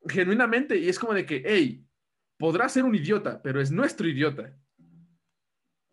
genuinamente. 0.07 0.77
Y 0.77 0.89
es 0.89 0.99
como 0.99 1.13
de 1.13 1.25
que, 1.25 1.43
hey, 1.45 1.85
podrá 2.37 2.69
ser 2.69 2.83
un 2.83 2.95
idiota, 2.95 3.41
pero 3.41 3.59
es 3.59 3.71
nuestro 3.71 4.07
idiota. 4.07 4.57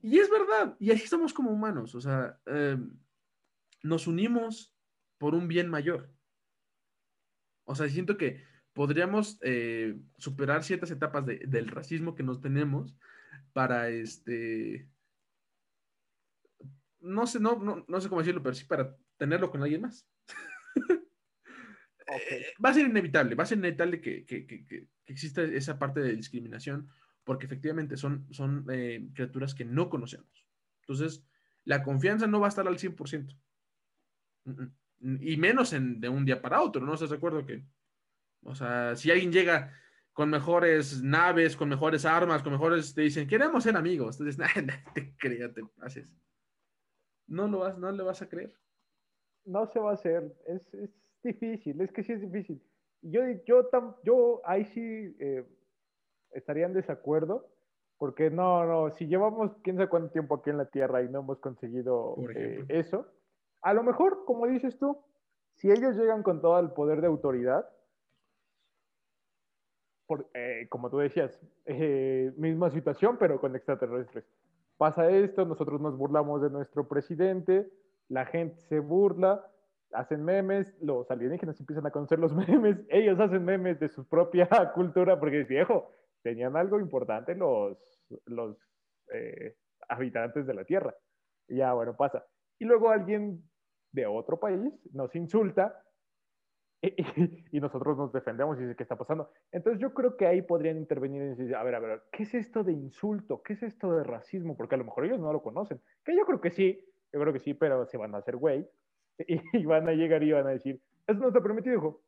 Y 0.03 0.19
es 0.19 0.29
verdad, 0.31 0.77
y 0.79 0.91
así 0.91 1.07
somos 1.07 1.33
como 1.33 1.51
humanos, 1.51 1.95
o 1.95 2.01
sea, 2.01 2.39
em, 2.45 2.95
nos 3.83 4.07
unimos 4.07 4.77
por 5.17 5.35
un 5.35 5.49
bien 5.49 5.71
mayor. 5.71 6.14
O 7.65 7.75
sea, 7.75 7.89
siento 7.89 8.17
que 8.17 8.43
podríamos 8.73 9.39
eh, 9.43 9.97
superar 10.19 10.65
ciertas 10.65 10.91
etapas 10.91 11.25
del 11.25 11.69
racismo 11.69 12.15
que 12.15 12.23
nos 12.23 12.41
tenemos 12.41 12.95
para 13.53 13.89
este. 13.89 14.89
No 17.01 17.27
sé, 17.27 17.41
no, 17.41 17.85
no, 17.87 18.01
sé 18.01 18.09
cómo 18.09 18.21
decirlo, 18.21 18.43
pero 18.43 18.55
sí 18.55 18.65
para 18.65 18.97
tenerlo 19.17 19.51
con 19.51 19.63
alguien 19.63 19.83
más. 19.83 20.07
Eh, 22.07 22.45
va 22.63 22.69
a 22.69 22.75
ser 22.75 22.85
inevitable, 22.85 23.35
va 23.35 23.45
a 23.45 23.47
ser 23.47 23.57
inevitable 23.57 23.99
que, 23.99 24.27
que, 24.27 24.47
que, 24.47 24.89
exista 25.07 25.43
esa 25.43 25.79
parte 25.79 26.01
de 26.01 26.15
discriminación, 26.15 26.91
porque 27.25 27.47
efectivamente 27.47 27.97
son, 27.97 28.27
son 28.31 28.67
eh, 28.71 29.09
criaturas 29.15 29.55
que 29.55 29.65
no 29.65 29.89
conocemos. 29.89 30.47
Entonces, 30.81 31.25
la 31.65 31.83
confianza 31.83 32.27
no 32.27 32.41
va 32.41 32.49
a 32.49 32.51
estar 32.51 32.69
al 32.69 32.77
100%. 32.77 33.35
Y 35.21 35.37
menos 35.37 35.73
en, 35.73 36.01
de 36.01 36.09
un 36.09 36.25
día 36.25 36.41
para 36.41 36.63
otro, 36.63 36.85
¿no? 36.85 36.95
¿Estás 36.95 37.11
de 37.11 37.17
acuerdo 37.17 37.45
que? 37.45 37.63
O 38.45 38.55
sea, 38.55 38.97
si 38.97 39.11
alguien 39.11 39.33
llega 39.33 39.73
con 40.15 40.31
mejores 40.31 41.03
naves, 41.03 41.57
con 41.57 41.69
mejores 41.69 42.05
armas, 42.05 42.43
con 42.43 42.53
mejores, 42.53 42.95
te 42.95 43.03
dicen, 43.03 43.29
queremos 43.29 43.65
ser 43.65 43.77
amigos. 43.77 44.19
Entonces, 44.19 44.39
nada, 44.67 44.83
te 44.95 45.15
creas, 45.17 45.53
te 45.53 45.63
haces. 45.81 46.09
No 47.27 47.49
lo 47.49 47.61
vas, 47.61 47.79
no 47.79 47.91
le 47.91 48.03
vas 48.03 48.23
a 48.23 48.29
creer. 48.29 48.55
No 49.45 49.67
se 49.67 49.79
va 49.79 49.91
a 49.91 49.95
hacer, 49.95 50.35
es, 50.47 50.63
es 50.75 50.91
difícil, 51.23 51.81
es 51.81 51.93
que 51.93 52.03
sí 52.03 52.13
es 52.13 52.21
difícil. 52.21 52.63
Yo, 53.03 53.21
yo, 53.47 53.69
yo 54.03 54.41
ahí 54.47 54.65
sí 54.65 55.15
eh, 55.19 55.45
estaría 56.31 56.65
en 56.65 56.73
desacuerdo, 56.73 57.51
porque 57.99 58.31
no, 58.31 58.65
no, 58.65 58.95
si 58.95 59.07
llevamos 59.07 59.53
quién 59.63 59.77
sabe 59.77 59.89
cuánto 59.89 60.11
tiempo 60.11 60.37
aquí 60.37 60.51
en 60.51 60.59
la 60.59 60.71
Tierra 60.71 61.03
y 61.03 61.09
no 61.11 61.21
hemos 61.21 61.39
conseguido 61.41 62.17
eh, 62.35 62.65
eso, 62.69 63.07
a 63.65 63.73
lo 63.73 63.83
mejor, 63.83 64.25
como 64.27 64.47
dices 64.47 64.79
tú, 64.79 65.03
si 65.55 65.71
ellos 65.71 65.97
llegan 65.97 66.23
con 66.23 66.41
todo 66.43 66.59
el 66.61 66.71
poder 66.73 67.01
de 67.01 67.07
autoridad, 67.07 67.67
eh, 70.35 70.67
como 70.69 70.91
tú 70.91 70.99
decías, 70.99 71.41
eh, 71.65 72.31
misma 72.37 72.71
situación, 72.71 73.17
pero 73.19 73.41
con 73.41 73.57
extraterrestres. 73.57 74.27
Pasa 74.77 75.09
esto, 75.11 75.47
nosotros 75.47 75.81
nos 75.81 75.97
burlamos 75.97 76.43
de 76.43 76.51
nuestro 76.51 76.87
presidente, 76.87 77.71
la 78.09 78.27
gente 78.27 78.61
se 78.61 78.81
burla, 78.81 79.51
hacen 79.93 80.23
memes, 80.23 80.77
los 80.83 81.11
alienígenas 81.11 81.59
empiezan 81.59 81.87
a 81.87 81.91
conocer 81.91 82.19
los 82.19 82.35
memes, 82.49 82.85
ellos 82.91 83.19
hacen 83.19 83.47
memes 83.47 83.81
de 83.81 83.89
su 83.89 84.07
propia 84.07 84.47
cultura, 84.75 85.19
porque 85.19 85.41
es 85.41 85.49
viejo, 85.49 85.91
tenían 86.23 86.55
algo 86.55 86.79
importante 86.79 87.35
los, 87.35 87.79
los 88.27 88.59
eh, 89.11 89.57
habitantes 89.89 90.47
de 90.47 90.53
la 90.53 90.65
Tierra. 90.65 90.95
Ya, 91.49 91.73
bueno, 91.73 91.97
pasa. 91.97 92.27
Y 92.59 92.67
luego 92.67 92.91
alguien 92.91 93.43
de 93.95 94.07
otro 94.07 94.39
país 94.39 94.61
nos 94.93 95.15
insulta 95.15 95.81
y, 97.51 97.61
nosotros 97.61 97.97
nos 97.97 98.13
defendemos 98.13 98.59
y 98.59 98.63
dice, 98.63 98.77
¿qué 98.77 98.83
está 98.83 98.97
pasando? 98.97 99.31
Entonces 99.53 99.81
yo 99.81 99.95
creo 99.95 100.17
que 100.17 100.27
ahí 100.27 100.43
podrían 100.43 100.77
intervenir 100.77 101.23
y 101.23 101.29
decir, 101.29 101.55
a 101.55 101.63
ver, 101.63 101.77
a 101.77 101.79
ver, 101.79 102.03
¿qué 102.13 102.25
es 102.25 102.35
esto 102.35 102.63
de 102.63 102.73
insulto? 102.73 103.43
¿Qué 103.43 103.55
es 103.55 103.63
esto 103.63 103.97
de 103.97 104.05
racismo? 104.05 104.57
Porque 104.57 104.75
a 104.75 104.79
lo 104.79 104.85
mejor 104.85 105.07
ellos 105.07 105.19
no 105.19 105.33
lo 105.33 105.43
conocen. 105.43 105.81
Que 106.05 106.15
yo 106.15 106.27
creo 106.27 106.41
que 106.41 106.51
sí, 106.51 106.85
yo 107.13 107.21
creo 107.21 107.33
que 107.33 107.41
sí, 107.41 107.55
pero 107.55 107.87
se 107.87 107.97
van 107.97 108.15
a 108.15 108.19
hacer 108.19 108.37
güey 108.37 108.69
y, 109.19 109.65
van 109.65 109.89
a 109.89 109.93
llegar 109.93 110.23
y 110.23 110.33
van 110.33 110.47
a 110.47 110.51
decir, 110.51 110.81
eso 111.07 111.21
no 111.21 111.29
está 111.29 111.41
permitido, 111.41 111.77
hijo. 111.77 112.03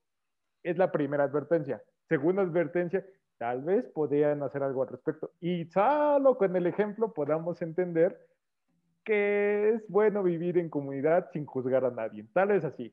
Es 0.63 0.77
la 0.77 0.91
primera 0.93 1.25
advertencia. 1.25 1.83
Segunda 2.09 2.43
advertencia, 2.43 3.07
tal 3.39 3.63
vez 3.63 3.87
podrían 3.89 4.43
hacer 4.43 4.63
algo 4.63 4.83
al 4.83 4.89
respecto. 4.89 5.31
Y 5.41 5.65
solo 5.67 6.37
con 6.37 6.55
el 6.55 6.67
ejemplo 6.67 7.15
podamos 7.15 7.63
entender 7.63 8.19
que 9.07 9.71
es 9.71 9.89
bueno 9.89 10.25
vivir 10.25 10.59
en 10.59 10.69
comunidad 10.69 11.31
sin 11.33 11.47
juzgar 11.47 11.85
a 11.85 11.93
nadie. 11.93 12.27
Tal 12.33 12.49
vez 12.49 12.65
así. 12.65 12.93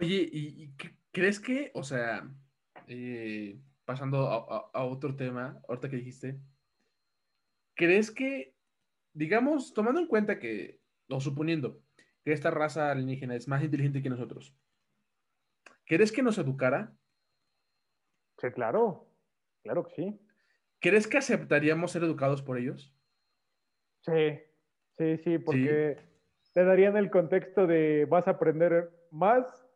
Oye, 0.00 0.28
¿y, 0.32 0.72
crees 1.12 1.38
que, 1.38 1.70
o 1.74 1.84
sea, 1.84 2.26
eh, 2.88 3.60
pasando 3.84 4.26
a, 4.26 4.84
otro 4.84 5.14
tema, 5.14 5.60
ahorita 5.68 5.90
que 5.90 5.96
dijiste, 5.96 6.40
¿crees 7.74 8.10
que, 8.10 8.54
digamos, 9.12 9.74
tomando 9.74 10.00
en 10.00 10.08
cuenta 10.08 10.38
que, 10.38 10.80
o 11.10 11.20
suponiendo 11.20 11.82
que 12.24 12.32
esta 12.32 12.50
raza 12.50 12.90
alienígena 12.90 13.36
es 13.36 13.46
más 13.46 13.62
inteligente 13.62 14.02
que 14.02 14.08
nosotros, 14.08 14.56
¿crees 15.84 16.10
que 16.10 16.22
nos 16.22 16.38
educara? 16.38 16.96
Sí, 18.38 18.50
claro, 18.50 19.10
claro 19.62 19.86
que 19.86 19.94
sí. 19.94 20.20
¿Crees 20.80 21.06
que 21.06 21.18
aceptaríamos 21.18 21.92
ser 21.92 22.02
educados 22.02 22.40
por 22.40 22.58
ellos? 22.58 22.94
Sí, 24.00 24.40
sí, 24.98 25.16
sí, 25.18 25.38
porque 25.38 25.98
te 26.52 26.64
darían 26.64 26.96
el 26.96 27.10
contexto 27.10 27.66
de 27.66 28.06
vas 28.08 28.28
a 28.28 28.32
aprender 28.32 28.90
más 29.10 29.66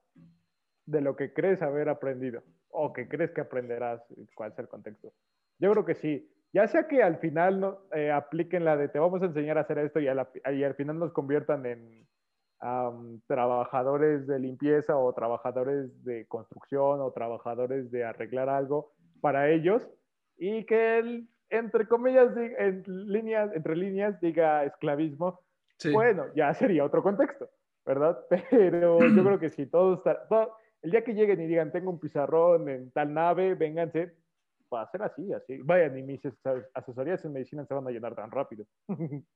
de 0.86 1.00
lo 1.00 1.16
que 1.16 1.32
crees 1.32 1.62
haber 1.62 1.88
aprendido 1.88 2.42
o 2.70 2.92
que 2.92 3.08
crees 3.08 3.30
que 3.32 3.40
aprenderás, 3.40 4.02
cuál 4.34 4.52
es 4.52 4.58
el 4.58 4.68
contexto. 4.68 5.12
Yo 5.58 5.72
creo 5.72 5.84
que 5.84 5.94
sí. 5.94 6.30
Ya 6.52 6.66
sea 6.66 6.88
que 6.88 7.02
al 7.02 7.18
final 7.18 7.60
no, 7.60 7.78
eh, 7.94 8.10
apliquen 8.10 8.64
la 8.64 8.76
de 8.76 8.88
te 8.88 8.98
vamos 8.98 9.20
a 9.22 9.26
enseñar 9.26 9.58
a 9.58 9.62
hacer 9.62 9.78
esto 9.78 10.00
y, 10.00 10.08
al 10.08 10.74
final 10.76 10.98
nos 10.98 11.12
conviertan 11.12 11.66
en 11.66 12.06
trabajadores 13.26 14.26
de 14.26 14.38
limpieza 14.38 14.96
o 14.96 15.12
trabajadores 15.12 16.04
de 16.04 16.26
construcción 16.26 17.00
o 17.00 17.12
trabajadores 17.12 17.90
de 17.90 18.04
arreglar 18.04 18.48
algo 18.48 18.92
para 19.20 19.50
ellos 19.50 19.88
y 20.36 20.64
que 20.64 20.98
el, 20.98 21.28
entre 21.50 21.86
comillas, 21.86 22.36
en 22.36 22.82
líneas, 22.86 23.50
entre 23.54 23.76
líneas 23.76 24.20
diga 24.20 24.64
esclavismo, 24.64 25.40
bueno, 25.92 26.26
ya 26.34 26.52
sería 26.54 26.84
otro 26.84 27.02
contexto, 27.02 27.50
¿verdad? 27.86 28.18
Pero 28.50 28.98
yo 28.98 29.24
creo 29.24 29.38
que 29.38 29.50
si 29.50 29.66
todo 29.66 29.94
está, 29.94 30.26
el 30.82 30.90
día 30.90 31.04
que 31.04 31.14
lleguen 31.14 31.40
y 31.40 31.46
digan, 31.46 31.72
tengo 31.72 31.90
un 31.90 32.00
pizarrón 32.00 32.68
en 32.68 32.90
tal 32.90 33.12
nave, 33.12 33.54
vénganse, 33.54 34.14
va 34.72 34.82
a 34.82 34.90
ser 34.90 35.02
así, 35.02 35.32
así. 35.32 35.58
Vayan, 35.62 35.98
y 35.98 36.02
mis 36.02 36.20
asesorías 36.74 37.24
en 37.24 37.32
medicina 37.32 37.64
se 37.64 37.74
van 37.74 37.86
a 37.86 37.90
llenar 37.90 38.14
tan 38.14 38.30
rápido. 38.30 38.66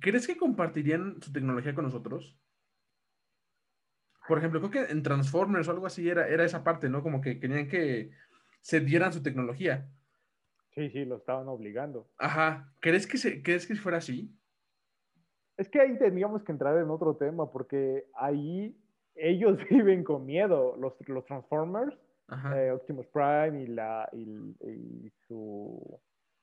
¿Crees 0.00 0.26
que 0.26 0.36
compartirían 0.36 1.22
su 1.22 1.32
tecnología 1.32 1.74
con 1.74 1.84
nosotros? 1.84 2.38
Por 4.26 4.38
ejemplo, 4.38 4.60
creo 4.60 4.70
que 4.70 4.92
en 4.92 5.02
Transformers 5.02 5.68
o 5.68 5.70
algo 5.70 5.86
así 5.86 6.08
era, 6.08 6.26
era 6.28 6.44
esa 6.44 6.64
parte, 6.64 6.88
¿no? 6.88 7.02
Como 7.02 7.20
que 7.20 7.38
querían 7.38 7.68
que 7.68 8.10
se 8.60 8.80
dieran 8.80 9.12
su 9.12 9.22
tecnología. 9.22 9.86
Sí, 10.74 10.90
sí, 10.90 11.04
lo 11.04 11.16
estaban 11.16 11.48
obligando. 11.48 12.08
Ajá. 12.18 12.72
¿Crees 12.80 13.06
que, 13.06 13.16
se, 13.16 13.42
¿crees 13.42 13.66
que 13.66 13.76
fuera 13.76 13.98
así? 13.98 14.36
Es 15.56 15.68
que 15.68 15.80
ahí 15.80 15.96
teníamos 15.98 16.42
que 16.42 16.50
entrar 16.50 16.76
en 16.78 16.90
otro 16.90 17.16
tema, 17.16 17.50
porque 17.50 18.06
ahí 18.14 18.76
ellos 19.14 19.58
viven 19.70 20.02
con 20.02 20.26
miedo, 20.26 20.76
los, 20.76 20.94
los 21.06 21.24
Transformers, 21.26 21.96
eh, 22.56 22.70
Optimus 22.72 23.06
Prime 23.08 23.62
y, 23.62 23.66
la, 23.68 24.08
y, 24.12 25.10
su... 25.28 26.00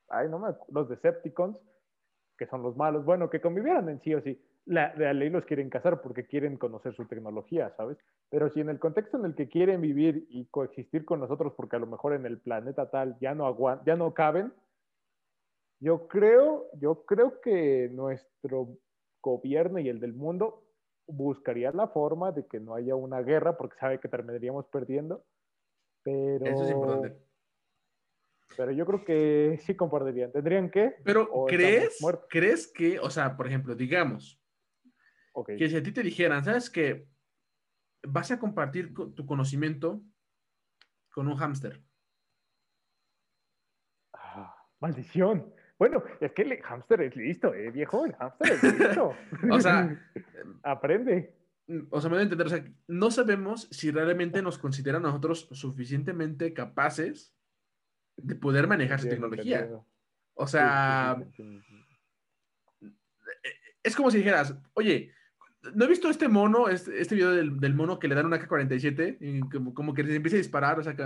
Ay, 0.07 0.29
no 0.29 0.39
me 0.39 0.53
los 0.69 0.87
Decepticons, 0.87 1.57
que 2.37 2.45
son 2.47 2.63
los 2.63 2.75
malos, 2.77 3.03
bueno, 3.03 3.29
que 3.29 3.41
convivieran 3.41 3.89
en 3.89 4.01
sí 4.01 4.13
o 4.13 4.21
sí. 4.21 4.41
La, 4.65 4.93
la 4.95 5.13
ley 5.13 5.29
los 5.29 5.45
quieren 5.45 5.69
cazar 5.69 6.01
porque 6.01 6.27
quieren 6.27 6.57
conocer 6.57 6.93
su 6.93 7.05
tecnología, 7.05 7.73
¿sabes? 7.75 7.97
Pero 8.29 8.49
si 8.49 8.61
en 8.61 8.69
el 8.69 8.79
contexto 8.79 9.17
en 9.17 9.25
el 9.25 9.35
que 9.35 9.49
quieren 9.49 9.81
vivir 9.81 10.27
y 10.29 10.45
coexistir 10.45 11.03
con 11.03 11.19
nosotros, 11.19 11.53
porque 11.57 11.75
a 11.75 11.79
lo 11.79 11.87
mejor 11.87 12.13
en 12.13 12.25
el 12.25 12.39
planeta 12.39 12.89
tal 12.89 13.17
ya 13.19 13.33
no, 13.33 13.83
ya 13.85 13.95
no 13.95 14.13
caben, 14.13 14.53
yo 15.79 16.07
creo, 16.07 16.67
yo 16.79 17.05
creo 17.05 17.41
que 17.41 17.89
nuestro 17.91 18.77
gobierno 19.21 19.79
y 19.79 19.89
el 19.89 19.99
del 19.99 20.13
mundo 20.13 20.63
buscaría 21.07 21.71
la 21.71 21.87
forma 21.87 22.31
de 22.31 22.45
que 22.45 22.59
no 22.59 22.75
haya 22.75 22.95
una 22.95 23.21
guerra 23.21 23.57
porque 23.57 23.77
sabe 23.79 23.99
que 23.99 24.07
terminaríamos 24.07 24.67
perdiendo. 24.67 25.25
Pero... 26.03 26.45
Eso 26.45 26.63
es 26.63 26.71
importante. 26.71 27.17
Pero 28.57 28.71
yo 28.71 28.85
creo 28.85 29.03
que 29.03 29.59
sí 29.61 29.75
compartirían. 29.75 30.31
¿Tendrían 30.31 30.69
que? 30.69 30.95
Pero, 31.03 31.27
¿O 31.31 31.45
¿crees? 31.45 31.97
¿crees 32.29 32.67
que, 32.71 32.99
o 32.99 33.09
sea, 33.09 33.37
por 33.37 33.47
ejemplo, 33.47 33.75
digamos, 33.75 34.40
Ok. 35.33 35.51
que 35.57 35.69
si 35.69 35.75
a 35.77 35.83
ti 35.83 35.91
te 35.91 36.03
dijeran, 36.03 36.43
¿sabes 36.43 36.69
qué? 36.69 37.07
Vas 38.03 38.31
a 38.31 38.39
compartir 38.39 38.93
co- 38.93 39.09
tu 39.13 39.25
conocimiento 39.25 40.01
con 41.13 41.27
un 41.27 41.35
hámster. 41.37 41.81
Ah, 44.13 44.55
maldición. 44.79 45.53
Bueno, 45.77 46.03
es 46.19 46.31
que 46.33 46.43
el 46.43 46.61
hámster 46.61 47.01
es 47.01 47.15
listo, 47.15 47.53
¿eh, 47.53 47.71
viejo? 47.71 48.05
El 48.05 48.13
hámster 48.15 48.51
es 48.51 48.63
listo. 48.63 49.15
O 49.51 49.59
sea, 49.59 49.97
aprende. 50.63 51.35
o 51.89 51.99
sea, 52.01 52.09
me 52.09 52.15
voy 52.15 52.21
a 52.21 52.23
entender, 52.23 52.47
o 52.47 52.49
sea, 52.49 52.63
no 52.87 53.11
sabemos 53.11 53.67
si 53.71 53.91
realmente 53.91 54.41
nos 54.41 54.57
consideran 54.57 55.01
nosotros 55.03 55.47
suficientemente 55.51 56.53
capaces 56.53 57.35
de 58.17 58.35
poder 58.35 58.67
manejar 58.67 58.99
su 58.99 59.09
tecnología. 59.09 59.69
O 60.33 60.47
sea, 60.47 61.17
sí, 61.19 61.31
sí, 61.35 61.61
sí, 61.67 61.85
sí. 62.79 62.95
es 63.83 63.95
como 63.95 64.11
si 64.11 64.17
dijeras, 64.19 64.55
oye, 64.73 65.13
¿no 65.73 65.85
he 65.85 65.87
visto 65.87 66.09
este 66.09 66.27
mono, 66.27 66.67
este, 66.69 66.99
este 67.01 67.15
video 67.15 67.31
del, 67.31 67.59
del 67.59 67.73
mono 67.75 67.99
que 67.99 68.07
le 68.07 68.15
dan 68.15 68.25
una 68.25 68.37
AK-47? 68.37 69.17
Y 69.19 69.39
como, 69.49 69.73
como 69.73 69.93
que 69.93 70.03
se 70.03 70.15
empieza 70.15 70.37
a 70.37 70.39
disparar, 70.39 70.79
o 70.79 70.83
sea, 70.83 70.95
que 70.95 71.03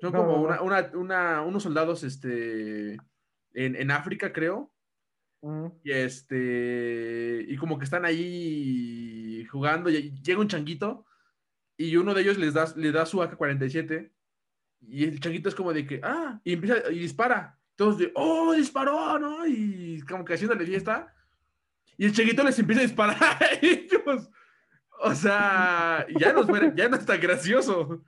son 0.00 0.12
No, 0.12 0.18
como 0.18 0.32
no, 0.32 0.42
una, 0.42 0.62
una- 0.62 0.90
una- 0.94 1.42
unos 1.42 1.62
soldados 1.62 2.02
este, 2.04 2.94
en, 3.54 3.76
en 3.76 3.90
África, 3.90 4.32
creo, 4.32 4.70
Mm, 5.44 5.66
y 5.82 5.90
este, 5.90 7.44
y 7.48 7.56
como 7.56 7.76
que 7.76 7.84
están 7.84 8.04
ahí 8.04 9.44
jugando, 9.50 9.90
y 9.90 10.12
llega 10.22 10.40
un 10.40 10.46
changuito, 10.46 11.04
y 11.76 11.96
uno 11.96 12.14
de 12.14 12.22
ellos 12.22 12.38
les 12.38 12.54
da, 12.54 12.66
le 12.76 12.92
da 12.92 13.04
su 13.06 13.20
AK-47, 13.22 14.12
y 14.82 15.02
el 15.04 15.18
changuito 15.18 15.48
es 15.48 15.56
como 15.56 15.72
de 15.72 15.84
que, 15.84 16.00
ah, 16.04 16.40
y 16.44 16.52
empieza, 16.52 16.88
y 16.92 16.98
dispara. 17.00 17.58
Todos 17.74 17.98
de, 17.98 18.12
oh, 18.14 18.52
disparó, 18.52 19.18
¿no? 19.18 19.44
Y 19.46 20.00
como 20.08 20.24
que 20.24 20.34
haciéndole 20.34 20.64
fiesta. 20.66 21.12
Y 22.02 22.06
el 22.06 22.12
changuito 22.12 22.42
les 22.42 22.58
empieza 22.58 22.80
a 22.80 22.84
disparar 22.84 23.16
a 23.22 23.38
ellos. 23.62 24.28
O 25.04 25.14
sea, 25.14 26.04
ya 26.18 26.32
no, 26.32 26.74
ya 26.74 26.88
no 26.88 26.96
está 26.96 27.16
gracioso. 27.16 28.02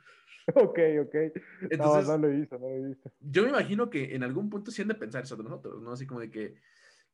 Ok, 0.52 0.78
ok. 1.00 1.14
Entonces, 1.70 2.09
no, 2.09 2.18
no 2.18 2.26
lo 2.26 2.28
visto, 2.28 2.59
no 2.59 2.66
lo 2.66 2.74
he 2.74 2.88
visto. 2.88 3.12
yo 3.20 3.44
me 3.44 3.50
imagino 3.50 3.90
que 3.90 4.16
en 4.16 4.24
algún 4.24 4.50
punto 4.50 4.72
sí 4.72 4.83
han 4.83 4.88
de 4.88 4.96
pensar 4.96 5.22
eso 5.22 5.37
de 5.37 5.44
nosotros, 5.44 5.80
¿no? 5.80 5.92
Así 5.92 6.09
como 6.09 6.18
de 6.18 6.28
que, 6.28 6.57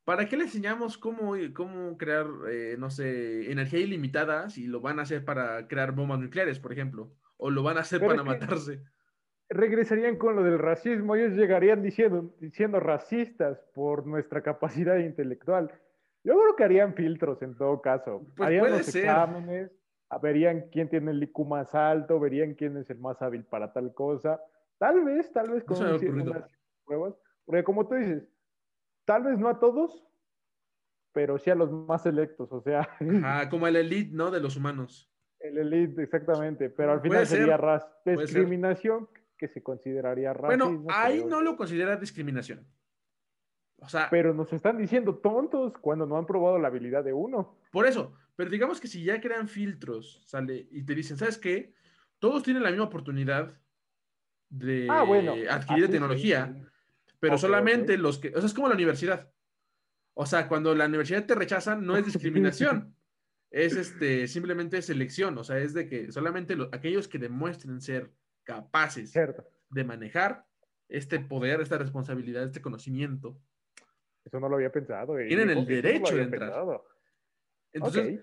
¿para 0.05 0.27
qué 0.27 0.37
le 0.37 0.45
enseñamos 0.45 0.97
cómo, 0.97 1.35
cómo 1.53 1.99
crear, 1.99 2.25
eh, 2.49 2.75
no 2.79 2.89
sé, 2.89 3.51
energía 3.51 3.79
ilimitada 3.79 4.49
si 4.49 4.65
lo 4.65 4.81
van 4.81 4.97
a 4.97 5.03
hacer 5.03 5.23
para 5.23 5.67
crear 5.67 5.91
bombas 5.91 6.19
nucleares, 6.19 6.59
por 6.59 6.73
ejemplo? 6.73 7.13
O 7.37 7.51
lo 7.51 7.61
van 7.61 7.77
a 7.77 7.81
hacer 7.81 7.99
Pero 7.99 8.09
para 8.09 8.23
matarse. 8.23 8.81
Regresarían 9.49 10.15
con 10.15 10.35
lo 10.35 10.41
del 10.41 10.57
racismo. 10.57 11.15
Ellos 11.15 11.37
llegarían 11.37 11.83
diciendo, 11.83 12.35
diciendo 12.39 12.79
racistas 12.79 13.59
por 13.75 14.07
nuestra 14.07 14.41
capacidad 14.41 14.97
intelectual. 14.97 15.71
Yo 16.23 16.37
creo 16.39 16.55
que 16.55 16.63
harían 16.63 16.93
filtros 16.93 17.41
en 17.41 17.55
todo 17.55 17.81
caso. 17.81 18.25
Pues 18.35 18.47
harían 18.47 18.61
puede 18.61 18.77
los 18.77 18.85
ser. 18.85 19.05
exámenes, 19.05 19.71
verían 20.21 20.69
quién 20.71 20.89
tiene 20.89 21.11
el 21.11 21.23
IQ 21.23 21.45
más 21.45 21.73
alto, 21.73 22.19
verían 22.19 22.53
quién 22.53 22.77
es 22.77 22.89
el 22.89 22.99
más 22.99 23.21
hábil 23.21 23.43
para 23.45 23.73
tal 23.73 23.93
cosa. 23.93 24.41
Tal 24.77 25.03
vez, 25.03 25.31
tal 25.31 25.51
vez 25.51 25.63
No 25.67 25.75
con 25.75 26.21
unas 26.21 26.49
pruebas. 26.85 27.15
Porque 27.45 27.63
como 27.63 27.87
tú 27.87 27.95
dices, 27.95 28.27
tal 29.05 29.23
vez 29.23 29.37
no 29.37 29.49
a 29.49 29.59
todos, 29.59 30.05
pero 31.11 31.37
sí 31.37 31.49
a 31.49 31.55
los 31.55 31.71
más 31.71 32.03
selectos. 32.03 32.51
O 32.51 32.61
sea, 32.61 32.81
Ajá, 32.99 32.99
como 33.49 33.67
el 33.67 33.75
elite, 33.75 34.15
¿no? 34.15 34.31
De 34.31 34.39
los 34.39 34.55
humanos. 34.55 35.11
el 35.39 35.57
elite, 35.57 36.03
exactamente. 36.03 36.69
Pero 36.69 36.93
al 36.93 37.01
final 37.01 37.25
ser, 37.25 37.39
sería 37.39 37.57
ras 37.57 37.87
ser. 38.03 38.19
discriminación 38.19 39.09
que 39.37 39.47
se 39.47 39.63
consideraría 39.63 40.33
racismo. 40.33 40.69
Bueno, 40.69 40.93
ahí 40.93 41.17
creo 41.17 41.29
no 41.29 41.41
lo 41.41 41.57
considera 41.57 41.95
discriminación. 41.97 42.65
O 43.83 43.89
sea, 43.89 44.07
Pero 44.11 44.33
nos 44.33 44.53
están 44.53 44.77
diciendo 44.77 45.15
tontos 45.15 45.73
cuando 45.79 46.05
no 46.05 46.17
han 46.17 46.25
probado 46.27 46.59
la 46.59 46.67
habilidad 46.67 47.03
de 47.03 47.13
uno. 47.13 47.57
por 47.71 47.85
eso. 47.87 48.13
Pero 48.35 48.49
digamos 48.49 48.79
que 48.79 48.87
si 48.87 49.03
ya 49.03 49.19
crean 49.19 49.47
filtros, 49.47 50.23
sale, 50.25 50.67
y 50.71 50.83
te 50.83 50.95
dicen, 50.95 51.17
¿sabes 51.17 51.37
qué? 51.37 51.73
Todos 52.19 52.43
tienen 52.43 52.63
la 52.63 52.69
misma 52.69 52.85
oportunidad 52.85 53.59
de 54.49 54.87
Ah, 54.89 55.03
bueno. 55.03 55.33
adquirir 55.49 55.89
tecnología, 55.89 56.53
sí. 56.55 56.65
pero 57.19 57.37
solamente 57.37 57.97
los 57.97 58.19
que, 58.19 58.29
o 58.29 58.39
sea, 58.39 58.45
es 58.45 58.53
como 58.53 58.67
la 58.67 58.75
universidad. 58.75 59.31
O 60.13 60.25
sea, 60.25 60.47
cuando 60.47 60.75
la 60.75 60.85
universidad 60.85 61.25
te 61.25 61.35
rechazan, 61.35 61.85
no 61.85 61.95
es 61.97 62.05
discriminación, 62.05 62.95
es 63.51 63.75
este, 63.75 64.27
simplemente 64.27 64.81
selección, 64.81 65.37
o 65.37 65.43
sea, 65.43 65.57
es 65.59 65.73
de 65.73 65.87
que 65.87 66.11
solamente 66.11 66.55
lo- 66.55 66.69
aquellos 66.71 67.07
que 67.07 67.17
demuestren 67.19 67.81
ser 67.81 68.11
capaces 68.43 69.11
Cierto. 69.11 69.45
de 69.69 69.83
manejar 69.83 70.45
este 70.89 71.19
poder, 71.19 71.61
esta 71.61 71.77
responsabilidad, 71.77 72.43
este 72.43 72.61
conocimiento. 72.61 73.37
Eso 74.25 74.39
no 74.39 74.49
lo 74.49 74.55
había 74.55 74.71
pensado. 74.71 75.17
eh, 75.17 75.27
Tienen 75.27 75.49
el 75.49 75.55
no 75.59 75.65
derecho 75.65 76.15
de 76.15 76.23
entrar. 76.23 76.49
pensado. 76.49 76.85
Entonces, 77.73 78.19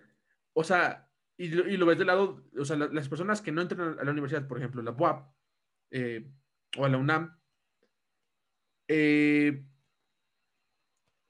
o 0.53 0.65
sea, 0.65 1.11
y 1.37 1.49
lo, 1.49 1.69
y 1.69 1.77
lo 1.77 1.87
ves 1.87 1.99
de 1.99 2.05
lado, 2.05 2.45
o 2.59 2.65
sea, 2.65 2.77
la- 2.77 2.87
las 2.89 3.09
personas 3.09 3.41
que 3.43 3.53
no 3.53 3.63
entran 3.63 3.99
a 3.99 4.05
la 4.05 4.11
universidad, 4.11 4.47
por 4.47 4.59
ejemplo, 4.59 4.83
la 4.83 4.91
UAP 4.93 5.33
eh, 5.91 6.31
o 6.77 6.85
a 6.85 6.89
la 6.89 6.99
UNAM, 6.99 7.39
eh, 8.89 9.65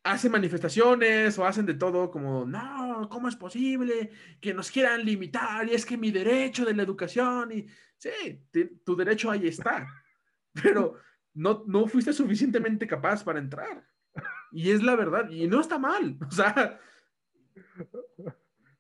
hacen 0.05 0.33
manifestaciones 0.33 1.39
o 1.39 1.45
hacen 1.47 1.67
de 1.67 1.75
todo 1.75 2.11
como, 2.11 2.45
no, 2.47 3.09
¿cómo 3.11 3.29
es 3.29 3.37
posible 3.37 4.11
que 4.41 4.55
nos 4.55 4.71
quieran 4.71 5.05
limitar? 5.05 5.69
Y 5.69 5.75
es 5.75 5.85
que 5.85 5.97
mi 5.99 6.11
derecho 6.11 6.65
de 6.65 6.75
la 6.75 6.83
educación, 6.83 7.53
y 7.53 7.67
sí, 7.97 8.47
tu 8.85 8.97
derecho 8.97 9.31
ahí 9.31 9.49
está, 9.49 9.87
pero 10.55 10.95
no, 11.35 11.65
no 11.67 11.87
fuiste 11.87 12.13
suficientemente 12.13 12.87
capaz 12.87 13.23
para 13.23 13.39
entrar. 13.39 13.87
Y 14.53 14.71
es 14.71 14.83
la 14.83 14.97
verdad, 14.97 15.29
y 15.31 15.47
no 15.47 15.61
está 15.61 15.79
mal, 15.79 16.17
o 16.27 16.31
sea, 16.31 16.79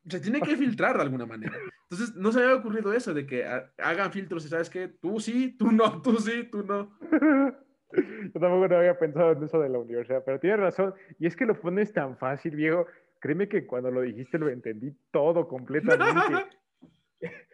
se 0.09 0.21
tiene 0.21 0.41
que 0.41 0.57
filtrar 0.57 0.97
de 0.97 1.03
alguna 1.03 1.27
manera. 1.27 1.53
Entonces, 1.91 2.15
no 2.17 2.33
se 2.33 2.41
había 2.43 2.55
ocurrido 2.57 2.93
eso 2.93 3.13
de 3.15 3.27
que 3.27 3.45
ha- 3.45 3.71
hagan 3.79 4.11
filtros 4.13 4.45
y 4.45 4.49
sabes 4.49 4.71
que 4.71 4.89
tú 4.89 5.21
sí, 5.21 5.57
tú 5.59 5.71
no, 5.71 6.01
tú 6.03 6.17
sí, 6.17 6.45
tú 6.51 6.63
no. 6.63 6.97
Yo 7.91 8.33
tampoco 8.41 8.69
no 8.69 8.77
había 8.77 8.99
pensado 8.99 9.33
en 9.33 9.43
eso 9.43 9.59
de 9.61 9.71
la 9.71 9.79
universidad, 9.79 10.23
pero 10.25 10.39
tienes 10.39 10.61
razón. 10.61 10.95
Y 11.19 11.27
es 11.27 11.35
que 11.35 11.47
lo 11.47 11.59
pones 11.59 11.91
tan 11.93 12.19
fácil, 12.19 12.55
viejo. 12.55 12.87
Créeme 13.19 13.49
que 13.49 13.67
cuando 13.67 13.91
lo 13.91 14.03
dijiste 14.03 14.39
lo 14.39 14.51
entendí 14.51 14.95
todo 15.11 15.49
completamente. 15.49 16.47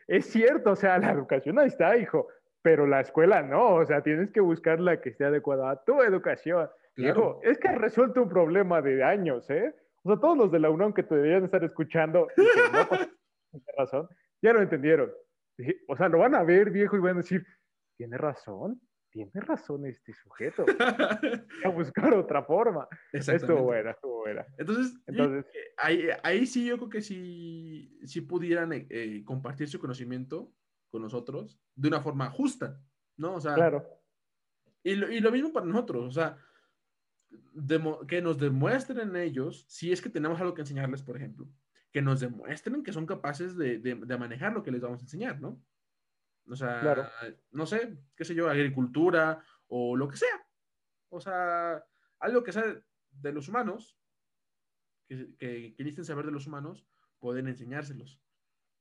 es 0.09 0.27
cierto, 0.27 0.73
o 0.73 0.77
sea, 0.77 0.99
la 0.99 1.13
educación 1.13 1.59
ahí 1.61 1.69
está, 1.69 1.97
hijo, 1.97 2.27
pero 2.63 2.85
la 2.87 3.01
escuela 3.01 3.43
no. 3.43 3.77
O 3.77 3.87
sea, 3.87 4.03
tienes 4.03 4.33
que 4.33 4.41
buscar 4.41 4.81
la 4.81 5.01
que 5.01 5.11
esté 5.11 5.25
adecuada 5.25 5.71
a 5.71 5.85
tu 5.85 6.03
educación. 6.03 6.69
Claro. 6.95 7.41
es 7.43 7.59
que 7.59 7.69
has 7.69 7.79
resuelto 7.79 8.23
un 8.23 8.29
problema 8.29 8.81
de 8.83 9.03
años, 9.03 9.49
¿eh? 9.51 9.75
O 10.03 10.11
sea, 10.11 10.21
todos 10.21 10.37
los 10.37 10.53
de 10.53 10.61
la 10.61 10.71
UNAM 10.71 10.93
que 10.93 11.03
te 11.03 11.15
deberían 11.15 11.45
estar 11.45 11.65
escuchando, 11.65 12.29
y 12.37 12.43
que 12.43 12.73
no 12.73 12.89
pues, 12.89 13.09
razón, 13.77 14.09
ya 14.43 14.53
lo 14.53 14.63
entendieron. 14.63 15.11
O 15.89 15.97
sea, 15.97 16.09
lo 16.09 16.19
van 16.19 16.35
a 16.35 16.43
ver, 16.43 16.71
viejo, 16.71 16.97
y 16.97 17.01
van 17.01 17.15
a 17.15 17.23
decir, 17.23 17.47
tiene 17.97 18.19
razón, 18.19 18.81
tiene 19.11 19.31
razón 19.35 19.87
este 19.87 20.13
sujeto. 20.13 20.65
Voy 21.65 21.65
a 21.65 21.69
buscar 21.69 22.13
otra 22.15 22.43
forma. 22.43 22.87
Estuvo 23.13 23.63
buena, 23.63 23.93
estuvo 23.93 24.19
buena. 24.21 24.45
Entonces, 24.59 24.93
yo- 24.95 25.03
Entonces, 25.07 25.47
ahí, 25.79 26.09
ahí 26.23 26.47
sí 26.47 26.67
yo 26.67 26.77
creo 26.77 26.89
que 26.91 27.01
sí, 27.01 27.97
sí 28.05 28.21
pudieran 28.23 28.73
eh, 28.73 28.87
eh, 28.91 29.23
compartir 29.25 29.69
su 29.69 29.79
conocimiento 29.79 30.53
con 30.91 31.03
nosotros 31.03 31.59
de 31.75 31.89
una 31.89 32.01
forma 32.01 32.29
justa, 32.31 32.81
¿no? 33.17 33.35
O 33.35 33.41
sea, 33.41 33.55
claro, 33.55 33.85
y, 34.83 34.97
lo, 34.97 35.11
y 35.11 35.21
lo 35.21 35.31
mismo 35.33 35.53
para 35.53 35.67
nosotros, 35.67 36.05
o 36.05 36.11
sea, 36.11 36.37
que 38.07 38.21
nos 38.23 38.39
demuestren 38.39 39.15
ellos, 39.17 39.65
si 39.69 39.93
es 39.93 40.01
que 40.03 40.11
tenemos 40.11 40.41
algo 40.41 40.55
que 40.55 40.63
enseñarles, 40.63 41.03
por 41.03 41.17
ejemplo, 41.17 41.49
que 41.93 42.03
nos 42.03 42.21
demuestren 42.21 42.83
que 42.83 42.93
son 42.93 43.07
capaces 43.07 43.57
de, 43.57 43.79
de- 43.79 43.95
de 43.95 44.19
manejar 44.19 44.53
lo 44.53 44.63
que 44.63 44.71
les 44.73 44.81
vamos 44.81 45.01
a 45.01 45.05
enseñar, 45.05 45.41
¿no? 45.41 45.63
O 46.49 46.57
sea, 46.57 46.81
Claro. 46.81 47.07
no 47.53 47.65
sé, 47.67 47.97
qué 48.17 48.25
sé 48.25 48.35
yo, 48.35 48.49
agricultura 48.51 49.43
o 49.69 49.97
lo 49.97 50.09
que 50.09 50.17
sea. 50.17 50.47
O 51.09 51.21
sea, 51.21 51.85
algo 52.19 52.43
que 52.43 52.53
sea 52.53 52.65
de 53.13 53.33
los 53.33 53.49
humanos, 53.49 53.97
que, 55.07 55.35
que, 55.37 55.75
que 55.77 56.05
saber 56.05 56.27
de 56.27 56.33
los 56.33 56.47
humanos, 56.47 56.87
pueden 57.19 57.49
enseñárselos. 57.49 58.21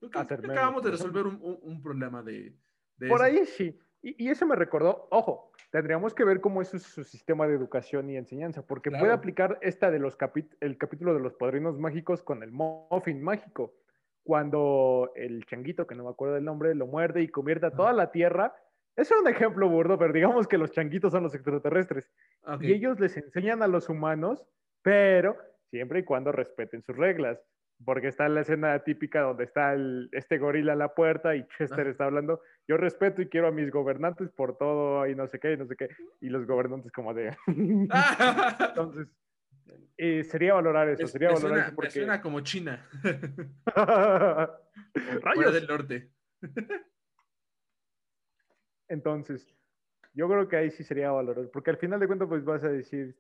Memes, 0.01 0.49
acabamos 0.49 0.83
de 0.83 0.91
resolver 0.91 1.25
un, 1.27 1.35
un- 1.41 1.59
un 1.61 1.81
problema 1.81 2.21
de, 2.23 2.57
de 2.97 3.07
por 3.07 3.17
eso. 3.19 3.23
ahí 3.23 3.45
sí. 3.45 3.77
Y, 4.03 4.25
y 4.25 4.29
eso 4.29 4.45
me 4.45 4.55
recordó, 4.55 5.07
ojo, 5.09 5.51
tendríamos 5.71 6.13
que 6.13 6.23
ver 6.23 6.39
cómo 6.41 6.61
es 6.61 6.67
su, 6.67 6.77
su 6.77 7.03
sistema 7.03 7.47
de 7.47 7.55
educación 7.55 8.09
y 8.09 8.17
enseñanza, 8.17 8.61
porque 8.61 8.91
puede 8.91 9.11
aplicar 9.11 9.57
esta 9.61 9.89
de 9.89 9.97
los 9.97 10.17
el 10.59 10.77
capítulo 10.77 11.15
de 11.15 11.19
los 11.19 11.33
padrinos 11.33 11.79
mágicos 11.79 12.21
con 12.21 12.43
el 12.43 12.51
muffin 12.51 13.23
mágico. 13.23 13.73
Cuando 14.23 15.11
el 15.15 15.45
changuito, 15.45 15.87
que 15.87 15.95
no 15.95 16.03
me 16.03 16.11
acuerdo 16.11 16.35
del 16.35 16.45
nombre, 16.45 16.75
lo 16.75 16.85
muerde 16.85 17.21
y 17.21 17.27
convierte 17.27 17.65
a 17.65 17.71
toda 17.71 17.91
la 17.91 18.11
tierra. 18.11 18.55
Es 18.95 19.09
un 19.11 19.27
ejemplo 19.27 19.67
burdo, 19.67 19.97
pero 19.97 20.13
digamos 20.13 20.47
que 20.47 20.57
los 20.57 20.71
changuitos 20.71 21.11
son 21.11 21.23
los 21.23 21.33
extraterrestres. 21.33 22.11
Y 22.61 22.71
ellos 22.71 22.99
les 22.99 23.17
enseñan 23.17 23.63
a 23.63 23.67
los 23.67 23.89
humanos, 23.89 24.45
pero 24.81 25.35
siempre 25.71 25.99
y 25.99 26.03
cuando 26.03 26.31
respeten 26.31 26.83
sus 26.83 26.95
reglas. 26.95 27.39
Porque 27.85 28.07
está 28.07 28.25
en 28.25 28.35
la 28.35 28.41
escena 28.41 28.79
típica 28.83 29.21
donde 29.21 29.43
está 29.43 29.73
el, 29.73 30.09
este 30.11 30.37
gorila 30.37 30.73
a 30.73 30.75
la 30.77 30.93
puerta 30.93 31.35
y 31.35 31.45
Chester 31.57 31.87
está 31.87 32.05
hablando, 32.05 32.41
yo 32.67 32.77
respeto 32.77 33.21
y 33.21 33.27
quiero 33.27 33.47
a 33.47 33.51
mis 33.51 33.71
gobernantes 33.71 34.29
por 34.29 34.57
todo 34.57 35.07
y 35.07 35.15
no 35.15 35.27
sé 35.27 35.39
qué 35.39 35.53
y 35.53 35.57
no 35.57 35.65
sé 35.65 35.75
qué, 35.75 35.89
y 36.21 36.29
los 36.29 36.45
gobernantes 36.45 36.91
como 36.91 37.13
de... 37.13 37.35
Entonces, 37.47 39.07
eh, 39.97 40.23
sería 40.23 40.53
valorar 40.55 40.89
eso, 40.89 41.07
sería 41.07 41.29
valorar 41.29 41.49
suena, 41.49 41.65
eso 41.67 41.75
porque... 41.75 41.91
suena 41.91 42.21
como 42.21 42.41
China. 42.41 42.89
Rayos 45.21 45.53
del 45.53 45.67
norte. 45.67 46.09
Entonces, 48.87 49.47
yo 50.13 50.27
creo 50.27 50.47
que 50.47 50.57
ahí 50.57 50.71
sí 50.71 50.83
sería 50.83 51.11
valorar, 51.11 51.49
porque 51.51 51.71
al 51.71 51.77
final 51.77 51.99
de 51.99 52.07
cuentas 52.07 52.27
pues 52.27 52.43
vas 52.43 52.63
a 52.63 52.69
decir, 52.69 53.15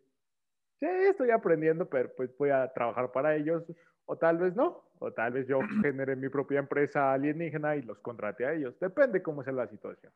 sí, 0.79 0.85
estoy 0.85 1.31
aprendiendo, 1.31 1.89
pero 1.89 2.13
pues 2.15 2.35
voy 2.37 2.49
a 2.49 2.71
trabajar 2.73 3.11
para 3.11 3.35
ellos, 3.35 3.63
o 4.05 4.17
tal 4.17 4.37
vez 4.37 4.55
no, 4.55 4.89
o 4.99 5.11
tal 5.11 5.33
vez 5.33 5.47
yo 5.47 5.59
genere 5.81 6.15
mi 6.15 6.29
propia 6.29 6.59
empresa 6.59 7.13
alienígena 7.13 7.75
y 7.75 7.81
los 7.81 7.99
contrate 7.99 8.45
a 8.45 8.53
ellos, 8.53 8.79
depende 8.79 9.21
cómo 9.21 9.43
sea 9.43 9.53
la 9.53 9.67
situación. 9.67 10.13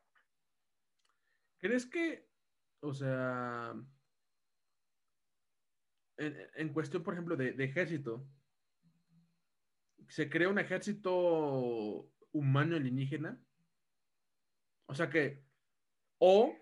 ¿Crees 1.59 1.85
que, 1.85 2.27
o 2.81 2.93
sea, 2.93 3.73
en, 6.17 6.69
cuestión, 6.73 7.03
por 7.03 7.13
ejemplo, 7.13 7.35
de, 7.35 7.53
de, 7.53 7.63
ejército, 7.63 8.27
se 10.07 10.29
crea 10.29 10.49
un 10.49 10.59
ejército 10.59 12.11
humano 12.31 12.75
alienígena? 12.75 13.39
O 14.85 14.93
sea 14.93 15.09
que, 15.09 15.43
o 16.19 16.55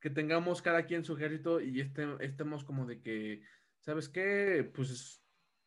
que 0.00 0.10
tengamos 0.10 0.60
cada 0.60 0.84
quien 0.84 1.04
su 1.04 1.16
ejército 1.16 1.60
y 1.60 1.80
estemos 1.80 2.64
como 2.64 2.86
de 2.86 3.00
que, 3.00 3.42
¿sabes 3.80 4.08
qué? 4.08 4.70
Pues 4.74 5.21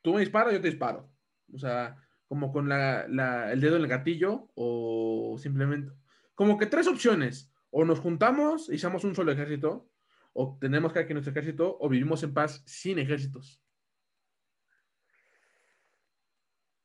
tú 0.05 0.13
me 0.13 0.19
disparas, 0.19 0.53
yo 0.53 0.61
te 0.61 0.69
disparo. 0.69 1.09
O 1.51 1.57
sea, 1.57 1.97
como 2.27 2.53
con 2.53 2.69
la, 2.69 3.51
el 3.51 3.59
dedo 3.59 3.75
en 3.75 3.81
el 3.81 3.87
gatillo 3.87 4.51
o 4.53 5.35
simplemente, 5.39 5.91
como 6.35 6.57
que 6.57 6.67
tres 6.67 6.87
opciones. 6.87 7.51
O 7.71 7.83
nos 7.83 7.99
juntamos 7.99 8.69
y 8.69 8.77
somos 8.77 9.03
un 9.03 9.15
solo 9.15 9.33
ejército, 9.33 9.89
o 10.31 10.57
tenemos 10.61 10.93
cada 10.93 11.05
quien 11.05 11.15
nuestro 11.15 11.31
ejército, 11.31 11.75
o 11.81 11.89
vivimos 11.89 12.23
en 12.23 12.33
paz 12.33 12.63
sin 12.65 12.99
ejércitos. 12.99 13.61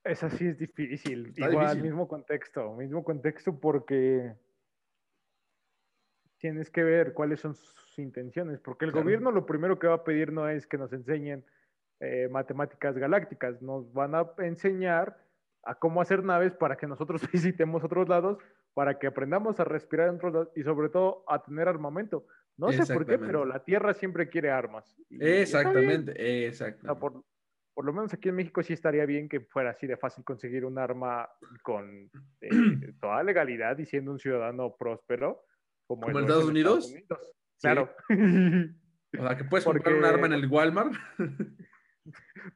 Esa 0.03 0.31
sí 0.31 0.47
es 0.47 0.59
difícil. 0.59 1.33
Igual, 1.37 1.81
mismo 1.81 2.09
contexto, 2.09 2.75
mismo 2.75 3.05
contexto 3.05 3.61
porque 3.61 4.35
tienes 6.39 6.71
que 6.71 6.83
ver 6.83 7.13
cuáles 7.13 7.39
son 7.39 7.55
sus 7.55 7.99
intenciones, 7.99 8.59
porque 8.61 8.87
el 8.87 8.93
gobierno 8.93 9.31
lo 9.31 9.47
primero 9.47 9.79
que 9.79 9.87
va 9.87 9.97
a 9.97 10.05
pedir 10.05 10.33
no 10.33 10.49
es 10.49 10.67
que 10.67 10.79
nos 10.79 10.93
enseñen 10.93 11.45
eh, 12.01 12.29
matemáticas 12.31 12.97
galácticas, 12.97 13.61
nos 13.61 13.93
van 13.93 14.15
a 14.15 14.27
enseñar 14.39 15.19
a 15.63 15.75
cómo 15.75 16.01
hacer 16.01 16.25
naves 16.25 16.55
para 16.55 16.77
que 16.77 16.87
nosotros 16.87 17.21
visitemos 17.33 17.85
otros 17.85 18.09
lados, 18.09 18.39
para 18.75 18.99
que 18.99 19.07
aprendamos 19.07 19.61
a 19.61 19.65
respirar 19.65 20.09
en 20.09 20.17
otros 20.17 20.33
lados 20.33 20.49
y 20.57 20.63
sobre 20.63 20.89
todo 20.89 21.25
a 21.29 21.43
tener 21.43 21.69
armamento. 21.69 22.27
No 22.57 22.73
sé 22.73 22.93
por 22.93 23.07
qué, 23.07 23.19
pero 23.19 23.45
la 23.45 23.65
Tierra 23.65 23.95
siempre 23.95 24.29
quiere 24.29 24.51
armas. 24.51 24.95
exactamente, 25.09 26.47
exactamente. 26.47 27.01
por, 27.01 27.25
por, 27.75 27.85
lo 27.85 27.93
menos 27.93 28.13
aquí 28.13 28.29
en 28.29 28.37
México 28.37 28.63
sí 28.63 28.75
estaría 28.75 29.07
bien 29.07 29.29
que 29.29 29.41
fuera 29.41 29.71
así 29.71 29.87
de 29.87 29.97
fácil 29.97 30.25
conseguir 30.25 30.67
un 30.67 30.79
arma 30.79 31.29
con 31.63 32.11
eh, 32.41 32.51
toda 33.01 33.23
legalidad 33.23 33.79
y 33.79 33.87
siendo 33.87 34.13
un 34.13 34.19
ciudadano 34.19 34.77
próspero 34.77 35.43
como, 35.87 36.09
en 36.11 36.19
Estados 36.19 36.45
Unidos. 36.45 36.95
Claro. 37.61 37.91
O 39.19 39.27
sea, 39.27 39.37
que 39.37 39.43
puedes 39.43 39.65
comprar 39.65 39.93
un 39.97 40.05
arma 40.05 40.27
en 40.27 40.35
el 40.35 40.47
Walmart. 40.47 40.93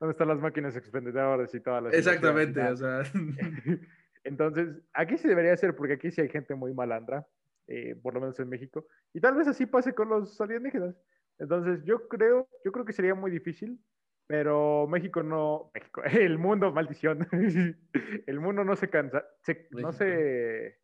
¿Dónde 0.00 0.12
están 0.12 0.28
las 0.28 0.40
máquinas 0.40 0.76
expendedoras 0.76 1.54
y 1.54 1.60
todas 1.60 1.84
las. 1.84 1.94
Exactamente, 1.94 2.60
o 2.60 2.76
sea. 2.76 3.02
Entonces, 4.24 4.68
aquí 4.94 5.18
sí 5.18 5.28
debería 5.28 5.56
ser, 5.56 5.76
porque 5.76 5.94
aquí 5.94 6.10
sí 6.10 6.22
hay 6.22 6.30
gente 6.30 6.54
muy 6.54 6.72
malandra, 6.72 7.26
eh, 7.66 7.94
por 8.02 8.14
lo 8.14 8.20
menos 8.20 8.40
en 8.40 8.48
México. 8.48 8.86
Y 9.12 9.20
tal 9.20 9.34
vez 9.34 9.46
así 9.48 9.66
pase 9.66 9.94
con 9.94 10.08
los 10.08 10.40
alienígenas. 10.40 10.96
Entonces, 11.38 11.84
yo 11.84 12.08
creo, 12.08 12.48
yo 12.64 12.72
creo 12.72 12.84
que 12.84 12.94
sería 12.94 13.14
muy 13.14 13.30
difícil, 13.30 13.78
pero 14.26 14.86
México 14.88 15.22
no. 15.22 15.70
México, 15.74 16.02
el 16.04 16.38
mundo, 16.38 16.72
maldición. 16.72 17.26
el 18.26 18.40
mundo 18.40 18.64
no 18.64 18.76
se 18.76 18.88
cansa, 18.88 19.24
no 19.70 19.92
se 19.92 20.78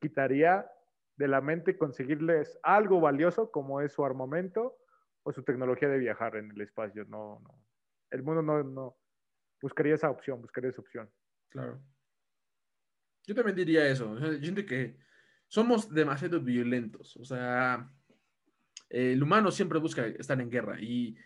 quitaría 0.00 0.66
de 1.16 1.28
la 1.28 1.40
mente 1.40 1.78
conseguirles 1.78 2.58
algo 2.62 3.00
valioso 3.00 3.50
como 3.50 3.80
es 3.80 3.92
su 3.92 4.04
armamento 4.04 4.76
o 5.22 5.32
su 5.32 5.42
tecnología 5.42 5.88
de 5.88 5.98
viajar 5.98 6.36
en 6.36 6.50
el 6.50 6.60
espacio. 6.60 7.04
No, 7.04 7.40
no. 7.40 7.64
El 8.10 8.22
mundo 8.22 8.42
no, 8.42 8.62
no 8.62 8.96
buscaría 9.62 9.94
esa 9.94 10.10
opción, 10.10 10.42
buscaría 10.42 10.70
esa 10.70 10.82
opción. 10.82 11.10
Claro. 11.48 11.80
Yo 13.24 13.34
también 13.34 13.56
diría 13.56 13.86
eso. 13.88 14.18
Yo 14.18 14.38
siento 14.38 14.66
que 14.66 14.98
somos 15.46 15.88
demasiado 15.88 16.40
violentos. 16.40 17.16
O 17.16 17.24
sea, 17.24 17.88
el 18.90 19.22
humano 19.22 19.50
siempre 19.50 19.78
busca 19.78 20.06
estar 20.06 20.40
en 20.40 20.50
guerra 20.50 20.80
y 20.80 21.16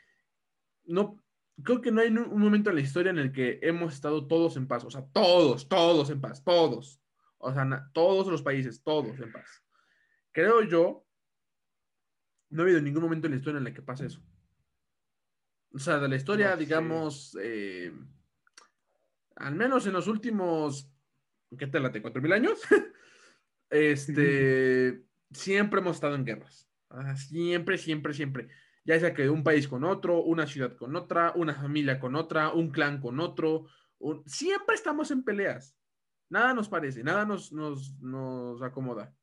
no 0.84 1.22
creo 1.62 1.80
que 1.80 1.90
no 1.90 2.02
hay 2.02 2.08
un 2.08 2.40
momento 2.40 2.68
en 2.68 2.76
la 2.76 2.82
historia 2.82 3.10
en 3.10 3.18
el 3.18 3.32
que 3.32 3.58
hemos 3.62 3.94
estado 3.94 4.26
todos 4.26 4.56
en 4.56 4.68
paz. 4.68 4.84
O 4.84 4.90
sea, 4.90 5.06
todos, 5.12 5.68
todos 5.68 6.10
en 6.10 6.20
paz, 6.20 6.44
todos. 6.44 7.00
O 7.38 7.52
sea, 7.52 7.90
todos 7.92 8.26
los 8.28 8.42
países, 8.42 8.82
todos 8.82 9.18
en 9.18 9.32
paz. 9.32 9.62
Creo 10.32 10.62
yo, 10.62 11.05
no 12.50 12.62
ha 12.62 12.64
habido 12.64 12.80
ningún 12.80 13.02
momento 13.02 13.26
en 13.26 13.32
la 13.32 13.38
historia 13.38 13.60
en 13.60 13.66
el 13.66 13.74
que 13.74 13.82
pase 13.82 14.06
eso. 14.06 14.22
O 15.72 15.78
sea, 15.78 15.98
de 15.98 16.08
la 16.08 16.16
historia, 16.16 16.56
digamos, 16.56 17.36
eh, 17.42 17.92
al 19.36 19.54
menos 19.54 19.86
en 19.86 19.92
los 19.92 20.06
últimos, 20.06 20.90
¿qué 21.58 21.66
te 21.66 21.80
late? 21.80 22.00
¿Cuatro 22.00 22.22
mil 22.22 22.32
años? 22.32 22.60
este, 23.70 25.04
siempre 25.32 25.80
hemos 25.80 25.96
estado 25.96 26.14
en 26.14 26.24
guerras. 26.24 26.68
siempre, 27.16 27.78
siempre, 27.78 28.14
siempre. 28.14 28.48
Ya 28.84 28.98
sea 29.00 29.12
que 29.12 29.28
un 29.28 29.42
país 29.42 29.66
con 29.68 29.84
otro, 29.84 30.22
una 30.22 30.46
ciudad 30.46 30.76
con 30.76 30.94
otra, 30.94 31.32
una 31.34 31.54
familia 31.54 31.98
con 31.98 32.14
otra, 32.14 32.52
un 32.52 32.70
clan 32.70 33.00
con 33.00 33.20
otro. 33.20 33.66
siempre 34.24 34.76
estamos 34.76 35.10
en 35.10 35.24
peleas. 35.24 35.76
Nada 36.28 36.54
nos 36.54 36.68
parece, 36.68 37.04
nada 37.04 37.24
nos, 37.24 37.52
nos, 37.52 38.00
nos 38.00 38.62
acomoda. 38.62 39.14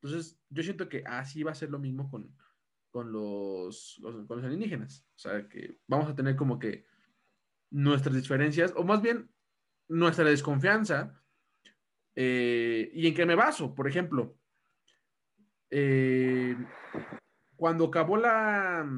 Entonces, 0.00 0.40
yo 0.48 0.62
siento 0.62 0.88
que 0.88 1.02
así 1.06 1.42
va 1.42 1.52
a 1.52 1.56
ser 1.56 1.70
lo 1.70 1.78
mismo 1.78 2.08
con, 2.10 2.34
con 2.90 3.12
los, 3.12 4.00
con 4.02 4.36
los 4.36 4.44
alienígenas. 4.44 5.06
O 5.16 5.18
sea, 5.18 5.48
que 5.48 5.78
vamos 5.86 6.08
a 6.08 6.14
tener 6.14 6.36
como 6.36 6.58
que 6.58 6.86
nuestras 7.70 8.14
diferencias, 8.14 8.72
o 8.76 8.84
más 8.84 9.02
bien 9.02 9.30
nuestra 9.88 10.24
desconfianza. 10.24 11.20
Eh, 12.14 12.90
¿Y 12.94 13.06
en 13.06 13.14
qué 13.14 13.26
me 13.26 13.34
baso? 13.34 13.74
Por 13.74 13.88
ejemplo, 13.88 14.36
eh, 15.70 16.56
cuando 17.56 17.86
acabó 17.86 18.16
la, 18.16 18.88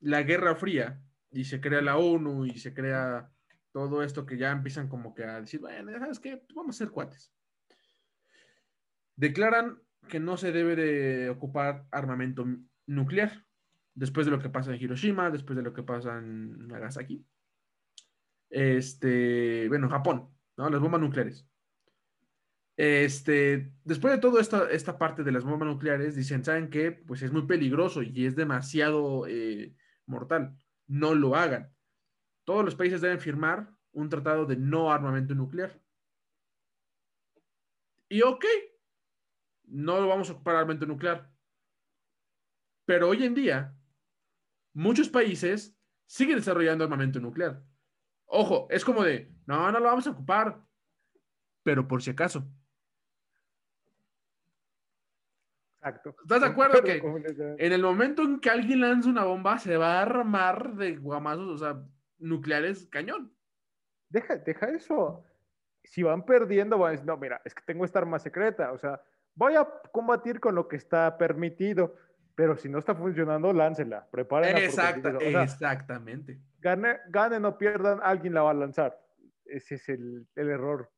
la 0.00 0.22
Guerra 0.22 0.54
Fría 0.56 1.02
y 1.30 1.44
se 1.44 1.60
crea 1.60 1.82
la 1.82 1.98
ONU 1.98 2.46
y 2.46 2.58
se 2.58 2.74
crea 2.74 3.30
todo 3.72 4.02
esto 4.02 4.26
que 4.26 4.36
ya 4.36 4.50
empiezan 4.50 4.88
como 4.88 5.14
que 5.14 5.24
a 5.24 5.40
decir, 5.40 5.60
bueno, 5.60 5.92
¿sabes 5.98 6.18
qué? 6.18 6.44
Vamos 6.54 6.76
a 6.76 6.78
ser 6.78 6.90
cuates. 6.90 7.32
Declaran 9.20 9.82
que 10.08 10.18
no 10.18 10.36
se 10.38 10.50
debe 10.50 10.74
de 10.76 11.28
ocupar 11.28 11.86
armamento 11.90 12.46
nuclear 12.86 13.44
después 13.94 14.26
de 14.26 14.32
lo 14.32 14.38
que 14.38 14.48
pasa 14.48 14.74
en 14.74 14.80
Hiroshima, 14.80 15.30
después 15.30 15.56
de 15.56 15.62
lo 15.62 15.74
que 15.74 15.82
pasa 15.82 16.18
en 16.18 16.66
Nagasaki. 16.68 17.24
Este, 18.48 19.68
bueno, 19.68 19.90
Japón, 19.90 20.34
¿no? 20.56 20.70
Las 20.70 20.80
bombas 20.80 21.02
nucleares. 21.02 21.46
Este, 22.76 23.74
después 23.84 24.14
de 24.14 24.20
toda 24.20 24.40
esta, 24.40 24.70
esta 24.70 24.98
parte 24.98 25.22
de 25.22 25.32
las 25.32 25.44
bombas 25.44 25.68
nucleares, 25.68 26.16
dicen, 26.16 26.42
¿saben 26.42 26.70
qué? 26.70 26.90
Pues 26.90 27.20
es 27.20 27.30
muy 27.30 27.42
peligroso 27.42 28.02
y 28.02 28.24
es 28.24 28.34
demasiado 28.34 29.26
eh, 29.28 29.74
mortal. 30.06 30.56
No 30.86 31.14
lo 31.14 31.36
hagan 31.36 31.70
todos 32.50 32.64
los 32.64 32.74
países 32.74 33.00
deben 33.00 33.20
firmar 33.20 33.70
un 33.92 34.08
tratado 34.08 34.44
de 34.44 34.56
no 34.56 34.90
armamento 34.90 35.36
nuclear. 35.36 35.80
Y 38.08 38.22
ok, 38.22 38.44
no 39.70 40.06
vamos 40.06 40.28
a 40.28 40.32
ocupar 40.34 40.56
armamento 40.56 40.86
nuclear. 40.86 41.30
Pero 42.84 43.08
hoy 43.08 43.24
en 43.24 43.34
día, 43.34 43.74
muchos 44.72 45.08
países 45.08 45.76
siguen 46.06 46.36
desarrollando 46.36 46.84
armamento 46.84 47.20
nuclear. 47.20 47.62
Ojo, 48.26 48.66
es 48.70 48.84
como 48.84 49.02
de, 49.02 49.32
no, 49.46 49.70
no 49.70 49.78
lo 49.78 49.86
vamos 49.86 50.06
a 50.06 50.10
ocupar, 50.10 50.60
pero 51.62 51.86
por 51.86 52.02
si 52.02 52.10
acaso. 52.10 52.48
Exacto. 55.76 56.14
¿Estás 56.22 56.40
de 56.42 56.46
acuerdo 56.46 56.82
que 56.84 57.02
en 57.58 57.72
el 57.72 57.82
momento 57.82 58.22
en 58.22 58.40
que 58.40 58.50
alguien 58.50 58.80
lanza 58.80 59.08
una 59.08 59.24
bomba 59.24 59.58
se 59.58 59.76
va 59.76 59.98
a 59.98 60.02
armar 60.02 60.74
de 60.74 60.96
guamazos? 60.96 61.48
O 61.48 61.58
sea, 61.58 61.82
nucleares 62.18 62.86
cañón. 62.86 63.34
Deja, 64.08 64.36
deja 64.36 64.68
eso. 64.70 65.24
Si 65.84 66.02
van 66.02 66.24
perdiendo, 66.24 66.78
van 66.78 66.88
a 66.88 66.92
decir, 66.92 67.06
no, 67.06 67.16
mira, 67.16 67.40
es 67.44 67.54
que 67.54 67.62
tengo 67.64 67.84
esta 67.84 68.00
arma 68.00 68.18
secreta, 68.18 68.72
o 68.72 68.78
sea, 68.78 69.00
voy 69.34 69.54
a 69.54 69.68
combatir 69.92 70.40
con 70.40 70.54
lo 70.54 70.68
que 70.68 70.76
está 70.76 71.16
permitido. 71.18 71.96
Pero 72.34 72.56
si 72.56 72.68
no 72.68 72.78
está 72.78 72.94
funcionando, 72.94 73.52
láncela, 73.52 74.08
prepárenla. 74.10 74.60
Exacta, 74.60 75.10
exactamente. 75.20 76.40
Gane, 76.58 76.98
ganen 77.08 77.44
o 77.44 77.58
pierdan, 77.58 78.00
alguien 78.02 78.32
la 78.32 78.42
va 78.42 78.52
a 78.52 78.54
lanzar. 78.54 78.98
Ese 79.44 79.74
es 79.74 79.88
el, 79.90 80.26
el 80.36 80.48
error. 80.48 80.90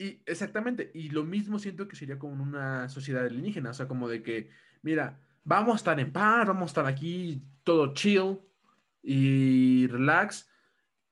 Y 0.00 0.22
exactamente, 0.24 0.90
y 0.94 1.10
lo 1.10 1.24
mismo 1.24 1.58
siento 1.58 1.86
que 1.86 1.94
sería 1.94 2.18
como 2.18 2.42
una 2.42 2.88
sociedad 2.88 3.26
alienígena, 3.26 3.68
o 3.68 3.74
sea, 3.74 3.86
como 3.86 4.08
de 4.08 4.22
que, 4.22 4.48
mira, 4.80 5.20
vamos 5.44 5.74
a 5.74 5.76
estar 5.76 6.00
en 6.00 6.10
paz, 6.10 6.46
vamos 6.46 6.62
a 6.62 6.66
estar 6.66 6.86
aquí 6.86 7.42
todo 7.64 7.92
chill 7.92 8.38
y 9.02 9.86
relax, 9.88 10.48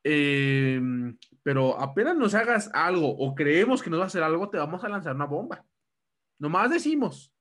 em, 0.02 1.18
pero 1.42 1.78
apenas 1.78 2.16
nos 2.16 2.34
hagas 2.34 2.70
algo 2.72 3.10
o 3.10 3.34
creemos 3.34 3.82
que 3.82 3.90
nos 3.90 4.00
va 4.00 4.04
a 4.04 4.06
hacer 4.06 4.22
algo, 4.22 4.48
te 4.48 4.56
vamos 4.56 4.82
a 4.82 4.88
lanzar 4.88 5.14
una 5.14 5.26
bomba. 5.26 5.62
Nomás 6.38 6.70
decimos. 6.70 7.34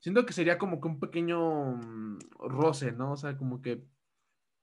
Siento 0.00 0.24
que 0.24 0.32
sería 0.32 0.58
como 0.58 0.80
que 0.80 0.88
un 0.88 1.00
pequeño 1.00 1.72
mm, 1.76 2.18
roce, 2.38 2.92
¿no? 2.92 3.12
O 3.12 3.16
sea, 3.16 3.36
como 3.36 3.60
que, 3.60 3.84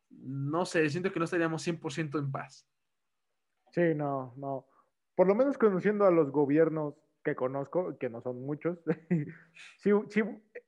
no 0.10 0.66
sé, 0.66 0.90
siento 0.90 1.12
que 1.12 1.20
no 1.20 1.26
estaríamos 1.26 1.66
100% 1.68 2.20
en 2.20 2.32
paz. 2.32 2.68
Sí, 3.72 3.94
no, 3.96 4.34
no 4.38 4.66
por 5.16 5.28
lo 5.28 5.36
menos 5.36 5.58
conociendo 5.58 6.06
a 6.06 6.12
los 6.12 6.32
gobiernos 6.32 6.94
que 7.24 7.36
conozco, 7.36 7.98
que 7.98 8.10
no 8.10 8.22
son 8.22 8.46
muchos, 8.46 8.78
sí, 9.80 9.92
sí 10.10 10.22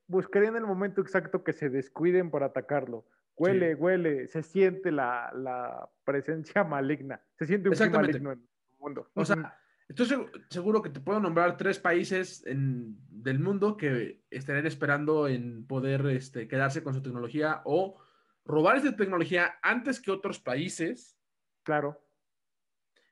buscaría 0.06 0.48
en 0.48 0.56
el 0.56 0.66
momento 0.66 1.00
exacto 1.00 1.44
que 1.44 1.52
se 1.52 1.68
descuiden 1.68 2.30
para 2.30 2.46
atacarlo. 2.46 3.06
Huele, 3.36 3.76
huele, 3.76 4.26
se 4.26 4.42
siente 4.42 4.90
la, 4.90 5.88
presencia 6.04 6.64
maligna, 6.64 7.20
se 7.36 7.46
siente 7.46 7.68
un 7.68 7.92
maligno 7.92 8.32
en 8.32 8.40
el 8.40 8.78
mundo. 8.78 9.08
O 9.14 9.24
sea, 9.24 9.56
estoy 9.88 10.26
seguro 10.50 10.82
que 10.82 10.90
te 10.90 11.00
puedo 11.00 11.18
nombrar 11.18 11.56
tres 11.56 11.78
países 11.78 12.44
del 12.44 13.38
mundo 13.38 13.76
que 13.76 14.22
estarían 14.30 14.66
esperando 14.66 15.28
en 15.28 15.66
poder 15.66 16.06
este, 16.06 16.46
quedarse 16.46 16.82
con 16.82 16.94
su 16.94 17.02
tecnología 17.02 17.62
o 17.64 17.98
robar 18.44 18.76
esa 18.76 18.94
tecnología 18.96 19.58
antes 19.62 20.00
que 20.00 20.10
otros 20.10 20.40
países. 20.40 21.18
Claro. 21.62 22.00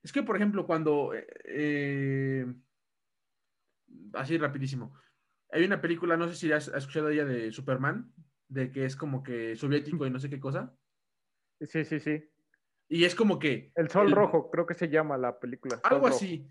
Es 0.02 0.12
que, 0.12 0.22
por 0.22 0.36
ejemplo, 0.36 0.66
cuando... 0.66 1.14
Eh, 1.14 1.26
eh, 1.46 2.54
así 4.12 4.38
rapidísimo. 4.38 4.94
Hay 5.50 5.64
una 5.64 5.80
película, 5.80 6.16
no 6.16 6.28
sé 6.28 6.34
si 6.34 6.52
has, 6.52 6.68
escuchado 6.68 7.08
ella 7.08 7.24
de 7.24 7.52
Superman, 7.52 8.12
de 8.48 8.70
que 8.70 8.84
es 8.84 8.96
como 8.96 9.22
que 9.22 9.56
soviético 9.56 10.06
y 10.06 10.10
no 10.10 10.18
sé 10.18 10.28
qué 10.28 10.38
cosa. 10.38 10.76
Sí, 11.60 11.84
sí, 11.84 12.00
sí. 12.00 12.22
Y 12.88 13.04
es 13.04 13.14
como 13.14 13.38
que... 13.38 13.72
El 13.74 13.88
Sol 13.88 14.12
Rojo, 14.12 14.50
creo 14.50 14.66
que 14.66 14.74
se 14.74 14.88
llama 14.88 15.16
la 15.16 15.38
película. 15.40 15.80
algo 15.82 16.06
así. 16.06 16.48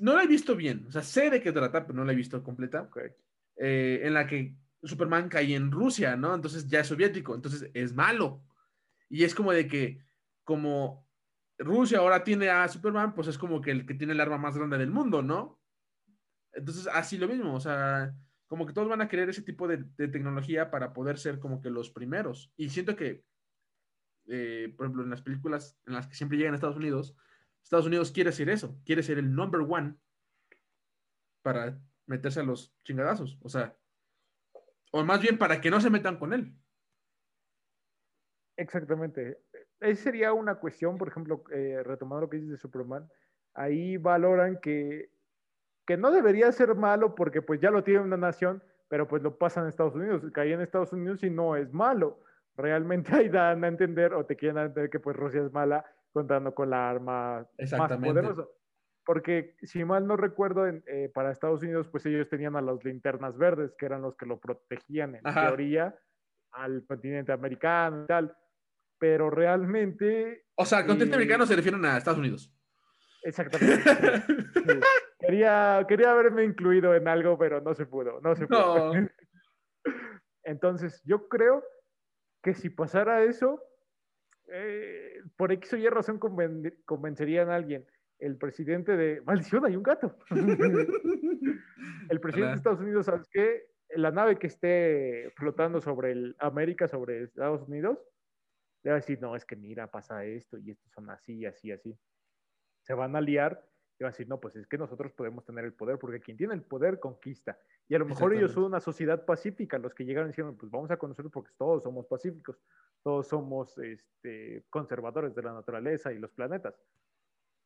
No 0.00 0.14
la 0.16 0.22
he 0.22 0.26
visto 0.26 0.56
bien, 0.56 0.86
o 0.88 0.92
sea, 0.92 1.02
sé 1.02 1.30
de 1.30 1.40
qué 1.40 1.52
trata, 1.52 1.86
pero 1.86 1.98
no 1.98 2.04
la 2.04 2.12
he 2.12 2.16
visto 2.16 2.42
completa. 2.42 2.88
Eh, 3.56 4.00
en 4.02 4.14
la 4.14 4.26
que 4.26 4.54
Superman 4.82 5.28
cae 5.28 5.54
en 5.54 5.70
Rusia, 5.70 6.16
¿no? 6.16 6.34
Entonces 6.34 6.66
ya 6.68 6.80
es 6.80 6.86
soviético, 6.86 7.34
entonces 7.34 7.70
es 7.74 7.94
malo. 7.94 8.42
Y 9.08 9.24
es 9.24 9.34
como 9.34 9.52
de 9.52 9.66
que, 9.66 10.00
como 10.44 11.06
Rusia 11.58 11.98
ahora 11.98 12.24
tiene 12.24 12.48
a 12.48 12.68
Superman, 12.68 13.14
pues 13.14 13.28
es 13.28 13.38
como 13.38 13.60
que 13.60 13.70
el 13.70 13.86
que 13.86 13.94
tiene 13.94 14.12
el 14.12 14.20
arma 14.20 14.38
más 14.38 14.56
grande 14.56 14.78
del 14.78 14.90
mundo, 14.90 15.22
¿no? 15.22 15.60
Entonces, 16.52 16.88
así 16.92 17.18
lo 17.18 17.28
mismo, 17.28 17.54
o 17.54 17.60
sea, 17.60 18.14
como 18.46 18.66
que 18.66 18.72
todos 18.72 18.88
van 18.88 19.00
a 19.00 19.08
querer 19.08 19.28
ese 19.28 19.42
tipo 19.42 19.68
de, 19.68 19.78
tecnología 20.08 20.70
para 20.70 20.92
poder 20.92 21.18
ser 21.18 21.38
como 21.38 21.60
que 21.60 21.70
los 21.70 21.90
primeros. 21.90 22.52
Y 22.56 22.70
siento 22.70 22.96
que, 22.96 23.24
eh, 24.28 24.72
por 24.76 24.86
ejemplo, 24.86 25.02
en 25.02 25.10
las 25.10 25.22
películas 25.22 25.78
en 25.86 25.94
las 25.94 26.06
que 26.06 26.14
siempre 26.14 26.38
llegan 26.38 26.54
a 26.54 26.56
Estados 26.56 26.76
Unidos, 26.76 27.16
Estados 27.66 27.86
Unidos 27.86 28.12
quiere 28.12 28.30
ser 28.30 28.48
eso, 28.48 28.78
quiere 28.84 29.02
ser 29.02 29.18
el 29.18 29.34
number 29.34 29.60
one 29.60 29.96
para 31.42 31.76
meterse 32.06 32.38
a 32.38 32.44
los 32.44 32.72
chingadazos, 32.84 33.40
o 33.42 33.48
sea, 33.48 33.76
o 34.92 35.02
más 35.02 35.20
bien 35.20 35.36
para 35.36 35.60
que 35.60 35.68
no 35.68 35.80
se 35.80 35.90
metan 35.90 36.16
con 36.16 36.32
él. 36.32 36.54
Exactamente. 38.56 39.40
Esa 39.80 40.00
sería 40.04 40.32
una 40.32 40.54
cuestión, 40.54 40.96
por 40.96 41.08
ejemplo, 41.08 41.42
eh, 41.50 41.82
retomando 41.82 42.20
lo 42.20 42.30
que 42.30 42.36
dices 42.36 42.52
de 42.52 42.56
Superman, 42.56 43.10
ahí 43.52 43.96
valoran 43.96 44.60
que, 44.60 45.10
que 45.84 45.96
no 45.96 46.12
debería 46.12 46.52
ser 46.52 46.72
malo 46.76 47.16
porque 47.16 47.42
pues 47.42 47.60
ya 47.60 47.72
lo 47.72 47.82
tiene 47.82 47.98
una 47.98 48.16
nación, 48.16 48.62
pero 48.86 49.08
pues 49.08 49.24
lo 49.24 49.38
pasan 49.38 49.64
en 49.64 49.70
Estados 49.70 49.96
Unidos, 49.96 50.22
cae 50.32 50.52
en 50.52 50.60
Estados 50.60 50.92
Unidos 50.92 51.24
y 51.24 51.30
no 51.30 51.56
es 51.56 51.72
malo. 51.72 52.20
Realmente 52.56 53.12
ahí 53.12 53.28
dan 53.28 53.64
a 53.64 53.66
entender 53.66 54.14
o 54.14 54.24
te 54.24 54.36
quieren 54.36 54.56
entender 54.56 54.88
que 54.88 55.00
pues 55.00 55.16
Rusia 55.16 55.42
es 55.42 55.52
mala 55.52 55.84
contando 56.16 56.54
con 56.54 56.70
la 56.70 56.90
arma 56.90 57.46
más 57.78 57.98
poderosa. 57.98 58.46
Porque 59.04 59.54
si 59.62 59.84
mal 59.84 60.06
no 60.06 60.16
recuerdo, 60.16 60.66
eh, 60.66 61.10
para 61.14 61.30
Estados 61.30 61.62
Unidos 61.62 61.88
pues 61.88 62.06
ellos 62.06 62.28
tenían 62.28 62.56
a 62.56 62.62
las 62.62 62.82
linternas 62.84 63.36
verdes, 63.36 63.74
que 63.78 63.86
eran 63.86 64.02
los 64.02 64.16
que 64.16 64.26
lo 64.26 64.40
protegían 64.40 65.14
en 65.14 65.22
teoría 65.22 65.94
al 66.52 66.84
continente 66.86 67.32
americano 67.32 68.04
y 68.04 68.06
tal 68.06 68.36
pero 68.98 69.30
realmente... 69.30 70.46
O 70.54 70.64
sea, 70.64 70.80
el 70.80 70.86
continente 70.86 71.16
americano 71.16 71.46
se 71.46 71.56
refieren 71.56 71.84
a 71.84 71.98
Estados 71.98 72.18
Unidos. 72.18 72.52
Exactamente. 73.22 73.82
Quería, 75.18 75.84
quería 75.88 76.12
haberme 76.12 76.44
incluido 76.44 76.94
en 76.94 77.08
algo, 77.08 77.36
pero 77.36 77.60
no 77.60 77.74
se 77.74 77.86
pudo, 77.86 78.20
no 78.20 78.36
se 78.36 78.46
pudo. 78.46 78.92
Entonces, 80.44 81.02
yo 81.04 81.26
creo 81.26 81.64
que 82.42 82.54
si 82.54 82.70
pasara 82.70 83.24
eso, 83.24 83.60
eh, 84.48 85.22
por 85.36 85.52
X 85.52 85.72
o 85.74 85.76
Y 85.76 85.88
razón 85.88 86.18
convencerían 86.84 87.50
a 87.50 87.56
alguien. 87.56 87.86
El 88.18 88.36
presidente 88.36 88.96
de... 88.96 89.20
Maldición, 89.26 89.64
hay 89.66 89.76
un 89.76 89.82
gato. 89.82 90.16
el 92.08 92.20
presidente 92.20 92.50
de 92.50 92.56
Estados 92.56 92.80
Unidos, 92.80 93.06
¿sabes 93.06 93.28
qué? 93.30 93.68
La 93.90 94.10
nave 94.10 94.38
que 94.38 94.46
esté 94.46 95.32
flotando 95.36 95.80
sobre 95.80 96.12
el 96.12 96.36
América, 96.38 96.88
sobre 96.88 97.24
Estados 97.24 97.68
Unidos, 97.68 97.98
le 98.82 98.90
va 98.90 98.96
a 98.96 99.00
decir, 99.00 99.20
no, 99.20 99.36
es 99.36 99.44
que 99.44 99.56
mira, 99.56 99.90
pasa 99.90 100.24
esto 100.24 100.58
y 100.58 100.70
estos 100.70 100.90
son 100.92 101.10
así, 101.10 101.44
así, 101.44 101.72
así. 101.72 101.98
Se 102.82 102.94
van 102.94 103.16
a 103.16 103.20
liar 103.20 103.64
y 103.98 104.04
van 104.04 104.10
a 104.10 104.12
decir, 104.12 104.28
no, 104.28 104.38
pues 104.38 104.54
es 104.56 104.66
que 104.66 104.78
nosotros 104.78 105.12
podemos 105.12 105.44
tener 105.44 105.64
el 105.64 105.72
poder, 105.72 105.98
porque 105.98 106.20
quien 106.20 106.36
tiene 106.36 106.54
el 106.54 106.62
poder 106.62 107.00
conquista. 107.00 107.58
Y 107.88 107.94
a 107.94 107.98
lo 107.98 108.06
mejor 108.06 108.34
ellos 108.34 108.52
son 108.52 108.64
una 108.64 108.80
sociedad 108.80 109.24
pacífica, 109.24 109.78
los 109.78 109.94
que 109.94 110.04
llegaron 110.04 110.30
diciendo, 110.30 110.54
pues 110.58 110.70
vamos 110.70 110.90
a 110.90 110.96
conocerlos 110.98 111.32
porque 111.32 111.52
todos 111.56 111.82
somos 111.82 112.06
pacíficos, 112.06 112.58
todos 113.06 113.28
somos 113.28 113.78
este, 113.78 114.64
conservadores 114.68 115.32
de 115.32 115.40
la 115.40 115.52
naturaleza 115.52 116.12
y 116.12 116.18
los 116.18 116.32
planetas. 116.32 116.74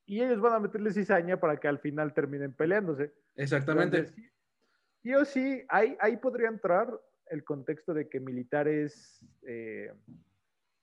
Y 0.04 0.20
ellos 0.20 0.38
van 0.38 0.52
a 0.52 0.60
meterle 0.60 0.92
cizaña 0.92 1.40
para 1.40 1.56
que 1.56 1.66
al 1.66 1.78
final 1.78 2.12
terminen 2.12 2.52
peleándose. 2.52 3.14
Exactamente. 3.36 4.12
y 5.02 5.14
o 5.14 5.24
sí, 5.24 5.64
ahí, 5.70 5.96
ahí 5.98 6.18
podría 6.18 6.48
entrar 6.48 6.92
el 7.24 7.42
contexto 7.42 7.94
de 7.94 8.06
que 8.06 8.20
militares 8.20 9.24
eh, 9.40 9.90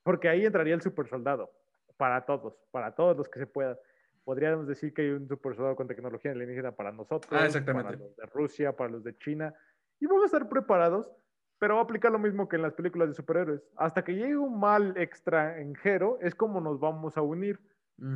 porque 0.01 0.27
ahí 0.27 0.43
entraría 0.43 0.73
el 0.73 0.81
super 0.81 1.07
soldado, 1.07 1.51
para 1.95 2.25
todos, 2.25 2.55
para 2.71 2.95
todos 2.95 3.15
los 3.15 3.29
que 3.29 3.37
se 3.37 3.45
puedan. 3.45 3.77
Podríamos 4.23 4.67
decir 4.67 4.91
que 4.91 5.03
hay 5.03 5.09
un 5.09 5.27
super 5.27 5.55
soldado 5.55 5.75
con 5.75 5.87
tecnología 5.87 6.31
alienígena 6.31 6.71
para 6.71 6.91
nosotros, 6.91 7.31
ah, 7.39 7.45
exactamente. 7.45 7.95
para 7.95 8.03
los 8.07 8.15
de 8.15 8.25
Rusia, 8.25 8.75
para 8.75 8.89
los 8.89 9.03
de 9.03 9.15
China, 9.19 9.53
y 9.99 10.07
vamos 10.07 10.23
a 10.23 10.25
estar 10.25 10.49
preparados, 10.49 11.11
pero 11.59 11.75
va 11.75 11.81
a 11.81 11.83
aplicar 11.83 12.11
lo 12.11 12.19
mismo 12.19 12.47
que 12.47 12.55
en 12.55 12.61
las 12.61 12.73
películas 12.73 13.09
de 13.09 13.15
superhéroes. 13.15 13.61
Hasta 13.75 14.03
que 14.03 14.13
llegue 14.13 14.37
un 14.37 14.59
mal 14.59 14.95
extranjero, 14.97 16.19
es 16.21 16.35
como 16.35 16.61
nos 16.61 16.79
vamos 16.79 17.17
a 17.17 17.21
unir, 17.21 17.59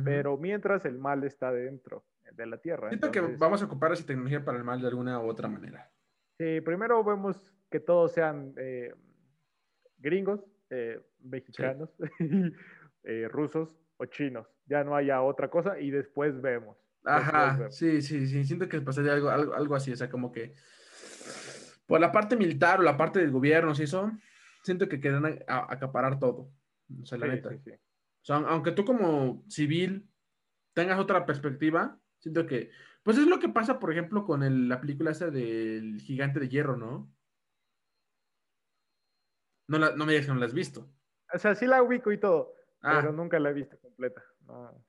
pero 0.04 0.36
mientras 0.36 0.84
el 0.84 0.98
mal 0.98 1.24
está 1.24 1.50
dentro 1.50 2.04
de 2.32 2.46
la 2.46 2.58
Tierra. 2.58 2.88
Siento 2.88 3.10
que 3.10 3.20
vamos 3.20 3.62
a 3.62 3.66
ocupar 3.66 3.92
esa 3.92 4.06
tecnología 4.06 4.44
para 4.44 4.58
el 4.58 4.64
mal 4.64 4.80
de 4.80 4.88
alguna 4.88 5.20
u 5.20 5.28
otra 5.28 5.48
manera. 5.48 5.90
Sí, 6.38 6.60
primero 6.60 7.02
vemos 7.04 7.52
que 7.70 7.80
todos 7.80 8.12
sean 8.12 8.54
eh, 8.56 8.94
gringos, 9.98 10.44
eh, 10.70 11.00
mexicanos, 11.20 11.90
eh, 13.04 13.28
rusos 13.28 13.76
o 13.96 14.06
chinos. 14.06 14.46
Ya 14.66 14.84
no 14.84 14.94
haya 14.94 15.20
otra 15.22 15.50
cosa 15.50 15.78
y 15.78 15.90
después 15.90 16.40
vemos. 16.40 16.76
Ajá, 17.04 17.70
sí, 17.70 18.00
sí, 18.02 18.26
sí. 18.26 18.44
Siento 18.44 18.68
que 18.68 18.80
pasaría 18.80 19.12
algo, 19.12 19.30
algo, 19.30 19.54
algo, 19.54 19.74
así, 19.74 19.92
o 19.92 19.96
sea, 19.96 20.08
como 20.08 20.30
que 20.30 20.54
por 21.92 22.00
la 22.00 22.10
parte 22.10 22.36
militar 22.36 22.80
o 22.80 22.82
la 22.82 22.96
parte 22.96 23.18
del 23.18 23.30
gobierno, 23.30 23.74
si 23.74 23.82
eso, 23.82 24.10
siento 24.62 24.88
que 24.88 24.98
quedan 24.98 25.44
a, 25.46 25.70
acaparar 25.70 26.18
todo. 26.18 26.50
O 27.02 27.04
sea, 27.04 27.18
la 27.18 27.26
neta. 27.26 27.50
O 27.50 28.24
sea, 28.24 28.36
aunque 28.36 28.72
tú 28.72 28.86
como 28.86 29.44
civil 29.46 30.08
tengas 30.72 30.98
otra 30.98 31.26
perspectiva, 31.26 32.00
siento 32.18 32.46
que, 32.46 32.70
pues 33.02 33.18
es 33.18 33.26
lo 33.26 33.38
que 33.38 33.50
pasa, 33.50 33.78
por 33.78 33.92
ejemplo, 33.92 34.24
con 34.24 34.70
la 34.70 34.80
película 34.80 35.10
esa 35.10 35.30
del 35.30 36.00
gigante 36.00 36.40
de 36.40 36.48
hierro, 36.48 36.78
¿no? 36.78 37.12
No, 39.68 39.78
no 39.78 40.06
me 40.06 40.12
digas 40.12 40.24
que 40.24 40.32
no 40.32 40.38
la 40.38 40.46
has 40.46 40.54
visto. 40.54 40.90
O 41.30 41.38
sea, 41.38 41.54
sí 41.54 41.66
la 41.66 41.82
ubico 41.82 42.10
y 42.10 42.18
todo, 42.18 42.54
ah. 42.80 43.00
pero 43.02 43.12
nunca 43.12 43.38
la 43.38 43.50
he 43.50 43.52
visto 43.52 43.78
completa. 43.80 44.24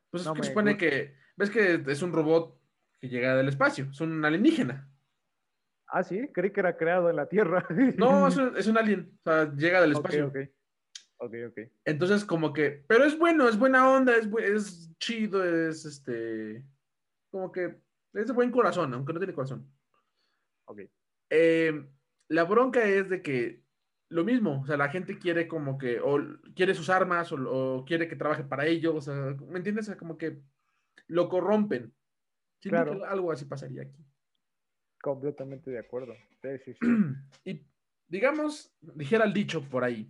pues 0.10 0.26
es 0.26 0.32
que 0.32 0.44
supone 0.44 0.78
que, 0.78 1.18
ves 1.36 1.50
que 1.50 1.84
es 1.86 2.02
un 2.02 2.14
robot 2.14 2.58
que 3.02 3.10
llega 3.10 3.36
del 3.36 3.50
espacio, 3.50 3.90
es 3.92 4.00
un 4.00 4.24
alienígena. 4.24 4.90
Ah, 5.96 6.04
sí, 6.04 6.28
creí 6.34 6.50
que 6.50 6.60
era 6.60 6.76
creado 6.76 7.08
en 7.12 7.18
la 7.18 7.28
Tierra. 7.30 7.64
no, 7.98 8.28
es 8.28 8.36
un, 8.36 8.58
es 8.58 8.66
un 8.66 8.80
alien, 8.80 9.16
o 9.20 9.30
sea, 9.30 9.54
llega 9.54 9.80
del 9.80 9.92
espacio. 9.92 10.26
Ok, 10.26 10.38
ok. 11.20 11.36
Ok, 11.50 11.60
Entonces, 11.86 12.26
como 12.26 12.52
que, 12.52 12.84
pero 12.88 13.06
es 13.06 13.18
bueno, 13.18 13.48
es 13.48 13.60
buena 13.60 13.88
onda, 13.88 14.16
es, 14.18 14.28
es 14.40 14.92
chido, 14.98 15.44
es 15.44 15.86
este, 15.86 16.66
como 17.30 17.52
que 17.52 17.78
es 18.14 18.28
de 18.28 18.34
buen 18.34 18.50
corazón, 18.50 18.92
aunque 18.92 19.14
no 19.14 19.20
tiene 19.20 19.36
corazón. 19.36 19.72
Ok. 20.66 20.82
Eh, 21.30 21.88
la 22.28 22.44
bronca 22.44 22.84
es 22.84 23.08
de 23.10 23.22
que 23.22 23.62
lo 24.10 24.24
mismo, 24.24 24.62
o 24.62 24.66
sea, 24.66 24.78
la 24.78 24.90
gente 24.90 25.20
quiere 25.20 25.48
como 25.48 25.78
que, 25.78 26.00
o 26.00 26.20
quiere 26.56 26.74
sus 26.74 26.90
armas, 26.90 27.32
o, 27.32 27.86
quiere 27.86 28.08
que 28.08 28.16
trabaje 28.16 28.44
para 28.44 28.66
ellos, 28.66 28.96
o 28.96 29.02
sea, 29.02 29.14
¿me 29.48 29.58
entiendes? 29.58 29.86
O 29.86 29.90
sea, 29.92 29.98
como 29.98 30.18
que 30.18 30.40
lo 31.06 31.30
corrompen. 31.30 31.94
Que 32.60 32.76
algo 32.76 33.32
así 33.32 33.46
pasaría 33.46 33.84
aquí. 33.84 34.04
Completamente 35.04 35.70
de 35.70 35.80
acuerdo. 35.80 36.16
Sí, 36.42 36.58
sí, 36.60 36.74
sí. 36.76 36.80
y 37.44 37.68
digamos, 38.08 38.74
dijera 38.80 39.26
el 39.26 39.34
dicho 39.34 39.62
por 39.70 39.84
ahí, 39.84 40.10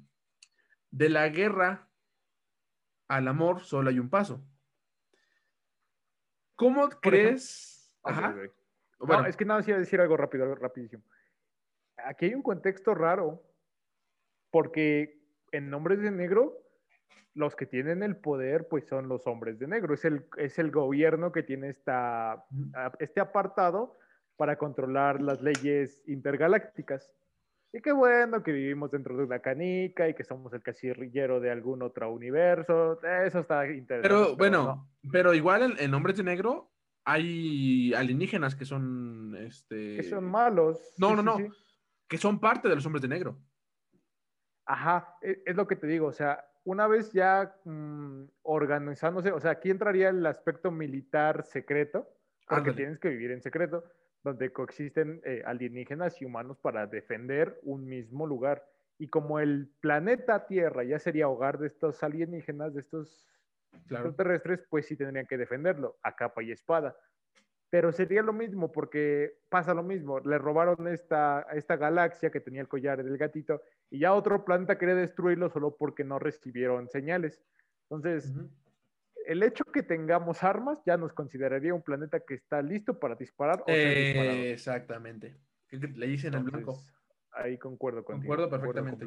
de 0.92 1.10
la 1.10 1.28
guerra 1.30 1.90
al 3.08 3.28
amor 3.28 3.62
solo 3.62 3.90
hay 3.90 3.98
un 3.98 4.12
paso. 4.12 4.46
¿Cómo 6.56 6.88
crees? 6.90 7.98
Ajá. 8.04 8.36
Bueno, 9.00 9.26
es 9.26 9.36
que 9.36 9.46
nada, 9.46 9.62
más 9.62 9.68
iba 9.68 9.78
a 9.78 9.80
decir 9.80 10.00
algo 10.00 10.16
rápido, 10.16 10.44
algo 10.44 10.58
rapidísimo. 10.58 11.04
Aquí 11.98 12.26
hay 12.26 12.36
un 12.36 12.44
contexto 12.44 12.94
raro, 12.94 13.44
porque 14.52 15.26
en 15.52 15.74
Hombres 15.74 16.02
de 16.02 16.12
Negro, 16.12 16.56
los 17.34 17.56
que 17.56 17.66
tienen 17.66 18.04
el 18.04 18.16
poder, 18.16 18.68
pues 18.68 18.86
son 18.86 19.08
los 19.08 19.26
hombres 19.26 19.58
de 19.58 19.66
negro. 19.66 19.96
Es 19.96 20.06
el, 20.06 20.28
es 20.38 20.60
el 20.60 20.70
gobierno 20.70 21.32
que 21.32 21.42
tiene 21.42 21.70
esta, 21.70 22.46
este 23.00 23.20
apartado 23.20 23.98
para 24.36 24.58
controlar 24.58 25.22
las 25.22 25.42
leyes 25.42 26.02
intergalácticas. 26.08 27.12
Y 27.76 27.82
qué 27.82 27.92
bueno 27.92 28.44
que 28.44 28.52
vivimos 28.52 28.92
dentro 28.92 29.18
de 29.18 29.24
una 29.24 29.40
canica 29.40 30.08
y 30.08 30.14
que 30.14 30.24
somos 30.24 30.54
el 30.54 30.62
casillero 30.62 31.40
de 31.40 31.50
algún 31.50 31.82
otro 31.82 32.12
universo. 32.14 33.02
Eso 33.02 33.40
está 33.40 33.68
interesante. 33.68 34.08
Pero, 34.08 34.36
bueno, 34.36 34.88
pero 35.12 35.34
igual 35.34 35.76
en, 35.80 35.94
Hombres 35.94 36.18
de 36.18 36.24
Negro 36.24 36.72
hay 37.04 37.92
alienígenas 37.96 38.56
que 38.56 38.66
son 38.66 39.36
este 39.40 39.98
que 39.98 40.04
son 40.04 40.26
malos. 40.26 40.94
No, 41.00 41.16
no, 41.16 41.24
no. 41.24 41.38
Que 42.08 42.18
son 42.20 42.40
parte 42.40 42.70
de 42.70 42.76
los 42.76 42.86
Hombres 42.86 43.02
de 43.02 43.08
Negro. 43.08 43.40
Ajá, 44.66 45.18
e, 45.24 45.42
es, 45.44 45.56
lo 45.56 45.66
que 45.66 45.76
te 45.76 45.88
digo. 45.88 46.06
O 46.06 46.14
sea, 46.14 46.46
una 46.66 46.86
vez 46.86 47.12
ya 47.12 47.56
mm, 47.66 48.26
organizándose, 48.44 49.32
o 49.32 49.40
sea, 49.40 49.50
aquí 49.50 49.72
entraría 49.72 50.10
el 50.10 50.24
aspecto 50.28 50.70
militar 50.70 51.44
secreto, 51.44 52.08
porque 52.48 52.74
tienes 52.74 53.00
que 53.00 53.10
vivir 53.10 53.32
en 53.32 53.42
secreto 53.42 53.84
donde 54.24 54.52
coexisten 54.52 55.22
eh, 55.26 55.44
alienígenas 55.46 56.22
y 56.22 56.26
humanos 56.26 56.58
para 56.60 56.88
defender 56.88 57.60
un 57.64 57.86
mismo 57.86 58.26
lugar. 58.26 58.66
Y 58.98 59.10
como 59.10 59.40
el 59.40 59.70
planeta 59.82 60.48
Tierra 60.48 60.84
ya 60.84 60.98
sería 60.98 61.28
hogar 61.28 61.60
de 61.60 61.68
estos 61.68 62.02
alienígenas, 62.04 62.74
de 62.74 62.82
estos 62.82 63.28
extraterrestres, 63.74 64.64
pues 64.70 64.86
sí 64.86 64.96
tendrían 64.96 65.26
que 65.26 65.38
defenderlo 65.38 65.98
a 66.04 66.16
capa 66.16 66.42
y 66.42 66.52
espada. 66.52 66.96
Pero 67.70 67.92
sería 67.92 68.22
lo 68.22 68.34
mismo 68.34 68.72
porque 68.72 69.40
pasa 69.50 69.74
lo 69.74 69.84
mismo. 69.84 70.20
Le 70.20 70.38
robaron 70.38 70.88
esta, 70.88 71.48
esta 71.54 71.76
galaxia 71.76 72.30
que 72.30 72.40
tenía 72.40 72.62
el 72.62 72.68
collar 72.68 73.04
del 73.04 73.18
gatito 73.18 73.62
y 73.90 74.00
ya 74.00 74.14
otro 74.14 74.46
planeta 74.46 74.78
quería 74.78 74.96
destruirlo 74.96 75.50
solo 75.50 75.76
porque 75.76 76.04
no 76.04 76.20
recibieron 76.20 76.88
señales. 76.88 77.42
Entonces, 77.90 78.32
el 79.28 79.44
hecho 79.44 79.64
que 79.66 79.84
tengamos 79.84 80.44
armas 80.44 80.80
ya 80.86 80.98
nos 80.98 81.14
consideraría 81.14 81.74
un 81.74 81.82
planeta 81.82 82.20
que 82.20 82.36
está 82.36 82.62
listo 82.62 83.00
para 83.00 83.16
disparar. 83.16 83.62
O 83.62 83.66
eh, 83.68 84.52
exactamente. 84.52 85.38
Le 85.72 86.08
dicen 86.08 86.34
el 86.34 86.44
blanco. 86.44 86.84
Ahí 87.32 87.58
concuerdo 87.58 88.04
contigo. 88.04 88.36
Concuerdo 88.36 88.50
perfectamente. 88.50 89.06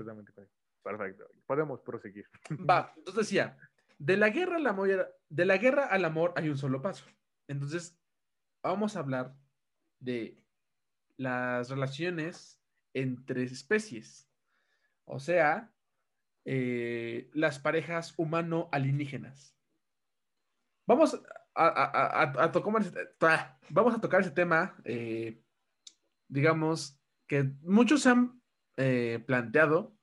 Perfecto. 0.82 1.28
Podemos 1.46 1.80
proseguir. 1.80 2.26
Va, 2.68 2.92
entonces 2.96 3.28
decía, 3.28 3.56
de 3.98 4.16
la 4.16 4.30
guerra 4.30 4.56
al 4.56 4.66
amor, 4.66 5.16
de 5.28 5.44
la 5.44 5.56
guerra 5.56 5.86
al 5.86 6.04
amor 6.04 6.32
hay 6.36 6.48
un 6.48 6.58
solo 6.58 6.82
paso. 6.82 7.06
Entonces, 7.48 7.98
vamos 8.62 8.96
a 8.96 9.00
hablar 9.00 9.34
de 10.00 10.38
las 11.16 11.70
relaciones 11.70 12.60
entre 12.94 13.44
especies. 13.44 14.28
O 15.04 15.18
sea, 15.20 15.72
eh, 16.44 17.30
las 17.32 17.58
parejas 17.58 18.14
humano-alienígenas. 18.16 19.55
Vamos 20.86 21.20
a, 21.54 22.52
tocar, 22.52 23.58
vamos 23.70 23.94
a 23.94 24.00
tocar 24.00 24.20
ese 24.20 24.30
tema, 24.30 24.76
eh, 24.84 25.42
digamos, 26.28 27.00
que 27.26 27.42
muchos 27.62 28.06
han 28.06 28.40
eh, 28.76 29.22
planteado, 29.26 29.96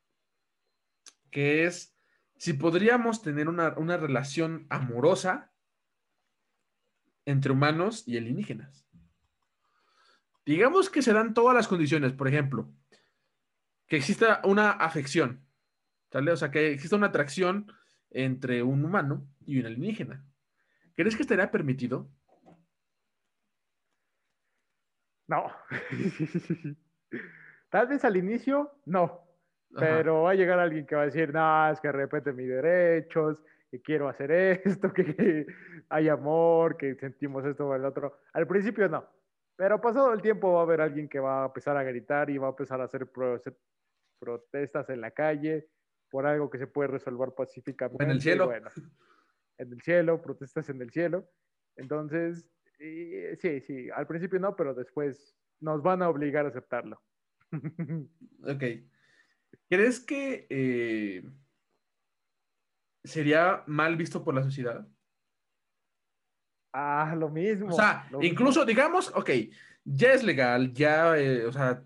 que 1.31 1.65
es 1.65 1.97
si 2.35 2.51
podríamos 2.51 3.21
tener 3.21 3.47
una, 3.47 3.97
relación 3.97 4.67
amorosa 4.69 5.53
entre 7.25 7.53
humanos 7.53 8.05
y 8.05 8.17
alienígenas. 8.17 8.85
Digamos 10.45 10.89
que 10.89 11.01
se 11.01 11.13
dan 11.13 11.33
todas 11.33 11.55
las 11.55 11.69
condiciones, 11.69 12.11
por 12.11 12.27
ejemplo, 12.27 12.73
que 13.87 13.95
exista 13.95 14.41
una 14.43 14.71
afección, 14.71 15.47
O 16.11 16.35
sea, 16.35 16.51
que 16.51 16.73
exista 16.73 16.97
una 16.97 17.07
atracción 17.07 17.71
entre 18.09 18.61
un 18.63 18.83
humano 18.83 19.25
y 19.45 19.59
un 19.59 19.67
alienígena. 19.67 20.25
¿Crees 20.95 21.15
que 21.15 21.23
estaría 21.23 21.49
permitido? 21.49 22.07
No. 25.27 25.51
Tal 27.69 27.87
vez 27.87 28.05
al 28.05 28.17
inicio, 28.17 28.71
no. 28.85 29.21
Pero 29.75 30.23
va 30.23 30.31
a 30.31 30.35
llegar 30.35 30.59
alguien 30.59 30.85
que 30.85 30.95
va 30.95 31.01
a 31.01 31.05
decir, 31.05 31.33
no, 31.33 31.71
es 31.71 31.81
que 31.81 31.91
repete 31.91 32.31
mis 32.31 32.47
derechos, 32.47 33.41
que 33.71 33.81
quiero 33.81 34.07
hacer 34.07 34.31
esto, 34.31 34.93
que, 34.93 35.47
hay 35.89 36.09
amor, 36.09 36.77
que 36.77 36.93
sentimos 36.95 37.43
esto 37.45 37.67
o 37.67 37.75
el 37.75 37.85
otro. 37.85 38.19
Al 38.33 38.45
principio 38.45 38.87
no. 38.87 39.03
Pero 39.55 39.81
pasado 39.81 40.13
el 40.13 40.21
tiempo 40.21 40.53
va 40.53 40.59
a 40.59 40.63
haber 40.63 40.81
alguien 40.81 41.09
que 41.09 41.19
va 41.19 41.43
a 41.43 41.45
empezar 41.47 41.75
a 41.77 41.83
gritar 41.83 42.29
y 42.29 42.37
va 42.37 42.47
a 42.47 42.51
empezar 42.51 42.81
a 42.81 42.85
hacer 42.85 43.09
protestas 44.19 44.89
en 44.89 45.01
la 45.01 45.11
calle 45.11 45.69
por 46.09 46.27
algo 46.27 46.49
que 46.49 46.59
se 46.59 46.67
puede 46.67 46.89
resolver 46.89 47.33
pacíficamente. 47.35 48.03
En 48.03 48.11
el 48.11 48.21
cielo. 48.21 48.45
Bueno, 48.45 48.69
en 49.57 49.71
el 49.71 49.81
cielo, 49.81 50.21
protestas 50.21 50.69
en 50.69 50.81
el 50.81 50.91
cielo. 50.91 51.29
Entonces, 51.75 52.47
sí, 52.77 53.61
sí, 53.61 53.89
al 53.89 54.07
principio 54.07 54.39
no, 54.39 54.55
pero 54.55 54.73
después 54.73 55.35
nos 55.59 55.81
van 55.81 56.01
a 56.01 56.09
obligar 56.09 56.45
a 56.45 56.49
aceptarlo. 56.49 57.01
ok. 58.43 58.63
¿Crees 59.69 59.99
que 59.99 60.47
eh, 60.49 61.23
sería 63.03 63.63
mal 63.67 63.95
visto 63.95 64.23
por 64.23 64.33
la 64.33 64.43
sociedad? 64.43 64.87
Ah, 66.73 67.15
lo 67.17 67.29
mismo. 67.29 67.69
O 67.69 67.75
sea, 67.75 68.09
incluso, 68.21 68.65
digamos, 68.65 69.11
ok, 69.15 69.29
ya 69.85 70.13
es 70.13 70.23
legal, 70.23 70.73
ya, 70.73 71.17
eh, 71.17 71.45
o 71.45 71.51
sea, 71.51 71.83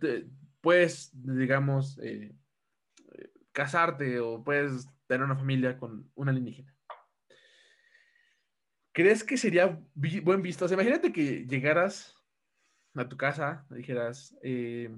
puedes, 0.61 1.11
digamos, 1.13 1.99
eh, 2.01 2.33
casarte 3.51 4.19
o 4.19 4.43
puedes 4.43 4.87
tener 5.07 5.25
una 5.25 5.35
familia 5.35 5.77
con 5.77 6.09
una 6.15 6.31
alienígena. 6.31 6.73
¿Crees 8.97 9.23
que 9.23 9.37
sería 9.37 9.79
buen 9.93 10.41
visto? 10.41 10.65
O 10.65 10.67
sea, 10.67 10.73
imagínate 10.73 11.13
que 11.13 11.45
llegaras 11.45 12.15
a 12.95 13.07
tu 13.07 13.15
casa, 13.15 13.63
dijeras, 13.69 14.35
eh, 14.41 14.89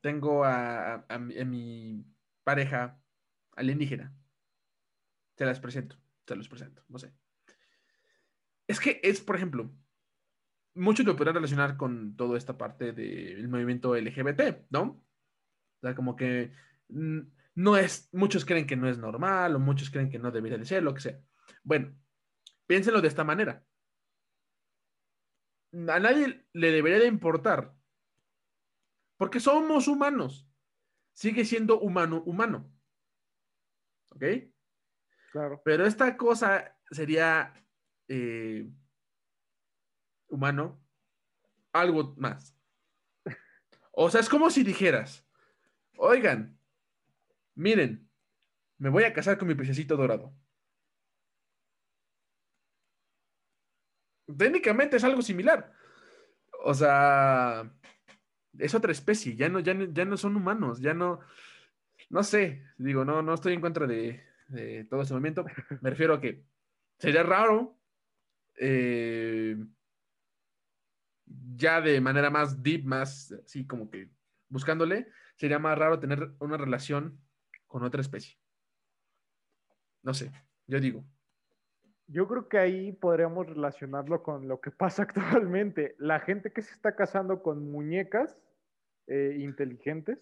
tengo 0.00 0.42
a, 0.42 1.04
mi 1.18 2.02
pareja 2.42 2.98
alienígena. 3.56 4.16
Te 5.34 5.44
las 5.44 5.60
presento, 5.60 5.98
te 6.24 6.34
los 6.34 6.48
presento, 6.48 6.82
no 6.88 6.98
sé. 6.98 7.12
Es 8.66 8.80
que 8.80 9.02
es, 9.02 9.20
por 9.20 9.36
ejemplo, 9.36 9.70
mucho 10.74 11.02
lo 11.02 11.16
podrán 11.16 11.34
relacionar 11.34 11.76
con 11.76 12.16
toda 12.16 12.38
esta 12.38 12.56
parte 12.56 12.92
del 12.94 13.48
movimiento 13.48 13.94
LGBT, 13.94 14.64
¿no? 14.70 14.82
O 14.82 15.80
sea, 15.82 15.94
como 15.94 16.16
que 16.16 16.54
no 16.88 17.76
es, 17.76 18.08
muchos 18.14 18.46
creen 18.46 18.66
que 18.66 18.76
no 18.76 18.88
es 18.88 18.96
normal 18.96 19.56
o 19.56 19.58
muchos 19.58 19.90
creen 19.90 20.08
que 20.08 20.18
no 20.18 20.30
debería 20.30 20.56
de 20.56 20.64
ser, 20.64 20.82
lo 20.82 20.94
que 20.94 21.02
sea. 21.02 21.20
Bueno, 21.62 21.94
Piénsenlo 22.70 23.00
de 23.00 23.08
esta 23.08 23.24
manera. 23.24 23.66
A 25.72 25.98
nadie 25.98 26.46
le 26.52 26.70
debería 26.70 27.00
de 27.00 27.08
importar. 27.08 27.74
Porque 29.16 29.40
somos 29.40 29.88
humanos. 29.88 30.48
Sigue 31.12 31.44
siendo 31.44 31.80
humano, 31.80 32.22
humano. 32.26 32.72
¿Ok? 34.10 34.22
Claro. 35.32 35.60
Pero 35.64 35.84
esta 35.84 36.16
cosa 36.16 36.78
sería 36.92 37.52
eh, 38.06 38.70
humano, 40.28 40.80
algo 41.72 42.14
más. 42.18 42.56
O 43.90 44.08
sea, 44.10 44.20
es 44.20 44.28
como 44.28 44.48
si 44.48 44.62
dijeras, 44.62 45.26
oigan, 45.96 46.56
miren, 47.56 48.08
me 48.78 48.90
voy 48.90 49.02
a 49.02 49.12
casar 49.12 49.38
con 49.38 49.48
mi 49.48 49.56
pececito 49.56 49.96
dorado. 49.96 50.39
Técnicamente 54.36 54.96
es 54.96 55.04
algo 55.04 55.22
similar. 55.22 55.72
O 56.64 56.74
sea, 56.74 57.70
es 58.58 58.74
otra 58.74 58.92
especie, 58.92 59.36
ya 59.36 59.48
no, 59.48 59.60
ya, 59.60 59.74
ya 59.92 60.04
no 60.04 60.16
son 60.16 60.36
humanos, 60.36 60.80
ya 60.80 60.94
no, 60.94 61.20
no 62.08 62.22
sé, 62.22 62.64
digo, 62.76 63.04
no, 63.04 63.22
no 63.22 63.34
estoy 63.34 63.54
en 63.54 63.60
contra 63.60 63.86
de, 63.86 64.22
todo 64.88 65.02
ese 65.02 65.14
movimiento, 65.14 65.44
me 65.80 65.90
refiero 65.90 66.14
a 66.14 66.20
que 66.20 66.44
sería 66.98 67.22
raro, 67.22 67.78
eh, 68.58 69.56
ya 71.56 71.80
de 71.80 72.00
manera 72.00 72.30
más 72.30 72.62
deep, 72.62 72.84
más 72.84 73.32
así 73.44 73.66
como 73.66 73.88
que 73.90 74.10
buscándole, 74.48 75.08
sería 75.36 75.58
más 75.58 75.78
raro 75.78 76.00
tener 76.00 76.32
una 76.40 76.56
relación 76.56 77.20
con 77.66 77.84
otra 77.84 78.00
especie. 78.00 78.36
No 80.02 80.12
sé, 80.12 80.32
yo 80.66 80.80
digo. 80.80 81.04
Yo 82.12 82.26
creo 82.26 82.48
que 82.48 82.58
ahí 82.58 82.92
podríamos 82.92 83.46
relacionarlo 83.46 84.22
con 84.22 84.48
lo 84.48 84.60
que 84.60 84.70
pasa 84.78 85.02
actualmente. 85.02 85.94
La 85.98 86.18
gente 86.20 86.52
que 86.52 86.62
se 86.62 86.72
está 86.72 86.96
casando 86.96 87.42
con 87.42 87.70
muñecas 87.70 88.38
eh, 89.06 89.36
inteligentes, 89.38 90.18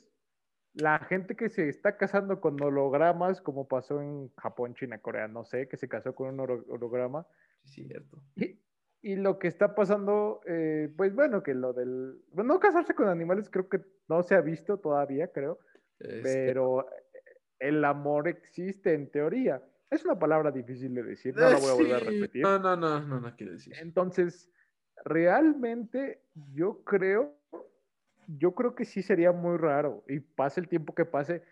la 0.74 0.98
gente 0.98 1.34
que 1.34 1.48
se 1.48 1.68
está 1.68 1.96
casando 1.96 2.40
con 2.40 2.62
hologramas, 2.62 3.40
como 3.40 3.66
pasó 3.66 4.00
en 4.00 4.30
Japón, 4.36 4.74
China, 4.74 4.98
Corea, 4.98 5.26
no 5.26 5.44
sé, 5.44 5.66
que 5.66 5.76
se 5.76 5.88
casó 5.88 6.14
con 6.14 6.28
un 6.28 6.40
holograma. 6.40 7.26
Sí, 7.64 7.84
cierto. 7.84 8.22
Y, 8.36 8.60
y 9.00 9.16
lo 9.16 9.38
que 9.38 9.48
está 9.48 9.74
pasando, 9.74 10.40
eh, 10.46 10.92
pues 10.96 11.14
bueno, 11.14 11.42
que 11.42 11.54
lo 11.54 11.72
del... 11.72 12.22
Bueno, 12.32 12.54
no 12.54 12.60
casarse 12.60 12.94
con 12.94 13.08
animales 13.08 13.48
creo 13.50 13.68
que 13.68 13.80
no 14.08 14.22
se 14.22 14.34
ha 14.34 14.40
visto 14.40 14.78
todavía, 14.78 15.28
creo, 15.28 15.58
Este, 15.98 16.46
pero 16.46 16.86
el 17.58 17.84
amor 17.84 18.28
existe 18.28 18.94
en 18.94 19.10
teoría. 19.10 19.62
Es 19.90 20.04
una 20.04 20.18
palabra 20.18 20.50
difícil 20.50 20.94
de 20.94 21.02
decir, 21.02 21.34
no 21.34 21.48
la 21.48 21.56
voy 21.56 21.70
a 21.70 21.74
volver 21.74 21.94
a 21.94 22.00
repetir. 22.00 22.42
No, 22.42 22.58
no, 22.58 22.76
no, 22.76 23.00
no, 23.00 23.20
no 23.20 23.36
quiero 23.36 23.52
decir. 23.52 23.74
Entonces, 23.80 24.50
realmente 25.04 26.22
yo 26.52 26.84
creo, 26.84 27.34
yo 28.26 28.54
creo 28.54 28.74
que 28.74 28.84
sí 28.84 29.02
sería 29.02 29.32
muy 29.32 29.56
raro 29.56 30.04
y 30.08 30.20
pase 30.20 30.60
el 30.60 30.68
tiempo 30.68 30.94
que 30.94 31.06
pase, 31.06 31.42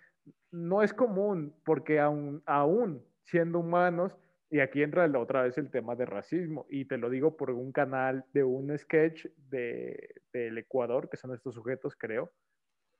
no 0.51 0.83
es 0.83 0.93
común 0.93 1.55
porque 1.65 1.99
aún, 1.99 2.43
aún 2.47 3.03
siendo 3.25 3.61
humanos, 3.61 4.17
y 4.51 4.61
aquí 4.61 4.83
entra 4.83 5.11
otra 5.19 5.43
vez 5.43 5.59
el 5.59 5.71
tema 5.71 5.97
de 5.97 6.07
racismo, 6.07 6.67
y 6.71 6.85
te 6.85 6.99
lo 6.99 7.11
digo 7.11 7.37
por 7.37 7.51
un 7.51 7.73
canal 7.73 8.25
de 8.33 8.45
un 8.45 8.77
sketch 8.79 9.27
de, 9.49 10.15
del 10.33 10.59
Ecuador, 10.59 11.09
que 11.09 11.17
son 11.17 11.35
estos 11.35 11.55
sujetos, 11.55 11.97
creo, 11.97 12.33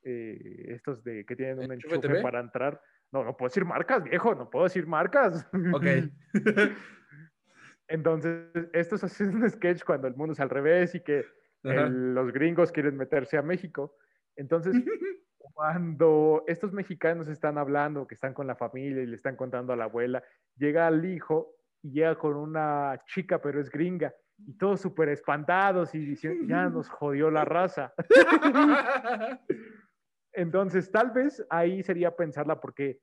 eh, 0.03 0.65
estos 0.69 1.03
de 1.03 1.25
que 1.25 1.35
tienen 1.35 1.59
un 1.59 1.71
¿Enchufe 1.71 1.95
enchufe 1.95 2.15
TV? 2.15 2.21
para 2.21 2.39
entrar. 2.39 2.81
No, 3.11 3.23
no 3.23 3.35
puedo 3.37 3.47
decir 3.49 3.63
marcas, 3.65 4.03
viejo, 4.03 4.35
no 4.35 4.49
puedo 4.49 4.65
decir 4.65 4.85
marcas. 4.87 5.47
Ok. 5.73 5.85
Entonces, 7.87 8.49
estos 8.73 9.03
hacen 9.03 9.35
un 9.35 9.49
sketch 9.49 9.83
cuando 9.83 10.07
el 10.07 10.15
mundo 10.15 10.33
es 10.33 10.39
al 10.39 10.49
revés 10.49 10.93
y 10.95 10.99
que 11.01 11.25
el- 11.63 12.13
los 12.13 12.31
gringos 12.33 12.71
quieren 12.71 12.97
meterse 12.97 13.37
a 13.37 13.41
México. 13.41 13.95
Entonces, 14.35 14.73
cuando 15.37 16.43
estos 16.47 16.73
mexicanos 16.73 17.27
están 17.29 17.57
hablando, 17.57 18.05
que 18.05 18.15
están 18.15 18.33
con 18.33 18.45
la 18.45 18.55
familia 18.55 19.01
y 19.03 19.07
le 19.07 19.15
están 19.15 19.35
contando 19.37 19.71
a 19.73 19.75
la 19.77 19.85
abuela, 19.85 20.21
llega 20.57 20.87
el 20.89 21.05
hijo 21.05 21.55
y 21.81 21.91
llega 21.91 22.15
con 22.15 22.35
una 22.35 22.99
chica, 23.05 23.39
pero 23.41 23.61
es 23.61 23.69
gringa, 23.69 24.13
y 24.45 24.53
todos 24.57 24.81
súper 24.81 25.09
espantados 25.09 25.95
y 25.95 25.99
diciendo, 25.99 26.45
ya 26.47 26.67
nos 26.69 26.89
jodió 26.89 27.31
la 27.31 27.45
raza. 27.45 27.93
Entonces, 30.37 30.91
tal 30.91 31.09
vez 31.09 31.43
ahí 31.49 31.81
sería 31.81 32.15
pensarla 32.15 32.61
porque 32.61 33.01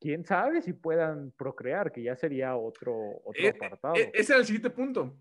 quién 0.00 0.24
sabe 0.24 0.62
si 0.62 0.72
puedan 0.72 1.30
procrear, 1.32 1.92
que 1.92 2.02
ya 2.02 2.16
sería 2.16 2.56
otro, 2.56 3.20
otro 3.22 3.46
Eh, 3.46 3.52
apartado. 3.54 3.96
eh, 3.96 4.10
ese 4.14 4.32
era 4.32 4.40
el 4.40 4.46
siguiente 4.46 4.70
punto. 4.70 5.14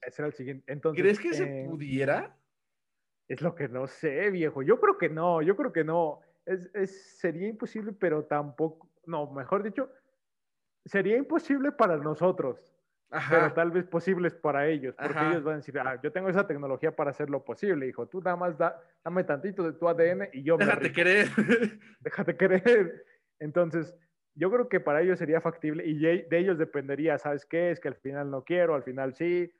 Ese 0.00 0.22
era 0.22 0.28
el 0.28 0.32
siguiente. 0.32 0.72
Entonces, 0.72 1.02
¿Crees 1.02 1.18
que 1.20 1.34
se 1.34 1.44
eh, 1.44 1.64
pudiera? 1.68 2.34
Es 3.28 3.42
lo 3.42 3.54
que 3.54 3.68
no 3.68 3.86
sé, 3.86 4.30
viejo. 4.30 4.62
Yo 4.62 4.80
creo 4.80 4.96
que 4.96 5.10
no, 5.10 5.42
yo 5.42 5.54
creo 5.56 5.74
que 5.74 5.84
no. 5.84 6.20
Es, 6.46 6.70
es- 6.74 7.18
sería 7.18 7.48
imposible, 7.48 7.92
pero 7.92 8.24
tampoco, 8.24 8.88
no, 9.04 9.30
mejor 9.30 9.62
dicho, 9.62 9.90
sería 10.86 11.18
imposible 11.18 11.70
para 11.72 11.98
nosotros, 11.98 12.74
pero 13.10 13.46
Ajá. 13.46 13.54
tal 13.54 13.70
vez 13.70 13.86
posibles 13.86 14.34
para 14.34 14.66
ellos, 14.68 14.94
porque 14.96 15.18
Ajá. 15.18 15.30
ellos 15.30 15.44
van 15.44 15.54
a 15.54 15.56
decir, 15.58 15.78
ah, 15.78 15.98
yo 16.02 16.12
tengo 16.12 16.28
esa 16.28 16.46
tecnología 16.46 16.94
para 16.94 17.10
hacerlo 17.10 17.42
posible, 17.42 17.86
hijo. 17.86 18.06
Tú 18.06 18.20
nada 18.20 18.36
más 18.36 18.58
da, 18.58 18.82
dame 19.02 19.24
tantito 19.24 19.62
de 19.62 19.72
tu 19.72 19.88
ADN 19.88 20.28
y 20.32 20.42
yo 20.42 20.58
Déjate 20.58 20.92
querer. 20.92 21.28
déjate 22.00 22.36
querer. 22.36 23.04
Entonces, 23.38 23.96
yo 24.34 24.50
creo 24.50 24.68
que 24.68 24.80
para 24.80 25.00
ellos 25.00 25.18
sería 25.18 25.40
factible 25.40 25.86
y 25.86 25.98
de 25.98 26.26
de 26.28 26.38
ellos 26.38 26.58
dependería, 26.58 27.18
¿sabes 27.18 27.46
qué? 27.46 27.70
Es 27.70 27.80
que 27.80 27.88
al 27.88 27.96
final 27.96 28.30
no 28.30 28.44
quiero, 28.44 28.74
al 28.74 28.82
final 28.82 29.14
sí, 29.14 29.50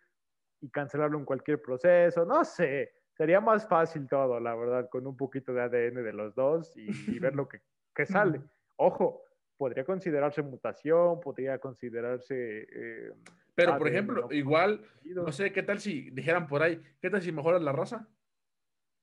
y 0.61 0.71
cancelarlo 0.71 1.19
en 1.19 1.25
cualquier 1.25 1.63
proceso, 1.63 2.25
no 2.25 2.45
sé. 2.45 2.93
Sería 3.17 3.41
más 3.41 3.67
fácil 3.67 4.07
todo, 4.09 4.39
la 4.39 4.55
verdad, 4.55 4.89
con 4.91 5.07
un 5.07 5.17
poquito 5.17 5.53
de 5.53 5.63
ADN 5.63 6.05
de 6.05 6.13
los 6.13 6.35
dos 6.35 6.77
y, 6.77 6.91
y 7.11 7.19
ver 7.19 7.35
lo 7.35 7.49
que, 7.49 7.61
que 7.95 8.07
sale. 8.07 8.43
Ojo, 8.77 9.23
podría 9.59 9.85
considerarse 9.85 10.41
mutación, 10.41 11.21
podría 11.21 11.59
considerarse... 11.59 12.67
eh, 12.71 13.13
Pero, 13.55 13.73
ADN 13.73 13.79
por 13.79 13.89
ejemplo, 13.89 14.27
no 14.31 14.33
igual, 14.35 14.79
producido, 14.79 15.25
no 15.25 15.33
sé, 15.33 15.53
¿qué 15.53 15.63
tal 15.63 15.81
si 15.81 16.11
dijeran 16.11 16.47
por 16.47 16.63
ahí, 16.63 16.81
qué 17.03 17.11
tal 17.11 17.21
si 17.21 17.33
mejoras 17.33 17.61
la 17.61 17.73
raza? 17.73 18.09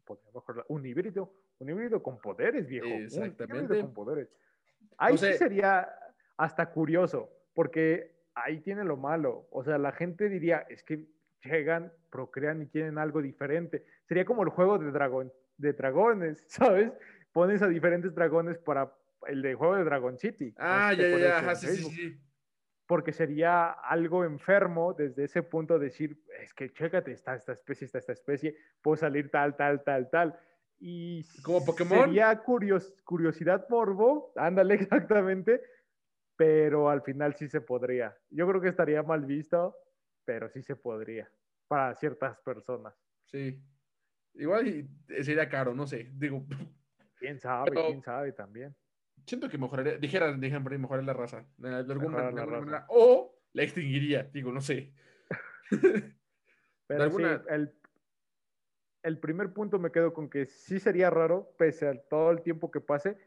podría 0.05 0.31
mejorar- 0.33 0.65
un 0.69 0.85
híbrido, 0.85 1.33
un 1.59 1.69
híbrido 1.69 2.01
con 2.01 2.17
poderes, 2.19 2.67
viejo. 2.67 2.87
un 2.87 3.01
Exactamente. 3.03 3.63
híbrido 3.65 3.81
con 3.85 3.93
poderes. 3.93 4.29
Ahí 4.97 5.17
sé. 5.17 5.33
sí 5.33 5.37
sería 5.39 5.89
hasta 6.37 6.69
curioso, 6.69 7.29
porque 7.55 8.13
ahí 8.35 8.59
tiene 8.61 8.83
lo 8.83 8.97
malo. 8.97 9.47
O 9.51 9.63
sea, 9.63 9.77
la 9.79 9.91
gente 9.91 10.29
diría, 10.29 10.59
es 10.69 10.83
que 10.83 11.05
llegan, 11.43 11.91
procrean 12.11 12.61
y 12.61 12.67
quieren 12.67 12.97
algo 12.99 13.21
diferente. 13.21 13.83
Sería 14.07 14.25
como 14.25 14.43
el 14.43 14.49
juego 14.49 14.77
de 14.77 14.91
dragón, 14.91 15.33
de 15.57 15.73
dragones, 15.73 16.43
¿sabes? 16.47 16.91
Pones 17.33 17.61
a 17.63 17.67
diferentes 17.67 18.13
dragones 18.13 18.57
para 18.59 18.93
el 19.27 19.41
de 19.41 19.53
juego 19.55 19.75
de 19.75 19.83
Dragon 19.83 20.17
City. 20.17 20.53
Ah, 20.57 20.93
ya, 20.93 21.07
ya, 21.17 21.39
ajá, 21.39 21.55
sí, 21.55 21.67
sí, 21.67 21.83
sí. 21.91 22.21
Porque 22.87 23.11
sería 23.11 23.71
algo 23.71 24.23
enfermo 24.25 24.93
desde 24.93 25.23
ese 25.23 25.41
punto 25.41 25.79
decir, 25.79 26.21
es 26.39 26.53
que 26.53 26.71
chécate, 26.71 27.11
está 27.13 27.35
esta 27.35 27.53
especie, 27.53 27.85
está 27.85 27.97
esta 27.97 28.11
especie, 28.13 28.55
puedo 28.81 28.97
salir 28.97 29.31
tal, 29.31 29.55
tal, 29.55 29.83
tal, 29.83 30.09
tal. 30.09 30.39
Y 30.79 31.23
¿Como 31.41 31.65
Pokémon? 31.65 32.05
sería 32.05 32.43
curios- 32.43 32.93
curiosidad 33.03 33.65
morbo, 33.69 34.31
ándale 34.35 34.75
exactamente, 35.19 35.61
pero 36.35 36.89
al 36.89 37.01
final 37.01 37.35
sí 37.35 37.47
se 37.47 37.61
podría. 37.61 38.15
Yo 38.29 38.47
creo 38.47 38.61
que 38.61 38.69
estaría 38.69 39.01
mal 39.01 39.25
visto, 39.25 39.75
pero 40.25 40.49
sí 40.49 40.61
se 40.61 40.75
podría 40.75 41.31
para 41.67 41.95
ciertas 41.95 42.37
personas. 42.41 42.93
Sí. 43.25 43.59
Igual 44.35 44.67
y 44.67 45.23
sería 45.23 45.47
caro, 45.49 45.73
no 45.73 45.87
sé. 45.87 46.11
Digo, 46.13 46.45
¿Quién 47.17 47.39
sabe? 47.39 47.71
Pero- 47.71 47.87
¿Quién 47.87 48.01
sabe 48.03 48.31
también? 48.33 48.75
Siento 49.25 49.49
que 49.49 49.57
mejoraría, 49.57 49.97
dijeran, 49.97 50.39
dijeran 50.39 50.63
por 50.63 50.73
ahí, 50.73 50.79
mejorar 50.79 51.03
la 51.03 51.13
raza. 51.13 51.45
De 51.57 51.67
alguna, 51.69 51.95
Mejorar 51.95 52.29
de 52.29 52.35
la 52.35 52.41
alguna 52.41 52.45
raza. 52.45 52.65
manera. 52.65 52.85
O 52.89 53.39
la 53.53 53.63
extinguiría, 53.63 54.23
digo, 54.23 54.51
no 54.51 54.61
sé. 54.61 54.93
Pero 56.87 57.03
alguna- 57.03 57.39
sí, 57.39 57.43
el, 57.49 57.73
el 59.03 59.19
primer 59.19 59.53
punto 59.53 59.79
me 59.79 59.91
quedo 59.91 60.13
con 60.13 60.29
que 60.29 60.45
sí 60.45 60.79
sería 60.79 61.09
raro, 61.09 61.53
pese 61.57 61.87
a 61.87 61.99
todo 62.09 62.31
el 62.31 62.41
tiempo 62.41 62.71
que 62.71 62.81
pase, 62.81 63.17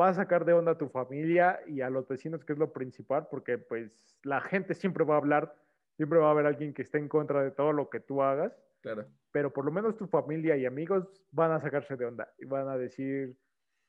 va 0.00 0.08
a 0.08 0.14
sacar 0.14 0.44
de 0.44 0.52
onda 0.52 0.72
a 0.72 0.78
tu 0.78 0.88
familia 0.88 1.60
y 1.66 1.80
a 1.80 1.90
los 1.90 2.08
vecinos, 2.08 2.44
que 2.44 2.52
es 2.54 2.58
lo 2.58 2.72
principal, 2.72 3.28
porque 3.30 3.58
pues 3.58 4.18
la 4.22 4.40
gente 4.40 4.74
siempre 4.74 5.04
va 5.04 5.14
a 5.14 5.18
hablar, 5.18 5.54
siempre 5.96 6.18
va 6.18 6.28
a 6.28 6.30
haber 6.32 6.46
alguien 6.46 6.74
que 6.74 6.82
esté 6.82 6.98
en 6.98 7.08
contra 7.08 7.42
de 7.42 7.50
todo 7.52 7.72
lo 7.72 7.88
que 7.90 8.00
tú 8.00 8.22
hagas, 8.22 8.52
Claro. 8.80 9.06
pero 9.30 9.52
por 9.52 9.64
lo 9.64 9.70
menos 9.70 9.96
tu 9.96 10.06
familia 10.06 10.56
y 10.56 10.66
amigos 10.66 11.24
van 11.30 11.52
a 11.52 11.60
sacarse 11.60 11.96
de 11.96 12.04
onda 12.06 12.30
y 12.38 12.44
van 12.44 12.68
a 12.68 12.76
decir, 12.76 13.36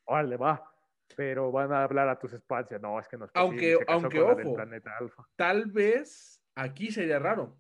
órale, 0.06 0.38
va, 0.38 0.72
pero 1.16 1.51
van 1.51 1.72
a 1.72 1.84
hablar 1.84 2.08
a 2.10 2.18
tus 2.20 2.34
espaldas, 2.34 2.82
no, 2.82 2.99
es 2.99 3.08
que 3.08 3.18
no 3.18 3.26
es 3.26 3.32
Aunque- 3.36 3.78
se 3.78 3.86
casó 3.86 3.99
aunque, 3.99 4.20
con 4.22 4.41
ojo. 4.41 4.56
planeta 4.56 4.91
Alfa. 4.99 5.28
Tal 5.36 5.66
vez 5.72 6.41
aquí 6.56 6.91
sería 6.91 7.20
raro, 7.20 7.58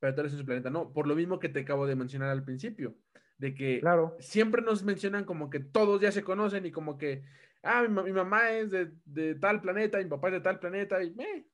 pero 0.00 0.14
tal 0.14 0.24
vez 0.24 0.32
en 0.32 0.38
su 0.40 0.44
planeta 0.46 0.70
no. 0.70 0.92
Por 0.92 1.06
lo 1.06 1.14
mismo 1.14 1.38
que 1.38 1.48
te 1.48 1.60
acabo 1.60 1.86
de 1.86 1.96
mencionar 1.96 2.30
al 2.30 2.44
principio, 2.44 2.94
de 3.38 3.54
que 3.54 3.80
Claro, 3.80 4.16
siempre 4.20 4.62
nos 4.62 4.84
mencionan 4.84 5.24
como 5.24 5.48
que 5.50 5.60
todos 5.60 6.00
ya 6.00 6.12
se 6.12 6.22
conocen 6.24 6.66
y 6.66 6.72
como 6.72 6.96
que, 6.98 7.24
ah, 7.62 7.82
mi, 7.88 8.02
mi 8.02 8.12
mamá 8.12 8.50
es 8.50 8.70
de, 8.70 8.92
de 9.04 9.34
tal 9.36 9.60
planeta, 9.60 9.98
mi 9.98 10.04
papá 10.06 10.28
es 10.28 10.34
de 10.34 10.40
tal 10.40 10.58
planeta, 10.58 11.02
y 11.02 11.12
me, 11.14 11.46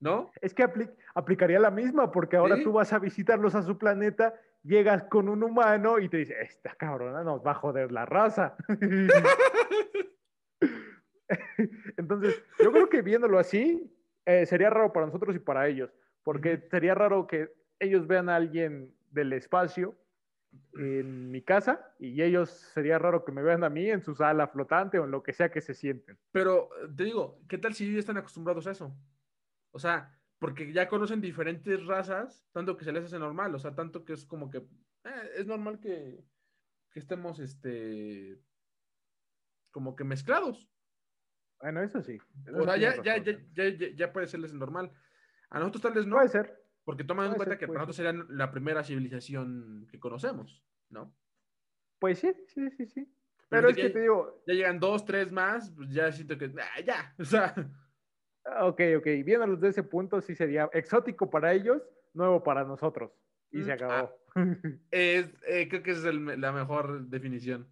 ¿no? 0.00 0.30
Es 0.40 0.54
que 0.54 0.64
apli- 0.64 0.92
aplicaría 1.14 1.58
la 1.60 1.70
misma, 1.70 2.10
porque 2.10 2.36
ahora 2.36 2.56
Sí. 2.56 2.64
tú 2.64 2.72
vas 2.72 2.92
a 2.92 2.98
visitarlos 2.98 3.54
a 3.54 3.62
su 3.62 3.76
planeta, 3.78 4.34
llegas 4.62 5.04
con 5.04 5.28
un 5.28 5.42
humano 5.44 5.98
y 5.98 6.08
te 6.08 6.16
dice, 6.18 6.34
esta 6.40 6.74
cabrona 6.74 7.22
nos 7.22 7.40
va 7.44 7.52
a 7.52 7.54
joder 7.54 7.92
la 7.92 8.04
raza. 8.06 8.56
Entonces, 11.96 12.42
yo 12.58 12.72
creo 12.72 12.88
que 12.88 13.02
viéndolo 13.02 13.38
así, 13.38 13.92
eh, 14.24 14.46
sería 14.46 14.70
raro 14.70 14.92
para 14.92 15.06
nosotros 15.06 15.34
y 15.36 15.38
para 15.38 15.68
ellos, 15.68 15.90
porque 16.22 16.66
sería 16.70 16.94
raro 16.94 17.26
que 17.26 17.52
ellos 17.78 18.06
vean 18.06 18.28
a 18.28 18.36
alguien 18.36 18.94
del 19.10 19.32
espacio 19.32 19.96
en 20.74 21.30
mi 21.30 21.42
casa 21.42 21.94
y 21.98 22.22
ellos 22.22 22.50
sería 22.50 22.98
raro 22.98 23.24
que 23.24 23.32
me 23.32 23.42
vean 23.42 23.64
a 23.64 23.70
mí 23.70 23.90
en 23.90 24.02
su 24.02 24.14
sala 24.14 24.48
flotante 24.48 24.98
o 24.98 25.04
en 25.04 25.10
lo 25.10 25.22
que 25.22 25.32
sea 25.32 25.50
que 25.50 25.60
se 25.60 25.74
sienten. 25.74 26.18
Pero 26.32 26.70
eh, 26.82 26.88
te 26.96 27.04
digo, 27.04 27.40
¿qué 27.48 27.58
tal 27.58 27.74
si 27.74 27.84
ellos 27.84 27.94
ya 27.94 28.00
están 28.00 28.16
acostumbrados 28.18 28.66
a 28.66 28.72
eso? 28.72 28.96
O 29.72 29.78
sea, 29.78 30.18
porque 30.38 30.72
ya 30.72 30.88
conocen 30.88 31.20
diferentes 31.20 31.84
razas, 31.86 32.46
tanto 32.52 32.76
que 32.76 32.84
se 32.84 32.92
les 32.92 33.04
hace 33.04 33.18
normal, 33.18 33.54
o 33.54 33.58
sea, 33.58 33.74
tanto 33.74 34.04
que 34.04 34.14
es 34.14 34.24
como 34.24 34.50
que 34.50 34.58
eh, 34.58 35.30
es 35.36 35.46
normal 35.46 35.80
que, 35.80 36.24
que 36.90 36.98
estemos, 36.98 37.38
este, 37.38 38.38
como 39.70 39.96
que 39.96 40.04
mezclados. 40.04 40.68
Bueno, 41.66 41.82
eso 41.82 42.00
sí. 42.00 42.16
eso 42.46 42.58
O 42.58 42.64
sea, 42.64 42.76
ya, 42.76 43.02
ya, 43.02 43.16
ya, 43.18 43.88
ya, 43.96 44.12
puede 44.12 44.28
serles 44.28 44.54
normal. 44.54 44.92
A 45.50 45.58
nosotros 45.58 45.82
tal 45.82 45.94
vez 45.94 46.06
no, 46.06 46.14
Puede 46.14 46.28
ser. 46.28 46.62
porque 46.84 47.02
toman 47.02 47.26
en 47.26 47.34
cuenta 47.34 47.54
ser, 47.54 47.58
que 47.58 47.66
para 47.66 47.80
nosotros 47.80 47.96
serían 47.96 48.24
la 48.30 48.52
primera 48.52 48.84
civilización 48.84 49.88
que 49.90 49.98
conocemos, 49.98 50.62
¿no? 50.90 51.12
Pues 51.98 52.20
sí, 52.20 52.32
sí, 52.46 52.70
sí, 52.70 52.86
sí. 52.86 53.12
Pero, 53.48 53.70
es 53.70 53.76
que 53.76 53.90
te 53.90 54.00
digo, 54.00 54.44
Ya 54.46 54.54
llegan 54.54 54.78
dos, 54.78 55.04
tres 55.04 55.32
más, 55.32 55.72
pues 55.72 55.90
ya 55.90 56.12
siento 56.12 56.38
que, 56.38 56.52
ah, 56.56 56.80
ya, 56.86 57.12
o 57.18 57.24
sea, 57.24 57.52
ok, 58.60 58.80
ok, 58.98 59.04
viéndolos 59.24 59.60
desde 59.60 59.80
ese 59.80 59.82
punto, 59.82 60.20
sí 60.20 60.36
sería 60.36 60.70
exótico 60.72 61.28
para 61.28 61.52
ellos, 61.52 61.82
nuevo 62.14 62.44
para 62.44 62.62
nosotros. 62.62 63.10
Y 63.50 63.64
se 63.64 63.70
Mm, 63.72 63.74
acabó. 63.74 64.16
es, 64.92 65.34
eh, 65.48 65.66
creo 65.68 65.82
que 65.82 65.90
esa 65.90 66.00
es 66.00 66.06
el- 66.14 66.40
la 66.40 66.52
mejor 66.52 67.08
definición. 67.08 67.66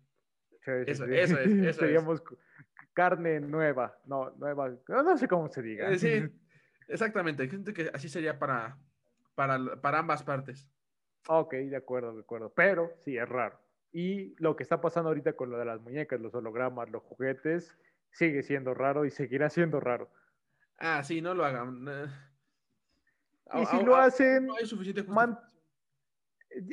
Sí, 0.65 0.73
sí, 0.85 0.91
Eso- 0.91 1.07
sí. 1.07 1.13
eso 1.15 1.39
es, 1.39 1.47
eso 1.53 1.69
es. 1.69 1.77
Seríamos 1.77 2.21
carne 2.95 3.41
nueva. 3.41 3.99
No, 4.07 4.31
nueva. 4.31 4.73
No, 4.89 5.19
sé 5.19 5.29
cómo 5.29 5.49
se 5.49 5.61
diga. 5.63 5.91
Eh, 5.91 5.99
sí, 5.99 6.23
exactamente. 6.89 7.49
Siento 7.49 7.73
que 7.75 7.91
así 7.93 8.09
sería 8.09 8.39
para, 8.39 8.79
para, 9.35 9.59
para 9.81 9.99
ambas 9.99 10.23
partes. 10.23 10.67
Ok, 11.29 11.53
de 11.55 11.77
acuerdo, 11.77 12.15
de 12.15 12.21
acuerdo. 12.23 12.53
Pero 12.55 12.93
sí, 13.05 13.17
es 13.19 13.29
raro. 13.29 13.59
Y 13.93 14.35
lo 14.43 14.57
que 14.57 14.63
está 14.63 14.81
pasando 14.81 15.09
ahorita 15.11 15.35
con 15.35 15.51
lo 15.51 15.59
de 15.59 15.65
las 15.65 15.81
muñecas, 15.81 16.21
los 16.21 16.35
hologramas, 16.35 16.91
los 16.91 17.03
juguetes, 17.03 17.77
sigue 18.11 18.43
siendo 18.43 18.75
raro 18.75 19.05
y 19.05 19.11
seguirá 19.11 19.51
siendo 19.51 19.81
raro. 19.81 20.11
Ah, 20.79 21.03
sí, 21.05 21.21
no 21.21 21.35
lo 21.35 21.45
hagan. 21.45 21.87
eh. 21.89 22.07
Y 23.55 23.67
si 23.67 23.83
lo 23.85 23.95
hacen, 23.97 24.47
no 24.47 24.57
hay 24.57 24.67
suficiente 24.67 25.05
man- 25.05 25.39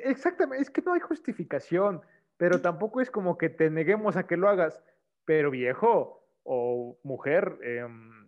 exactamente, 0.03 0.61
es 0.63 0.69
que 0.69 0.81
no 0.81 0.93
hay 0.93 0.99
justificación, 0.99 2.01
pero 2.37 2.61
tampoco 2.61 3.01
es 3.01 3.11
como 3.11 3.37
que 3.37 3.49
te 3.49 3.69
neguemos 3.69 4.15
a 4.15 4.25
que 4.25 4.37
lo 4.37 4.49
hagas. 4.49 4.81
Pero 5.25 5.51
viejo 5.51 6.27
o 6.43 6.99
mujer, 7.03 7.57
em, 7.63 8.27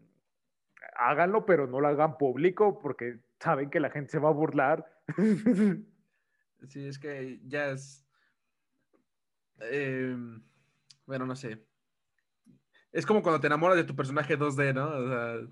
háganlo, 0.95 1.45
pero 1.45 1.67
no 1.67 1.79
lo 1.79 1.87
hagan 1.87 2.17
público 2.17 2.79
porque 2.79 3.19
saben 3.39 3.69
que 3.69 3.79
la 3.79 3.89
gente 3.89 4.11
se 4.11 4.19
va 4.19 4.29
a 4.29 4.33
burlar. 4.33 4.85
Sí, 6.69 6.87
es 6.87 6.97
que 6.97 7.41
ya 7.43 7.71
es. 7.71 8.07
eh, 9.59 10.15
bueno, 11.05 11.25
no 11.25 11.35
sé. 11.35 11.67
Es 12.93 13.05
como 13.05 13.21
cuando 13.21 13.41
te 13.41 13.47
enamoras 13.47 13.75
de 13.75 13.83
tu 13.83 13.95
personaje 13.95 14.37
2D, 14.37 14.73
¿no? 14.73 14.87
O 14.87 15.07
sea. 15.07 15.47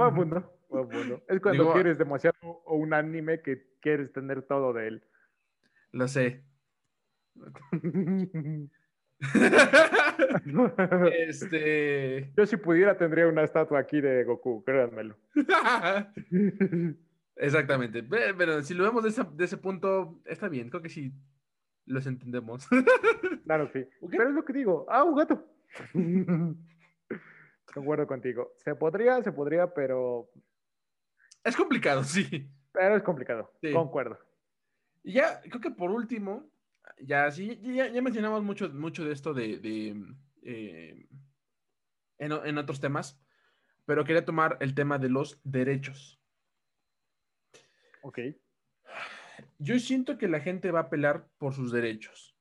Va 0.00 0.10
bueno, 0.10 0.52
va 0.72 0.82
bueno. 0.82 1.20
Es 1.26 1.40
cuando 1.40 1.64
Digo, 1.64 1.72
quieres 1.72 1.98
demasiado 1.98 2.36
o 2.42 2.76
un 2.76 2.92
anime 2.92 3.42
que 3.42 3.76
quieres 3.80 4.12
tener 4.12 4.42
todo 4.42 4.72
de 4.72 4.88
él. 4.88 5.04
Lo 5.90 6.06
sé. 6.06 6.44
este. 11.18 12.32
Yo 12.36 12.46
si 12.46 12.56
pudiera 12.56 12.96
tendría 12.96 13.26
una 13.26 13.42
estatua 13.42 13.80
aquí 13.80 14.00
de 14.00 14.24
Goku, 14.24 14.62
créanmelo. 14.64 15.16
Exactamente. 17.36 18.02
Pe- 18.02 18.34
Pero 18.34 18.62
si 18.62 18.74
lo 18.74 18.84
vemos 18.84 19.02
de, 19.04 19.44
ese 19.44 19.56
punto, 19.56 20.20
está 20.24 20.48
bien. 20.48 20.70
Creo 20.70 20.82
que 20.82 20.88
sí 20.88 21.12
los 21.86 22.06
entendemos. 22.06 22.66
Claro, 23.44 23.70
sí. 23.72 23.82
Pero 24.10 24.28
es 24.28 24.34
lo 24.34 24.44
que 24.44 24.52
digo. 24.52 24.84
Ah, 24.90 25.04
un 25.04 25.16
gato. 25.16 25.42
Concuerdo 27.72 28.06
contigo. 28.06 28.52
Se 28.56 28.74
podría, 28.74 29.22
se 29.22 29.32
podría, 29.32 29.72
pero, 29.72 30.28
es 31.42 31.56
complicado, 31.56 32.04
sí. 32.04 32.46
pero 32.72 32.96
es 32.96 33.02
complicado. 33.02 33.50
Sí. 33.62 33.72
Concuerdo. 33.72 34.18
Y 35.02 35.14
ya, 35.14 35.40
creo 35.40 35.62
que 35.62 35.70
por 35.70 35.90
último, 35.90 36.50
ya 37.00 37.30
sí, 37.30 37.60
ya, 37.62 37.88
ya 37.88 38.02
mencionamos 38.02 38.42
mucho, 38.42 38.68
mucho 38.70 39.04
de 39.04 39.12
esto 39.12 39.34
de, 39.34 39.58
de, 39.58 39.96
eh, 40.42 41.08
en, 42.18 42.32
en 42.32 42.58
otros 42.58 42.80
temas, 42.80 43.20
pero 43.84 44.04
quería 44.04 44.24
tomar 44.24 44.56
el 44.60 44.74
tema 44.74 44.98
de 44.98 45.08
los 45.08 45.40
derechos. 45.44 46.20
Ok. 48.02 48.18
Yo 49.58 49.78
siento 49.78 50.18
que 50.18 50.28
la 50.28 50.40
gente 50.40 50.70
va 50.70 50.80
a 50.80 50.82
apelar 50.84 51.28
por 51.38 51.54
sus 51.54 51.72
derechos. 51.72 52.36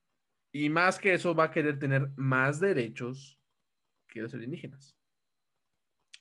Y 0.51 0.69
más 0.69 0.99
que 0.99 1.13
eso, 1.13 1.35
va 1.35 1.45
a 1.45 1.51
querer 1.51 1.77
tener 1.79 2.09
más 2.15 2.59
derechos 2.59 3.39
que 4.07 4.21
los 4.21 4.33
alienígenas. 4.33 4.97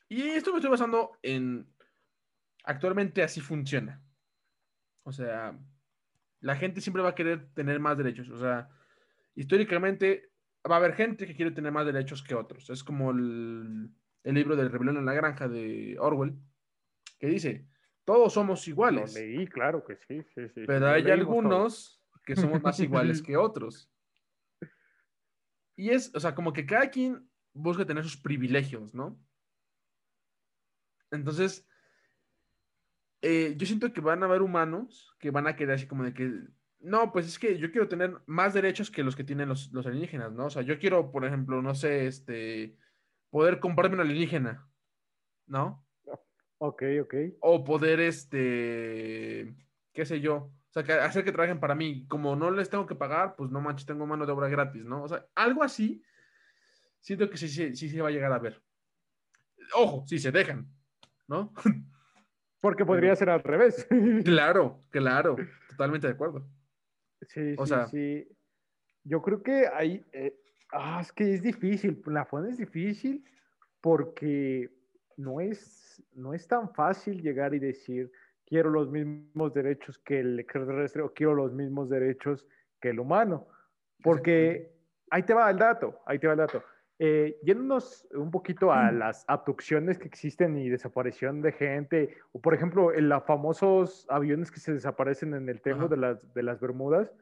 Y 0.08 0.22
esto 0.22 0.52
me 0.52 0.58
estoy 0.58 0.70
basando 0.70 1.12
en... 1.22 1.66
Actualmente 2.64 3.22
así 3.22 3.40
funciona. 3.40 4.02
O 5.04 5.12
sea, 5.12 5.58
la 6.46 6.54
gente 6.56 6.80
siempre 6.80 7.02
va 7.02 7.10
a 7.10 7.14
querer 7.16 7.48
tener 7.54 7.80
más 7.80 7.98
derechos. 7.98 8.30
O 8.30 8.38
sea, 8.38 8.68
históricamente 9.34 10.30
va 10.68 10.76
a 10.76 10.78
haber 10.78 10.94
gente 10.94 11.26
que 11.26 11.34
quiere 11.34 11.50
tener 11.50 11.72
más 11.72 11.84
derechos 11.84 12.22
que 12.22 12.36
otros. 12.36 12.70
Es 12.70 12.84
como 12.84 13.10
el, 13.10 13.90
el 14.22 14.34
libro 14.34 14.54
del 14.54 14.70
Rebelión 14.70 14.96
en 14.96 15.06
la 15.06 15.12
Granja 15.12 15.48
de 15.48 15.96
Orwell, 15.98 16.38
que 17.18 17.26
dice, 17.26 17.66
todos 18.04 18.32
somos 18.32 18.64
Lo 18.64 18.70
iguales. 18.70 19.14
leí, 19.14 19.46
claro 19.48 19.84
que 19.84 19.96
sí. 19.96 20.22
sí, 20.34 20.48
sí, 20.54 20.62
Pero 20.66 20.86
hay 20.88 21.02
todos. 21.02 21.18
algunos 21.18 22.02
que 22.24 22.36
somos 22.36 22.62
más 22.62 22.78
iguales 22.78 23.20
que 23.26 23.36
otros. 23.36 23.90
Y 25.76 25.90
es, 25.90 26.14
o 26.14 26.20
sea, 26.20 26.34
como 26.34 26.52
que 26.52 26.64
cada 26.64 26.90
quien 26.90 27.28
busca 27.52 27.84
tener 27.84 28.04
sus 28.04 28.16
privilegios, 28.16 28.94
¿no? 28.94 29.20
Entonces, 31.10 31.66
eh, 33.28 33.54
yo 33.56 33.66
siento 33.66 33.92
que 33.92 34.00
van 34.00 34.22
a 34.22 34.26
haber 34.26 34.40
humanos 34.40 35.12
que 35.18 35.32
van 35.32 35.48
a 35.48 35.56
querer 35.56 35.74
así 35.74 35.88
como 35.88 36.04
de 36.04 36.14
que, 36.14 36.32
no, 36.78 37.10
pues 37.10 37.26
es 37.26 37.40
que 37.40 37.58
yo 37.58 37.72
quiero 37.72 37.88
tener 37.88 38.16
más 38.26 38.54
derechos 38.54 38.88
que 38.88 39.02
los 39.02 39.16
que 39.16 39.24
tienen 39.24 39.48
los, 39.48 39.72
los 39.72 39.84
alienígenas, 39.84 40.32
¿no? 40.32 40.46
O 40.46 40.50
sea, 40.50 40.62
yo 40.62 40.78
quiero, 40.78 41.10
por 41.10 41.24
ejemplo, 41.24 41.60
no 41.60 41.74
sé, 41.74 42.06
este, 42.06 42.76
poder 43.28 43.58
comprarme 43.58 43.96
un 43.96 44.02
alienígena, 44.02 44.68
¿no? 45.48 45.84
Ok, 46.58 46.84
ok. 47.02 47.14
o 47.40 47.64
poder, 47.64 47.98
este, 47.98 49.56
qué 49.92 50.06
sé 50.06 50.20
yo, 50.20 50.36
o 50.36 50.52
sea, 50.70 50.84
que 50.84 50.92
hacer 50.92 51.24
que 51.24 51.32
trabajen 51.32 51.58
para 51.58 51.74
mí. 51.74 52.06
Como 52.06 52.36
no 52.36 52.52
les 52.52 52.70
tengo 52.70 52.86
que 52.86 52.94
pagar, 52.94 53.34
pues 53.34 53.50
no 53.50 53.60
manches, 53.60 53.86
tengo 53.86 54.06
mano 54.06 54.24
de 54.24 54.30
obra 54.30 54.48
gratis, 54.48 54.84
¿no? 54.84 55.02
O 55.02 55.08
sea, 55.08 55.26
algo 55.34 55.64
así, 55.64 56.00
siento 57.00 57.28
que 57.28 57.38
sí, 57.38 57.48
sí, 57.48 57.74
sí 57.74 57.88
se 57.88 58.00
va 58.00 58.08
a 58.08 58.12
llegar 58.12 58.32
a 58.32 58.38
ver. 58.38 58.62
Ojo, 59.74 60.04
si 60.06 60.20
se 60.20 60.30
dejan, 60.30 60.70
¿no? 61.26 61.52
Porque 62.66 62.84
podría 62.84 63.14
ser 63.14 63.30
al 63.30 63.44
revés. 63.44 63.86
claro, 64.24 64.82
claro, 64.90 65.36
totalmente 65.68 66.08
de 66.08 66.14
acuerdo. 66.14 66.44
Sí, 67.22 67.54
O 67.56 67.64
sí, 67.64 67.68
sea- 67.72 67.86
sí. 67.86 68.28
Yo 69.04 69.22
creo 69.22 69.40
que 69.40 69.68
ahí, 69.72 70.04
eh, 70.12 70.36
ah, 70.72 70.98
es 71.00 71.12
que 71.12 71.32
es 71.32 71.42
difícil, 71.42 72.02
la 72.06 72.24
FON 72.24 72.48
es 72.48 72.56
difícil 72.58 73.24
porque 73.80 74.68
no 75.16 75.40
es, 75.40 76.02
no 76.12 76.34
es 76.34 76.48
tan 76.48 76.74
fácil 76.74 77.22
llegar 77.22 77.54
y 77.54 77.60
decir, 77.60 78.10
quiero 78.44 78.70
los 78.70 78.90
mismos 78.90 79.54
derechos 79.54 79.96
que 79.98 80.18
el 80.18 80.40
extraterrestre 80.40 81.02
o 81.02 81.12
quiero 81.14 81.36
los 81.36 81.52
mismos 81.52 81.88
derechos 81.88 82.48
que 82.80 82.88
el 82.90 82.98
humano. 82.98 83.46
Porque 84.02 84.72
ahí 85.10 85.22
te 85.22 85.34
va 85.34 85.48
el 85.52 85.58
dato, 85.58 86.00
ahí 86.04 86.18
te 86.18 86.26
va 86.26 86.32
el 86.32 86.40
dato. 86.40 86.64
Eh, 86.98 87.38
yéndonos 87.42 88.08
un 88.14 88.30
poquito 88.30 88.72
a 88.72 88.90
las 88.90 89.24
abducciones 89.28 89.98
que 89.98 90.08
existen 90.08 90.56
y 90.56 90.70
desaparición 90.70 91.42
de 91.42 91.52
gente, 91.52 92.16
o 92.32 92.40
por 92.40 92.54
ejemplo, 92.54 92.94
en 92.94 93.10
los 93.10 93.22
famosos 93.24 94.06
aviones 94.08 94.50
que 94.50 94.60
se 94.60 94.72
desaparecen 94.72 95.34
en 95.34 95.48
el 95.48 95.60
Triángulo 95.60 95.88
de 95.88 95.98
las, 95.98 96.32
de 96.32 96.42
las 96.42 96.58
Bermudas, 96.58 97.12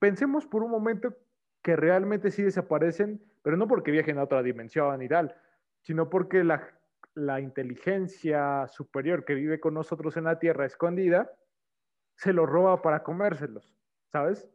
pensemos 0.00 0.46
por 0.46 0.64
un 0.64 0.72
momento 0.72 1.14
que 1.62 1.76
realmente 1.76 2.32
sí 2.32 2.42
desaparecen, 2.42 3.22
pero 3.42 3.56
no 3.56 3.68
porque 3.68 3.92
viajen 3.92 4.18
a 4.18 4.24
otra 4.24 4.42
dimensión 4.42 5.00
y 5.00 5.08
tal, 5.08 5.34
sino 5.80 6.10
porque 6.10 6.42
la, 6.42 6.68
la 7.14 7.40
inteligencia 7.40 8.66
superior 8.66 9.24
que 9.24 9.34
vive 9.34 9.60
con 9.60 9.74
nosotros 9.74 10.16
en 10.16 10.24
la 10.24 10.40
Tierra 10.40 10.66
escondida 10.66 11.30
se 12.16 12.32
los 12.32 12.48
roba 12.48 12.82
para 12.82 13.04
comérselos, 13.04 13.76
¿sabes? 14.08 14.48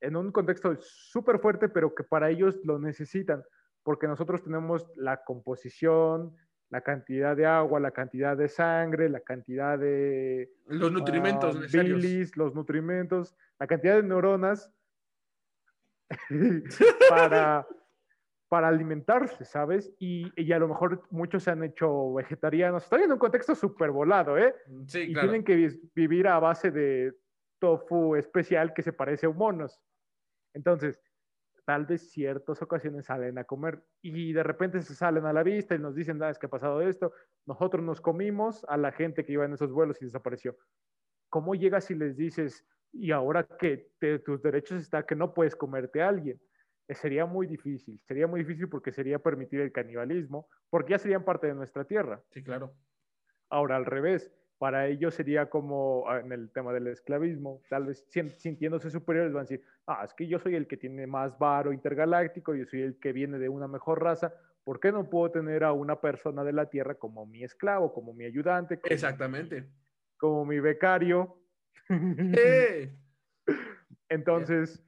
En 0.00 0.14
un 0.14 0.30
contexto 0.30 0.76
súper 0.76 1.40
fuerte, 1.40 1.68
pero 1.68 1.92
que 1.92 2.04
para 2.04 2.30
ellos 2.30 2.60
lo 2.64 2.78
necesitan, 2.78 3.44
porque 3.82 4.06
nosotros 4.06 4.42
tenemos 4.42 4.86
la 4.96 5.22
composición, 5.24 6.36
la 6.68 6.82
cantidad 6.82 7.36
de 7.36 7.46
agua, 7.46 7.80
la 7.80 7.90
cantidad 7.90 8.36
de 8.36 8.48
sangre, 8.48 9.08
la 9.08 9.20
cantidad 9.20 9.78
de 9.78 10.50
Los 10.68 10.92
nutrimentos 10.92 11.56
necesarios. 11.58 12.00
bilis, 12.00 12.36
los 12.36 12.54
nutrimentos, 12.54 13.34
la 13.58 13.66
cantidad 13.66 13.96
de 13.96 14.02
neuronas 14.04 14.72
para, 17.08 17.66
para 18.48 18.68
alimentarse, 18.68 19.44
¿sabes? 19.44 19.92
Y, 19.98 20.30
y 20.36 20.52
a 20.52 20.58
lo 20.58 20.68
mejor 20.68 21.02
muchos 21.10 21.42
se 21.44 21.50
han 21.50 21.62
hecho 21.64 22.12
vegetarianos. 22.14 22.84
Estoy 22.84 23.02
en 23.02 23.12
un 23.12 23.18
contexto 23.18 23.54
súper 23.54 23.90
volado, 23.90 24.36
¿eh? 24.38 24.54
Sí, 24.86 25.00
y 25.00 25.12
claro. 25.12 25.28
tienen 25.28 25.44
que 25.44 25.56
vi- 25.56 25.90
vivir 25.94 26.28
a 26.28 26.38
base 26.38 26.70
de 26.70 27.14
tofu 27.58 28.16
especial 28.16 28.72
que 28.74 28.82
se 28.82 28.92
parece 28.92 29.26
a 29.26 29.28
humanos. 29.28 29.80
Entonces, 30.54 31.00
tal 31.70 31.86
vez 31.86 32.10
ciertas 32.10 32.60
ocasiones 32.62 33.04
salen 33.06 33.38
a 33.38 33.44
comer 33.44 33.84
y 34.02 34.32
de 34.32 34.42
repente 34.42 34.82
se 34.82 34.92
salen 34.92 35.24
a 35.24 35.32
la 35.32 35.44
vista 35.44 35.76
y 35.76 35.78
nos 35.78 35.94
dicen, 35.94 36.20
ah, 36.20 36.28
es 36.28 36.36
que 36.36 36.46
ha 36.46 36.50
pasado 36.50 36.82
esto. 36.82 37.12
Nosotros 37.46 37.84
nos 37.84 38.00
comimos 38.00 38.66
a 38.68 38.76
la 38.76 38.90
gente 38.90 39.24
que 39.24 39.34
iba 39.34 39.44
en 39.44 39.52
esos 39.52 39.70
vuelos 39.70 40.02
y 40.02 40.06
desapareció. 40.06 40.56
¿Cómo 41.28 41.54
llegas 41.54 41.88
y 41.92 41.94
les 41.94 42.16
dices, 42.16 42.66
y 42.90 43.12
ahora 43.12 43.46
que 43.46 43.92
te- 44.00 44.18
tus 44.18 44.42
derechos 44.42 44.80
está 44.80 45.06
que 45.06 45.14
no 45.14 45.32
puedes 45.32 45.54
comerte 45.54 46.02
a 46.02 46.08
alguien? 46.08 46.40
Eh, 46.88 46.94
Sería 46.96 47.24
muy 47.24 47.46
difícil, 47.46 48.00
sería 48.02 48.26
muy 48.26 48.40
difícil 48.40 48.68
porque 48.68 48.90
sería 48.90 49.20
permitir 49.20 49.60
el 49.60 49.70
canibalismo, 49.70 50.48
porque 50.70 50.90
ya 50.90 50.98
serían 50.98 51.24
parte 51.24 51.46
de 51.46 51.54
nuestra 51.54 51.84
tierra. 51.84 52.20
Sí, 52.32 52.42
claro. 52.42 52.74
Ahora, 53.48 53.76
al 53.76 53.86
revés, 53.86 54.32
para 54.60 54.88
ellos 54.88 55.14
sería 55.14 55.48
como 55.48 56.04
ah, 56.06 56.20
en 56.20 56.32
el 56.32 56.50
tema 56.50 56.70
del 56.74 56.88
esclavismo, 56.88 57.62
tal 57.70 57.86
vez 57.86 58.06
sintiéndose 58.10 58.90
superiores 58.90 59.32
van 59.32 59.40
a 59.40 59.44
decir, 59.44 59.64
ah, 59.86 60.02
es 60.04 60.12
que 60.12 60.26
yo 60.26 60.38
soy 60.38 60.54
el 60.54 60.66
que 60.66 60.76
tiene 60.76 61.06
más 61.06 61.38
varo 61.38 61.72
intergaláctico, 61.72 62.54
yo 62.54 62.66
soy 62.66 62.82
el 62.82 63.00
que 63.00 63.14
viene 63.14 63.38
de 63.38 63.48
una 63.48 63.68
mejor 63.68 64.02
raza, 64.02 64.34
¿por 64.62 64.78
qué 64.78 64.92
no 64.92 65.08
puedo 65.08 65.30
tener 65.30 65.64
a 65.64 65.72
una 65.72 66.02
persona 66.02 66.44
de 66.44 66.52
la 66.52 66.68
Tierra 66.68 66.96
como 66.96 67.24
mi 67.24 67.42
esclavo, 67.42 67.94
como 67.94 68.12
mi 68.12 68.26
ayudante? 68.26 68.78
Exactamente. 68.84 69.64
Como 70.18 70.44
mi 70.44 70.60
becario. 70.60 71.38
Entonces, 74.10 74.84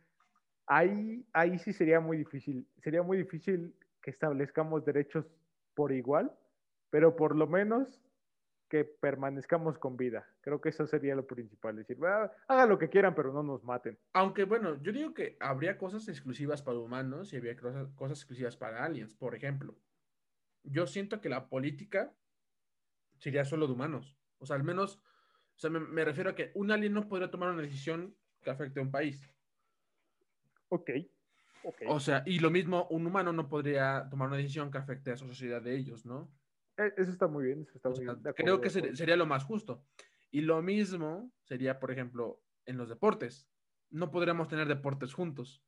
ahí, 0.67 1.25
ahí 1.33 1.59
sí 1.59 1.73
sería 1.73 1.99
muy 1.99 2.19
difícil, 2.19 2.69
sería 2.83 3.03
muy 3.03 3.17
difícil 3.17 3.75
que 4.03 4.11
establezcamos 4.11 4.85
derechos 4.85 5.25
por 5.75 5.93
igual, 5.93 6.31
pero 6.91 7.17
por 7.17 7.35
lo 7.35 7.47
menos 7.47 8.03
que 8.73 8.87
permanezcamos 8.87 9.79
con 9.79 9.99
vida. 9.99 10.27
Creo 10.41 10.63
que 10.63 10.71
eso 10.71 10.87
sería 10.87 11.15
lo 11.15 11.27
principal, 11.27 11.77
decir, 11.77 11.99
hagan 12.49 12.71
lo 12.71 12.79
que 12.79 12.89
quieran, 12.89 13.15
pero 13.15 13.31
no 13.31 13.43
nos 13.43 13.63
maten. 13.65 13.99
Aunque 14.15 14.45
bueno, 14.45 14.81
yo 14.81 14.93
digo 14.93 15.13
que 15.13 15.37
habría 15.41 15.77
cosas 15.77 16.09
exclusivas 16.09 16.63
para 16.63 16.79
humanos 16.79 17.35
y 17.35 17.37
habría 17.37 17.55
cosas, 17.55 17.93
cosas 17.93 18.21
exclusivas 18.21 18.57
para 18.57 18.83
aliens. 18.83 19.15
Por 19.15 19.35
ejemplo, 19.35 19.77
yo 20.63 20.87
siento 20.87 21.21
que 21.21 21.29
la 21.29 21.51
política 21.51 22.15
sería 23.19 23.45
solo 23.45 23.67
de 23.67 23.75
humanos. 23.75 24.17
O 24.39 24.47
sea, 24.47 24.57
al 24.57 24.65
menos, 24.65 24.97
o 24.97 25.59
sea, 25.59 25.69
me, 25.69 26.05
refiero 26.07 26.31
a 26.31 26.35
que 26.35 26.51
un 26.55 26.71
alien 26.71 26.95
no 26.95 27.09
podría 27.09 27.31
tomar 27.31 27.51
una 27.51 27.61
decisión 27.61 28.17
que 28.41 28.49
afecte 28.49 28.81
a 28.81 28.85
un 28.85 28.91
país. 28.91 29.31
Ok. 30.71 30.93
O 31.89 32.01
sea, 32.01 32.23
y 32.25 32.39
lo 32.39 32.51
mismo, 32.51 32.87
un 32.89 33.07
humano 33.07 33.35
no 33.35 33.51
podría 33.51 34.09
tomar 34.09 34.29
una 34.29 34.39
decisión 34.39 34.71
que 34.71 34.79
afecte 34.79 35.11
a 35.11 35.19
su 35.19 35.27
sociedad 35.27 35.61
de 35.61 35.77
ellos, 35.77 36.07
¿no? 36.07 36.33
Eh, 36.79 36.93
eso 36.97 37.11
está 37.11 37.27
muy 37.29 37.45
bien, 37.45 37.63
eso 37.63 37.73
está 37.77 37.91
muy 37.91 38.01
bien. 38.01 38.35
creo 38.35 38.61
que 38.61 38.71
sería 38.71 39.17
lo 39.17 39.27
más 39.27 39.45
justo. 39.45 39.85
Y 40.31 40.41
lo 40.41 40.63
mismo 40.63 41.31
sería, 41.43 41.79
por 41.79 41.91
ejemplo, 41.91 42.43
en 42.65 42.79
los 42.79 42.89
deportes. 42.89 43.49
No 43.91 44.11
podríamos 44.11 44.49
tener 44.49 44.67
deportes 44.67 45.13
juntos. 45.13 45.63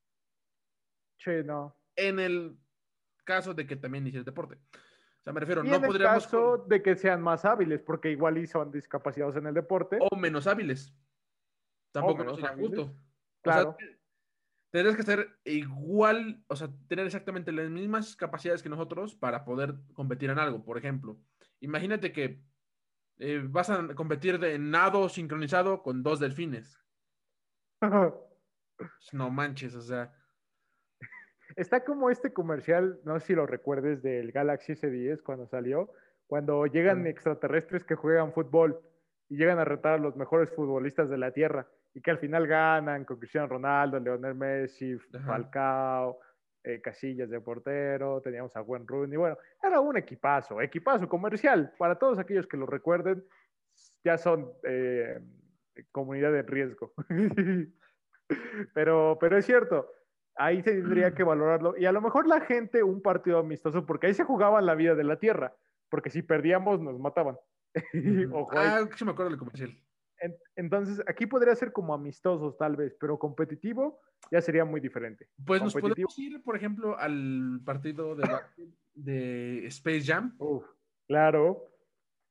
Sí, 1.18 1.30
no. 1.44 1.76
En 1.96 2.18
el 2.18 2.58
caso 3.24 3.52
de 3.54 3.66
que 3.66 3.76
también 3.76 4.06
hicieras 4.06 4.24
deporte. 4.24 4.56
O 4.56 5.22
sea, 5.24 5.32
me 5.32 5.40
refiero, 5.40 5.64
y 5.64 5.68
no 5.68 5.76
en 5.76 5.84
el 5.84 5.98
caso 5.98 6.58
de 6.66 6.82
que 6.82 6.96
sean 6.96 7.22
más 7.22 7.44
hábiles, 7.44 7.82
porque 7.82 8.10
igual 8.10 8.38
y 8.38 8.46
son 8.46 8.70
discapacitados 8.70 9.36
en 9.36 9.46
el 9.46 9.54
deporte. 9.54 9.98
O 10.00 10.16
menos 10.16 10.46
hábiles. 10.46 10.94
Tampoco 11.92 12.24
no 12.24 12.34
sería 12.34 12.56
justo. 12.56 12.94
Claro. 13.42 13.76
Tendrías 14.74 14.96
que 14.96 15.04
ser 15.04 15.28
igual, 15.44 16.42
o 16.48 16.56
sea, 16.56 16.68
tener 16.88 17.06
exactamente 17.06 17.52
las 17.52 17.70
mismas 17.70 18.16
capacidades 18.16 18.60
que 18.60 18.68
nosotros 18.68 19.14
para 19.14 19.44
poder 19.44 19.76
competir 19.92 20.30
en 20.30 20.40
algo. 20.40 20.64
Por 20.64 20.76
ejemplo, 20.76 21.16
imagínate 21.60 22.10
que 22.10 22.42
eh, 23.18 23.40
vas 23.48 23.70
a 23.70 23.94
competir 23.94 24.40
de 24.40 24.58
nado 24.58 25.08
sincronizado 25.08 25.80
con 25.84 26.02
dos 26.02 26.18
delfines. 26.18 26.76
no 29.12 29.30
manches, 29.30 29.76
o 29.76 29.80
sea. 29.80 30.12
Está 31.54 31.84
como 31.84 32.10
este 32.10 32.32
comercial, 32.32 32.98
no 33.04 33.20
sé 33.20 33.26
si 33.26 33.34
lo 33.36 33.46
recuerdes, 33.46 34.02
del 34.02 34.32
Galaxy 34.32 34.72
S10 34.72 35.22
cuando 35.22 35.46
salió, 35.46 35.92
cuando 36.26 36.66
llegan 36.66 37.06
extraterrestres 37.06 37.84
que 37.84 37.94
juegan 37.94 38.32
fútbol 38.32 38.80
y 39.28 39.36
llegan 39.36 39.60
a 39.60 39.64
retar 39.64 39.92
a 39.92 39.98
los 39.98 40.16
mejores 40.16 40.50
futbolistas 40.50 41.08
de 41.08 41.18
la 41.18 41.30
Tierra 41.30 41.68
y 41.94 42.00
que 42.00 42.10
al 42.10 42.18
final 42.18 42.46
ganan 42.46 43.04
con 43.04 43.18
Cristiano 43.18 43.46
Ronaldo, 43.46 44.00
Leonel 44.00 44.34
Messi, 44.34 44.98
Falcao, 45.24 46.18
eh, 46.64 46.80
Casillas 46.80 47.30
de 47.30 47.40
portero, 47.40 48.20
teníamos 48.20 48.54
a 48.56 48.60
Gwen 48.60 48.86
Rooney, 48.86 49.16
bueno, 49.16 49.38
era 49.62 49.78
un 49.80 49.96
equipazo, 49.96 50.60
equipazo 50.60 51.08
comercial, 51.08 51.72
para 51.78 51.96
todos 51.96 52.18
aquellos 52.18 52.48
que 52.48 52.56
lo 52.56 52.66
recuerden, 52.66 53.24
ya 54.02 54.18
son 54.18 54.50
eh, 54.64 55.20
comunidad 55.92 56.32
de 56.32 56.42
riesgo. 56.42 56.92
pero, 58.74 59.16
pero 59.20 59.38
es 59.38 59.46
cierto, 59.46 59.88
ahí 60.34 60.62
se 60.62 60.72
tendría 60.72 61.14
que 61.14 61.22
valorarlo, 61.22 61.76
y 61.78 61.86
a 61.86 61.92
lo 61.92 62.00
mejor 62.00 62.26
la 62.26 62.40
gente 62.40 62.82
un 62.82 63.02
partido 63.02 63.38
amistoso, 63.38 63.86
porque 63.86 64.08
ahí 64.08 64.14
se 64.14 64.24
jugaban 64.24 64.66
la 64.66 64.74
vida 64.74 64.96
de 64.96 65.04
la 65.04 65.20
tierra, 65.20 65.54
porque 65.90 66.10
si 66.10 66.22
perdíamos 66.22 66.80
nos 66.80 66.98
mataban. 66.98 67.38
ah, 68.56 68.84
que 68.90 68.98
se 68.98 69.04
me 69.04 69.12
acuerdo 69.12 69.30
del 69.30 69.38
comercial 69.38 69.83
entonces, 70.56 71.02
aquí 71.06 71.26
podría 71.26 71.54
ser 71.56 71.72
como 71.72 71.94
amistosos 71.94 72.56
tal 72.56 72.76
vez, 72.76 72.96
pero 72.98 73.18
competitivo 73.18 74.00
ya 74.30 74.40
sería 74.40 74.64
muy 74.64 74.80
diferente. 74.80 75.28
Pues 75.44 75.62
nos 75.62 75.74
podemos 75.74 76.18
ir, 76.18 76.42
por 76.42 76.56
ejemplo, 76.56 76.98
al 76.98 77.60
partido 77.64 78.14
de, 78.14 78.24
de 78.94 79.66
Space 79.66 80.02
Jam. 80.02 80.36
claro. 81.06 81.70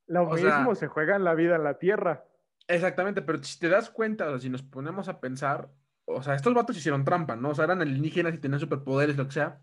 Lo 0.07 0.29
mismo 0.29 0.75
se 0.75 0.87
juega 0.87 1.15
en 1.15 1.23
la 1.23 1.33
vida 1.33 1.55
en 1.55 1.63
la 1.63 1.79
Tierra. 1.79 2.25
Exactamente, 2.67 3.21
pero 3.21 3.41
si 3.43 3.59
te 3.59 3.69
das 3.69 3.89
cuenta, 3.89 4.27
o 4.27 4.29
sea, 4.31 4.39
si 4.39 4.49
nos 4.49 4.61
ponemos 4.61 5.07
a 5.07 5.19
pensar, 5.19 5.69
o 6.05 6.21
sea, 6.21 6.35
estos 6.35 6.53
vatos 6.53 6.77
hicieron 6.77 7.05
trampa, 7.05 7.35
¿no? 7.35 7.49
O 7.49 7.55
sea, 7.55 7.65
eran 7.65 7.81
alienígenas 7.81 8.33
y 8.33 8.37
tenían 8.37 8.59
superpoderes, 8.59 9.17
lo 9.17 9.25
que 9.25 9.33
sea, 9.33 9.61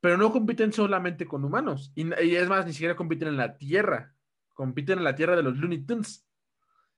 pero 0.00 0.16
no 0.16 0.32
compiten 0.32 0.72
solamente 0.72 1.26
con 1.26 1.44
humanos. 1.44 1.92
Y, 1.94 2.06
y 2.24 2.36
es 2.36 2.48
más, 2.48 2.66
ni 2.66 2.72
siquiera 2.72 2.96
compiten 2.96 3.28
en 3.28 3.36
la 3.36 3.56
Tierra, 3.56 4.14
compiten 4.54 4.98
en 4.98 5.04
la 5.04 5.14
Tierra 5.14 5.36
de 5.36 5.42
los 5.42 5.56
Looney 5.56 5.84
Tunes. 5.86 6.26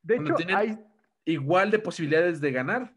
De 0.06 0.16
hecho, 0.16 0.34
hay 0.54 0.78
igual 1.24 1.70
de 1.70 1.80
posibilidades 1.80 2.40
de 2.40 2.52
ganar. 2.52 2.94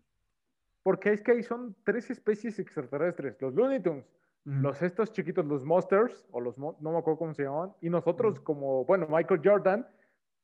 Porque 0.84 1.12
es 1.12 1.22
que 1.22 1.32
ahí 1.32 1.43
son 1.43 1.76
tres 1.84 2.10
especies 2.10 2.60
extraterrestres, 2.60 3.36
los 3.41 3.53
Looney 3.53 3.82
Tunes, 3.82 4.05
los 4.45 4.82
estos 4.82 5.12
chiquitos, 5.12 5.45
los 5.45 5.66
Monsters, 5.66 6.26
o 6.32 6.39
los, 6.39 6.57
no 6.57 6.76
me 6.80 6.97
acuerdo 6.97 7.18
cómo 7.18 7.34
se 7.34 7.43
llaman, 7.43 7.74
y 7.82 7.89
nosotros 7.89 8.39
como, 8.39 8.86
bueno, 8.86 9.07
Michael 9.10 9.41
Jordan, 9.43 9.88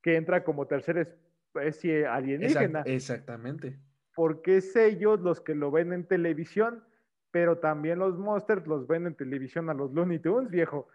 que 0.01 0.15
entra 0.15 0.43
como 0.43 0.67
tercera 0.67 1.01
especie 1.01 2.05
alienígena. 2.05 2.81
exactamente. 2.85 3.79
Porque 4.13 4.57
es 4.57 4.75
ellos 4.75 5.19
los 5.21 5.41
que 5.41 5.55
lo 5.55 5.71
ven 5.71 5.93
en 5.93 6.05
televisión, 6.05 6.83
pero 7.31 7.59
también 7.59 7.99
los 7.99 8.17
Monsters 8.17 8.67
los 8.67 8.87
ven 8.87 9.07
en 9.07 9.15
televisión 9.15 9.69
a 9.69 9.73
los 9.73 9.93
Looney 9.93 10.19
Tunes, 10.19 10.51
viejo. 10.51 10.87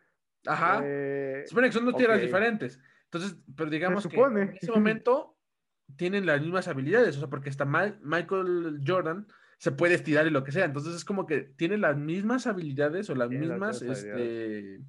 Ajá. 0.46 0.80
Eh, 0.84 1.44
supone 1.46 1.68
que 1.68 1.72
son 1.72 1.84
dos 1.86 1.96
tierras 1.96 2.20
diferentes. 2.20 2.80
Entonces, 3.04 3.36
pero 3.56 3.68
digamos 3.68 4.06
que 4.06 4.16
en 4.16 4.38
ese 4.38 4.70
momento 4.70 5.36
tienen 5.96 6.26
las 6.26 6.40
mismas 6.40 6.68
habilidades, 6.68 7.16
o 7.16 7.20
sea, 7.20 7.28
porque 7.28 7.50
hasta 7.50 7.64
Michael 7.64 8.82
Jordan 8.86 9.26
se 9.58 9.72
puede 9.72 9.94
estirar 9.94 10.26
y 10.26 10.30
lo 10.30 10.42
que 10.42 10.52
sea, 10.52 10.64
entonces 10.64 10.94
es 10.94 11.04
como 11.04 11.26
que 11.26 11.40
tiene 11.42 11.76
las 11.76 11.96
mismas 11.96 12.46
habilidades 12.46 13.10
o 13.10 13.14
las 13.14 13.28
mismas 13.28 13.82
este, 13.82 14.80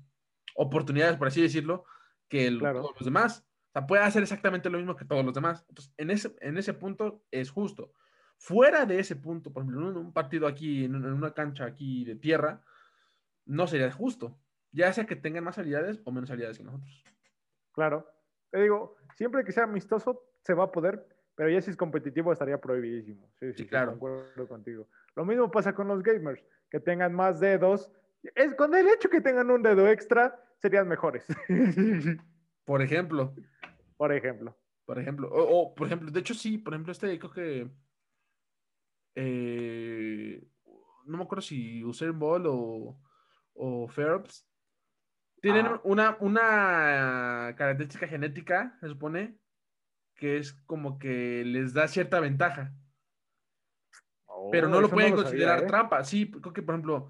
oportunidades, 0.56 1.18
por 1.18 1.28
así 1.28 1.42
decirlo, 1.42 1.84
que 2.30 2.50
todos 2.58 2.96
los 2.96 3.06
demás. 3.06 3.46
O 3.70 3.72
sea, 3.74 3.88
puede 3.88 4.04
hacer 4.04 4.24
exactamente 4.24 4.70
lo 4.70 4.78
mismo 4.78 4.96
que 4.96 5.06
todos 5.06 5.26
los 5.26 5.34
demás. 5.34 5.66
Entonces, 5.70 5.94
en 5.98 6.12
ese, 6.12 6.36
en 6.42 6.58
ese 6.58 6.74
punto 6.74 7.24
es 7.32 7.50
justo. 7.50 7.94
Fuera 8.38 8.86
de 8.86 9.00
ese 9.00 9.16
punto, 9.16 9.52
por 9.52 9.64
ejemplo, 9.64 9.92
en 9.92 9.98
un 9.98 10.14
partido 10.14 10.48
aquí, 10.48 10.86
en 10.86 10.96
una 10.96 11.34
cancha 11.34 11.66
aquí 11.66 12.04
de 12.06 12.16
tierra, 12.16 12.64
no 13.46 13.68
sería 13.68 13.92
justo. 13.92 14.40
Ya 14.72 14.92
sea 14.94 15.06
que 15.06 15.16
tengan 15.16 15.44
más 15.44 15.58
habilidades 15.58 16.02
o 16.06 16.12
menos 16.12 16.30
habilidades 16.30 16.58
que 16.58 16.64
nosotros. 16.64 17.04
Claro. 17.74 18.08
Te 18.50 18.62
digo, 18.62 18.96
siempre 19.16 19.44
que 19.44 19.52
sea 19.52 19.66
amistoso, 19.66 20.31
se 20.44 20.54
va 20.54 20.66
a 20.66 20.72
poder, 20.72 21.08
pero 21.36 21.50
ya 21.50 21.62
si 21.62 21.72
es 21.72 21.78
competitivo 21.78 22.32
estaría 22.32 22.60
prohibidísimo. 22.60 23.32
Sí, 23.40 23.54
sí, 23.54 23.68
claro. 23.68 23.92
acuerdo 23.92 24.48
contigo. 24.48 24.88
Lo 25.16 25.26
mismo 25.26 25.50
pasa 25.52 25.74
con 25.74 25.88
los 25.88 26.04
gamers, 26.04 26.44
que 26.70 26.80
tengan 26.80 27.14
más 27.14 27.40
dedos. 27.40 27.92
Es, 28.36 28.54
con 28.56 28.76
el 28.76 28.88
hecho 28.88 29.10
que 29.10 29.22
tengan 29.22 29.50
un 29.50 29.64
dedo 29.64 29.88
extra, 29.88 30.40
serían 30.58 30.88
mejores. 30.88 31.26
Por 32.66 32.82
ejemplo. 32.82 33.34
Por 33.98 34.14
ejemplo. 34.14 34.58
Por 34.86 35.00
ejemplo. 35.00 35.30
O, 35.32 35.74
por 35.74 35.88
ejemplo, 35.88 36.12
de 36.12 36.20
hecho 36.20 36.34
sí, 36.34 36.58
por 36.58 36.74
ejemplo, 36.74 36.92
este 36.92 37.18
creo 37.18 37.32
que... 37.32 37.72
Eh, 39.16 40.48
no 41.06 41.18
me 41.18 41.24
acuerdo 41.24 41.42
si 41.42 41.84
Usain 41.84 42.18
Ball 42.18 42.46
o, 42.48 42.98
o 43.54 43.88
Phelps 43.88 44.48
tienen 45.42 45.68
una, 45.84 46.18
una 46.20 47.54
característica 47.58 48.08
genética, 48.08 48.78
se 48.80 48.88
supone, 48.88 49.41
que 50.22 50.38
es 50.38 50.54
como 50.68 51.00
que 51.00 51.44
les 51.44 51.74
da 51.74 51.88
cierta 51.88 52.20
ventaja. 52.20 52.72
pero 54.52 54.70
no 54.70 54.78
oh, 54.78 54.82
lo 54.82 54.90
pueden 54.90 55.16
considerar 55.16 55.64
¿eh? 55.64 55.66
trampa. 55.66 56.04
Sí, 56.04 56.30
creo 56.30 56.54
que, 56.54 56.62
por 56.62 56.76
ejemplo, 56.76 57.10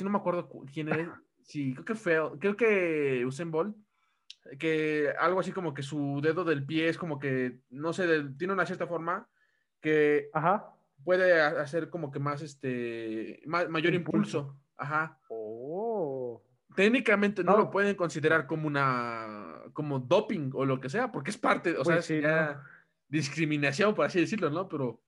no 0.00 0.10
me 0.10 0.18
acuerdo 0.18 0.48
quién 0.72 0.88
es. 0.88 1.08
Sí, 1.42 1.74
creo 1.74 1.84
que 1.84 1.94
fue, 1.94 2.18
creo 2.40 2.56
que 2.56 3.24
Usain 3.24 3.52
Bolt, 3.52 3.76
que 4.58 5.14
algo 5.16 5.38
así 5.38 5.52
como 5.52 5.74
que 5.74 5.82
su 5.84 6.18
dedo 6.20 6.42
del 6.42 6.66
pie 6.66 6.88
es 6.88 6.98
como 6.98 7.20
que, 7.20 7.60
no 7.70 7.92
sé, 7.92 8.24
tiene 8.36 8.52
una 8.52 8.66
cierta 8.66 8.88
forma 8.88 9.28
que 9.80 10.28
puede 11.04 11.40
hacer 11.40 11.88
como 11.88 12.10
que 12.10 12.18
más, 12.18 12.42
este, 12.42 13.40
mayor 13.46 13.94
impulso. 13.94 14.56
Ajá. 14.76 15.20
Oh. 15.28 16.42
Técnicamente 16.74 17.44
no, 17.44 17.56
lo 17.56 17.70
pueden 17.70 17.94
considerar 17.94 18.48
como 18.48 18.66
una 18.66 19.45
como 19.72 19.98
doping 19.98 20.50
o 20.54 20.64
lo 20.64 20.80
que 20.80 20.88
sea, 20.88 21.10
porque 21.10 21.30
es 21.30 21.38
parte, 21.38 21.76
o 21.76 21.84
sea, 21.84 21.96
pues 21.96 22.12
discriminación, 23.08 23.94
por 23.94 24.06
así 24.06 24.20
decirlo, 24.20 24.50
¿no? 24.50 24.68
Pero 24.68 25.00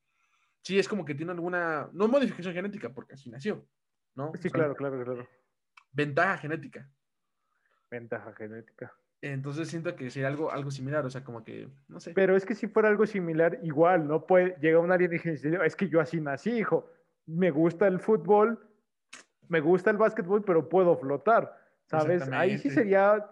sí 0.63 0.79
es 0.79 0.89
como 0.89 1.05
que 1.05 1.15
tiene 1.15 1.33
alguna, 1.33 1.89
no 1.93 2.09
modificación 2.09 2.55
genética, 2.55 2.91
porque 2.91 3.15
así 3.15 3.31
nació, 3.31 3.67
¿no? 4.15 4.33
Sí, 4.41 4.51
claro, 4.51 4.75
claro, 4.75 5.03
claro. 5.05 5.29
Ventaja 5.93 6.39
genética. 6.39 6.89
Ventaja 7.91 8.33
genética. 8.35 8.93
Entonces 9.21 9.69
siento 9.69 9.97
que 9.97 10.11
sería 10.11 10.29
algo, 10.29 10.53
algo 10.53 10.71
similar, 10.71 11.05
o 11.05 11.11
sea, 11.11 11.25
como 11.25 11.43
que, 11.43 11.69
no 11.89 11.99
sé. 11.99 12.13
Pero 12.15 12.37
es 12.37 12.47
que 12.47 12.55
si 12.55 12.69
fuera 12.69 12.89
algo 12.89 13.05
similar, 13.05 13.59
igual, 13.63 14.07
no 14.07 14.27
puede, 14.27 14.57
llega 14.61 14.79
un 14.79 14.93
alienígena 14.93 15.33
y 15.33 15.37
dice, 15.37 15.59
es 15.65 15.75
que 15.75 15.89
yo 15.89 16.01
así 16.01 16.21
nací, 16.21 16.51
hijo. 16.51 16.89
Me 17.27 17.51
gusta 17.51 17.89
el 17.89 17.99
fútbol, 17.99 18.65
me 19.49 19.61
gusta 19.61 19.91
el 19.91 19.97
básquetbol, 19.97 20.45
pero 20.45 20.69
puedo 20.69 20.97
flotar, 20.97 21.59
¿sabes? 21.87 22.29
Ahí 22.31 22.59
sí 22.59 22.71
sería, 22.71 23.29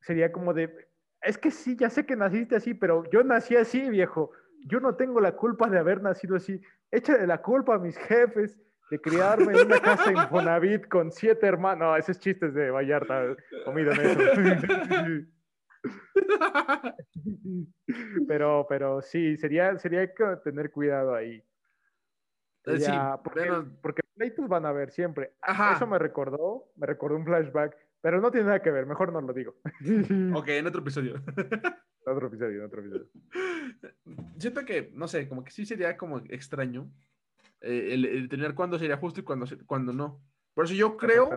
sería 0.00 0.32
como 0.32 0.54
de, 0.54 0.88
es 1.22 1.38
que 1.38 1.50
sí, 1.50 1.76
ya 1.76 1.90
sé 1.90 2.06
que 2.06 2.16
naciste 2.16 2.56
así, 2.56 2.74
pero 2.74 3.04
yo 3.10 3.22
nací 3.22 3.56
así, 3.56 3.90
viejo. 3.90 4.32
Yo 4.66 4.80
no 4.80 4.96
tengo 4.96 5.20
la 5.20 5.36
culpa 5.36 5.68
de 5.68 5.78
haber 5.78 6.02
nacido 6.02 6.36
así. 6.36 6.60
Échale 6.90 7.26
la 7.26 7.40
culpa 7.40 7.74
a 7.74 7.78
mis 7.78 7.96
jefes 7.96 8.58
de 8.90 9.00
criarme 9.00 9.58
en 9.58 9.66
una 9.66 9.80
casa 9.80 10.12
Infonavit 10.12 10.88
con 10.88 11.12
siete 11.12 11.46
hermanos. 11.46 11.78
No, 11.78 11.96
esos 11.96 12.18
chistes 12.18 12.52
de 12.52 12.70
Vallarta, 12.70 13.36
comido 13.64 13.92
en 13.92 14.00
eso. 14.00 14.20
pero, 18.28 18.66
pero 18.68 19.00
sí, 19.00 19.36
sería, 19.36 19.78
sería 19.78 20.12
que 20.12 20.24
tener 20.44 20.70
cuidado 20.70 21.14
ahí. 21.14 21.42
Eh, 22.66 22.80
sí, 22.80 22.92
porque, 23.24 23.50
porque 23.80 24.02
pleitos 24.14 24.48
van 24.48 24.66
a 24.66 24.70
haber 24.70 24.90
siempre. 24.90 25.32
Eso 25.74 25.86
me 25.86 25.98
recordó, 25.98 26.70
me 26.76 26.86
recordó 26.86 27.16
un 27.16 27.24
flashback, 27.24 27.76
pero 28.00 28.20
no 28.20 28.30
tiene 28.30 28.46
nada 28.46 28.62
que 28.62 28.70
ver, 28.70 28.86
mejor 28.86 29.12
no 29.12 29.20
lo 29.20 29.32
digo. 29.32 29.56
ok, 30.34 30.48
en 30.48 30.66
otro 30.66 30.80
episodio. 30.80 31.16
en 31.16 32.12
otro 32.12 32.28
episodio, 32.28 32.60
en 32.60 32.64
otro 32.66 32.80
episodio. 32.80 33.08
Siento 34.38 34.64
que, 34.64 34.90
no 34.94 35.06
sé, 35.08 35.28
como 35.28 35.44
que 35.44 35.50
sí 35.50 35.66
sería 35.66 35.96
como 35.96 36.18
extraño 36.28 36.90
eh, 37.60 37.90
el, 37.92 38.28
tener 38.28 38.54
cuándo 38.54 38.78
sería 38.78 38.96
justo 38.96 39.20
y 39.20 39.22
cuándo, 39.24 39.46
cuando 39.66 39.92
no. 39.92 40.22
Por 40.54 40.64
eso 40.64 40.74
yo 40.74 40.96
creo 40.96 41.30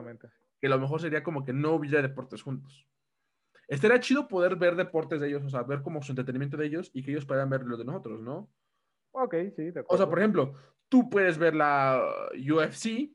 que 0.60 0.70
lo 0.70 0.80
mejor 0.80 1.02
sería 1.02 1.24
como 1.24 1.44
que 1.44 1.54
no 1.54 1.74
hubiera 1.74 2.02
deportes 2.02 2.42
juntos. 2.42 2.88
Estaría 3.68 4.00
chido 4.00 4.28
poder 4.28 4.56
ver 4.56 4.76
deportes 4.76 5.20
de 5.20 5.28
ellos, 5.28 5.44
o 5.44 5.50
sea, 5.50 5.64
ver 5.64 5.82
como 5.82 6.02
su 6.02 6.12
entretenimiento 6.12 6.58
de 6.58 6.66
ellos 6.66 6.92
y 6.94 7.04
que 7.04 7.12
ellos 7.12 7.26
puedan 7.26 7.50
ver 7.50 7.64
lo 7.64 7.78
de 7.78 7.86
nosotros, 7.86 8.22
¿no? 8.22 8.50
Ok, 9.12 9.36
sí, 9.56 9.72
de 9.72 9.80
acuerdo. 9.80 9.88
O 9.90 9.98
sea, 9.98 10.10
por 10.10 10.20
ejemplo, 10.20 10.54
tú 10.90 11.10
puedes 11.10 11.38
ver 11.38 11.56
la 11.56 12.02
UFC, 12.34 13.12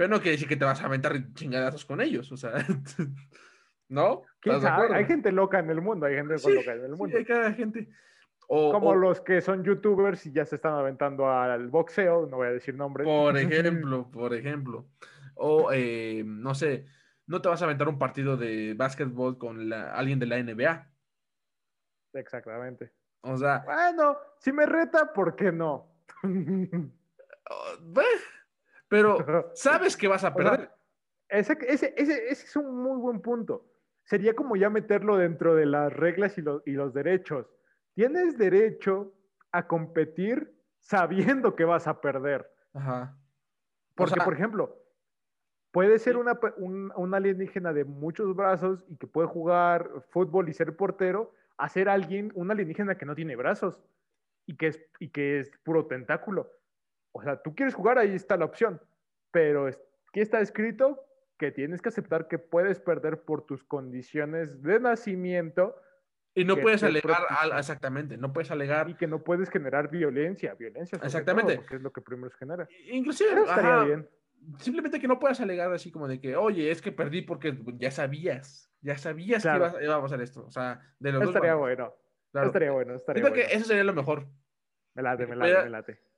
pero 0.00 0.08
no 0.08 0.22
quiere 0.22 0.30
decir 0.30 0.48
que 0.48 0.56
te 0.56 0.64
vas 0.64 0.80
a 0.80 0.86
aventar 0.86 1.12
chingadazos 1.34 1.84
con 1.84 2.00
ellos, 2.00 2.32
o 2.32 2.36
sea, 2.38 2.52
¿no? 3.90 4.22
Hay 4.94 5.04
gente 5.04 5.30
loca 5.30 5.58
en 5.58 5.68
el 5.68 5.82
mundo, 5.82 6.06
hay 6.06 6.14
gente 6.14 6.36
loca 6.36 6.72
en 6.72 6.84
el 6.84 6.96
mundo. 6.96 7.08
Sí, 7.08 7.16
hay 7.16 7.24
cada 7.26 7.52
gente. 7.52 7.86
Como 8.48 8.94
los 8.94 9.20
que 9.20 9.42
son 9.42 9.62
youtubers 9.62 10.24
y 10.24 10.32
ya 10.32 10.46
se 10.46 10.56
están 10.56 10.72
aventando 10.72 11.28
al 11.28 11.68
boxeo, 11.68 12.26
no 12.30 12.38
voy 12.38 12.46
a 12.46 12.52
decir 12.52 12.76
nombres. 12.76 13.04
Por 13.06 13.36
ejemplo, 13.36 14.10
por 14.10 14.32
ejemplo. 14.32 14.88
O, 15.34 15.70
eh, 15.70 16.22
no 16.24 16.54
sé, 16.54 16.86
no 17.26 17.42
te 17.42 17.50
vas 17.50 17.60
a 17.60 17.66
aventar 17.66 17.86
un 17.86 17.98
partido 17.98 18.38
de 18.38 18.72
básquetbol 18.72 19.36
con 19.36 19.70
alguien 19.70 20.18
de 20.18 20.26
la 20.26 20.42
NBA. 20.42 20.90
Exactamente. 22.14 22.90
O 23.20 23.36
sea. 23.36 23.64
Bueno, 23.66 24.16
si 24.38 24.50
me 24.50 24.64
reta, 24.64 25.12
¿por 25.12 25.36
qué 25.36 25.52
no? 25.52 25.92
Pero 28.90 29.16
sabes 29.54 29.96
que 29.96 30.08
vas 30.08 30.24
a 30.24 30.34
perder. 30.34 30.70
ese, 31.30 31.56
ese, 31.66 31.94
ese, 31.96 32.28
es 32.28 32.56
un 32.56 32.82
muy 32.82 32.98
buen 33.00 33.22
punto. 33.22 33.64
Sería 34.04 34.34
como 34.34 34.56
ya 34.56 34.68
meterlo 34.68 35.16
dentro 35.16 35.54
de 35.54 35.64
las 35.64 35.90
reglas 35.90 36.36
y, 36.36 36.42
y 36.66 36.72
los 36.72 36.92
derechos 36.92 37.46
tienes 37.94 38.36
derecho 38.36 39.14
a 39.52 39.66
competir 39.66 40.54
sabiendo 40.78 41.54
que 41.54 41.64
vas 41.64 41.86
a 41.86 42.00
perder. 42.00 42.50
Ajá. 42.74 43.16
Porque, 43.94 44.20
por 44.24 44.32
ejemplo, 44.32 44.78
puede 45.70 45.98
ser 45.98 46.16
una, 46.16 46.38
un, 46.56 47.14
alienígena 47.14 47.72
de 47.72 47.84
muchos 47.84 48.34
brazos 48.34 48.84
y 48.88 48.96
que 48.96 49.06
puede 49.06 49.28
jugar 49.28 49.90
fútbol 50.08 50.48
y 50.48 50.54
ser 50.54 50.74
portero, 50.76 51.34
a 51.58 51.68
ser 51.68 51.88
alguien, 51.88 52.32
un 52.34 52.50
alienígena 52.50 52.96
que 52.96 53.04
no 53.04 53.14
tiene 53.14 53.36
brazos 53.36 53.82
y 54.46 54.56
que 54.56 54.68
es, 54.68 54.80
y 54.98 55.10
que 55.10 55.40
es 55.40 55.50
puro 55.62 55.86
tentáculo. 55.86 56.50
O 57.12 57.22
sea, 57.22 57.40
tú 57.42 57.54
quieres 57.54 57.74
jugar, 57.74 57.98
ahí 57.98 58.14
está 58.14 58.36
la 58.36 58.44
opción. 58.44 58.80
Pero 59.30 59.66
aquí 59.66 60.20
está 60.20 60.40
escrito 60.40 61.04
que 61.38 61.50
tienes 61.50 61.80
que 61.80 61.88
aceptar 61.88 62.28
que 62.28 62.38
puedes 62.38 62.80
perder 62.80 63.22
por 63.22 63.46
tus 63.46 63.64
condiciones 63.64 64.62
de 64.62 64.80
nacimiento 64.80 65.74
y 66.34 66.44
no 66.44 66.56
puedes 66.56 66.82
alegar, 66.82 67.22
exactamente, 67.56 68.16
no 68.16 68.32
puedes 68.32 68.50
alegar. 68.50 68.88
Y 68.88 68.94
que 68.94 69.06
no 69.06 69.22
puedes 69.22 69.50
generar 69.50 69.90
violencia, 69.90 70.54
violencia. 70.54 70.98
Exactamente. 71.02 71.56
porque 71.56 71.76
es 71.76 71.82
lo 71.82 71.92
que 71.92 72.00
primero 72.00 72.30
se 72.30 72.38
genera. 72.38 72.68
Inclusive, 72.90 73.30
bien. 73.84 74.08
simplemente 74.58 75.00
que 75.00 75.08
no 75.08 75.18
puedas 75.18 75.40
alegar 75.40 75.72
así 75.72 75.90
como 75.90 76.06
de 76.06 76.20
que, 76.20 76.36
oye, 76.36 76.70
es 76.70 76.80
que 76.80 76.92
perdí 76.92 77.22
porque 77.22 77.58
ya 77.76 77.90
sabías, 77.90 78.70
ya 78.80 78.96
sabías 78.96 79.42
que 79.42 79.84
iba, 79.84 79.96
a 79.96 80.02
pasar 80.02 80.20
esto. 80.20 80.44
O 80.46 80.50
sea, 80.50 80.80
de 80.98 81.12
los 81.12 81.24
estaría 81.24 81.54
bueno. 81.54 81.94
Estaría 82.32 82.70
bueno, 82.70 82.94
estaría 82.94 83.22
Creo 83.22 83.34
que 83.34 83.52
eso 83.52 83.64
sería 83.64 83.82
lo 83.82 83.92
mejor. 83.92 84.28
Me 84.94 85.02
late, 85.02 85.26
me 85.26 85.34
late, 85.34 85.64
me 85.64 85.70
late. 85.70 86.09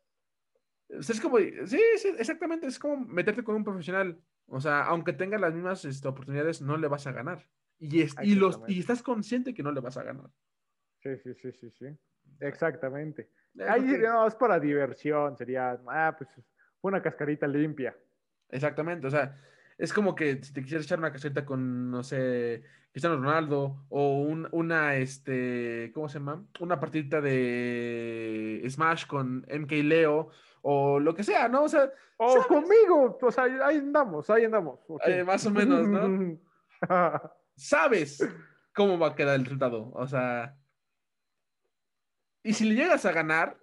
Es 0.99 1.21
como, 1.21 1.39
sí, 1.39 1.81
sí, 1.97 2.15
exactamente, 2.19 2.67
es 2.67 2.79
como 2.79 2.97
meterte 3.07 3.43
con 3.43 3.57
un 3.57 3.65
profesional. 3.65 4.21
O 4.47 4.61
sea, 4.61 4.85
aunque 4.85 5.13
tenga 5.13 5.39
las 5.39 5.55
mismas 5.55 5.85
este, 5.85 6.07
oportunidades, 6.07 6.61
no 6.61 6.77
le 6.77 6.89
vas 6.89 7.07
a 7.07 7.13
ganar. 7.13 7.49
Y, 7.79 8.03
y, 8.23 8.35
los, 8.35 8.61
y 8.69 8.79
estás 8.79 9.03
consciente 9.03 9.55
que 9.55 9.63
no 9.63 9.73
le 9.73 9.81
vas 9.81 9.97
a 9.97 10.03
ganar. 10.03 10.31
Sí, 11.03 11.17
sí, 11.19 11.35
sí, 11.35 11.53
sí, 11.53 11.71
sí. 11.71 11.87
Exactamente. 12.41 13.31
Ahí 13.69 13.83
no, 13.83 14.27
es 14.27 14.35
para 14.35 14.61
diversión, 14.61 15.37
sería, 15.37 15.81
ah, 15.89 16.15
pues 16.17 16.31
una 16.83 17.03
cascarita 17.03 17.47
limpia. 17.47 17.97
Exactamente, 18.49 19.07
o 19.07 19.11
sea, 19.11 19.41
es 19.79 19.93
como 19.93 20.15
que 20.15 20.43
si 20.43 20.53
te 20.53 20.63
quisieras 20.63 20.87
echar 20.87 20.99
una 20.99 21.13
cascarita 21.13 21.45
con, 21.45 21.91
no 21.91 22.03
sé, 22.03 22.63
Cristiano 22.91 23.17
Ronaldo 23.17 23.87
o 23.89 24.21
un, 24.21 24.47
una, 24.53 24.97
este, 24.97 25.91
¿cómo 25.95 26.09
se 26.09 26.19
llama? 26.19 26.45
Una 26.61 26.79
partidita 26.79 27.21
de 27.21 28.63
Smash 28.69 29.07
con 29.07 29.47
MK 29.49 29.73
Leo 29.83 30.31
o 30.63 30.99
lo 30.99 31.15
que 31.15 31.25
sea, 31.25 31.49
¿no? 31.49 31.65
O 31.65 31.69
sea, 31.69 31.93
o 32.17 32.47
conmigo, 32.47 33.19
o 33.21 33.31
sea, 33.31 33.45
ahí 33.45 33.77
andamos, 33.77 34.31
ahí 34.31 34.45
andamos. 34.45 34.81
Eh, 35.07 35.25
más 35.25 35.45
o 35.47 35.51
menos, 35.51 35.87
¿no? 35.87 36.39
sabes 37.57 38.27
cómo 38.75 38.99
va 38.99 39.09
a 39.09 39.15
quedar 39.15 39.37
el 39.37 39.45
resultado. 39.45 39.91
O 39.95 40.07
sea, 40.07 40.57
y 42.43 42.55
si 42.55 42.65
le 42.65 42.75
llegas 42.75 43.05
a 43.05 43.13
ganar, 43.13 43.59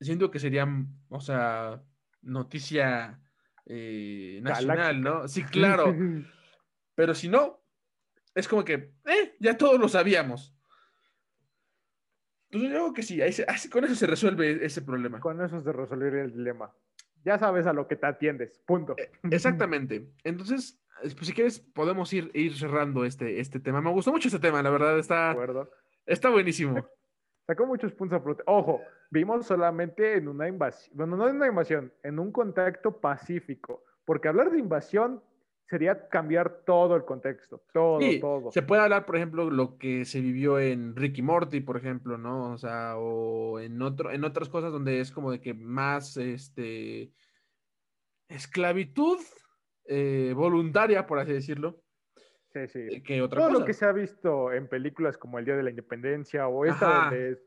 siento 0.00 0.30
que 0.30 0.38
sería, 0.38 0.66
o 1.08 1.20
sea, 1.20 1.82
noticia 2.22 3.20
eh, 3.66 4.40
nacional, 4.42 5.00
¿no? 5.00 5.28
Sí, 5.28 5.42
claro. 5.44 5.94
Pero 6.94 7.14
si 7.14 7.28
no, 7.28 7.62
es 8.34 8.48
como 8.48 8.64
que, 8.64 8.94
eh, 9.04 9.36
ya 9.40 9.56
todos 9.56 9.80
lo 9.80 9.88
sabíamos. 9.88 10.53
Entonces 12.54 12.70
yo 12.70 12.76
creo 12.76 12.92
que 12.94 13.02
sí, 13.02 13.20
así, 13.20 13.68
con 13.68 13.84
eso 13.84 13.96
se 13.96 14.06
resuelve 14.06 14.64
ese 14.64 14.80
problema. 14.80 15.18
Con 15.18 15.44
eso 15.44 15.60
se 15.60 15.72
resuelve 15.72 16.20
el 16.20 16.32
dilema. 16.32 16.72
Ya 17.24 17.36
sabes 17.36 17.66
a 17.66 17.72
lo 17.72 17.88
que 17.88 17.96
te 17.96 18.06
atiendes, 18.06 18.60
punto. 18.64 18.94
Eh, 18.96 19.10
exactamente. 19.28 20.08
Entonces, 20.22 20.80
pues 21.00 21.26
si 21.26 21.32
quieres, 21.32 21.58
podemos 21.58 22.12
ir, 22.12 22.30
ir 22.32 22.56
cerrando 22.56 23.04
este, 23.04 23.40
este 23.40 23.58
tema. 23.58 23.80
Me 23.80 23.90
gustó 23.90 24.12
mucho 24.12 24.28
este 24.28 24.38
tema, 24.38 24.62
la 24.62 24.70
verdad, 24.70 25.00
está, 25.00 25.36
está 26.06 26.30
buenísimo. 26.30 26.88
Sacó 27.44 27.66
muchos 27.66 27.92
puntos 27.92 28.22
a 28.22 28.42
Ojo, 28.46 28.82
vimos 29.10 29.46
solamente 29.46 30.16
en 30.16 30.28
una 30.28 30.46
invasión, 30.46 30.96
bueno, 30.96 31.16
no 31.16 31.28
en 31.28 31.36
una 31.36 31.48
invasión, 31.48 31.92
en 32.04 32.20
un 32.20 32.30
contacto 32.30 33.00
pacífico, 33.00 33.84
porque 34.04 34.28
hablar 34.28 34.52
de 34.52 34.60
invasión 34.60 35.20
sería 35.66 36.08
cambiar 36.08 36.62
todo 36.64 36.96
el 36.96 37.04
contexto, 37.04 37.62
todo, 37.72 37.98
todo. 38.20 38.52
Se 38.52 38.62
puede 38.62 38.82
hablar, 38.82 39.06
por 39.06 39.16
ejemplo, 39.16 39.50
lo 39.50 39.78
que 39.78 40.04
se 40.04 40.20
vivió 40.20 40.58
en 40.58 40.94
Ricky 40.94 41.22
Morty, 41.22 41.60
por 41.60 41.76
ejemplo, 41.76 42.18
¿no? 42.18 42.52
O 42.52 42.58
sea, 42.58 42.96
o 42.96 43.58
en 43.60 43.80
otro, 43.82 44.10
en 44.10 44.24
otras 44.24 44.48
cosas 44.48 44.72
donde 44.72 45.00
es 45.00 45.10
como 45.10 45.30
de 45.30 45.40
que 45.40 45.54
más 45.54 46.16
este 46.16 47.12
esclavitud 48.28 49.18
eh, 49.86 50.32
voluntaria, 50.36 51.06
por 51.06 51.18
así 51.18 51.32
decirlo. 51.32 51.82
Sí, 52.52 52.68
sí. 52.68 52.78
Eh, 52.90 53.02
que 53.02 53.20
otra 53.20 53.40
Todo 53.40 53.50
lo 53.50 53.64
que 53.64 53.74
se 53.74 53.84
ha 53.84 53.92
visto 53.92 54.52
en 54.52 54.68
películas 54.68 55.18
como 55.18 55.38
El 55.38 55.44
Día 55.44 55.56
de 55.56 55.62
la 55.62 55.70
Independencia 55.70 56.46
o 56.46 56.64
esta 56.64 57.04
donde 57.04 57.42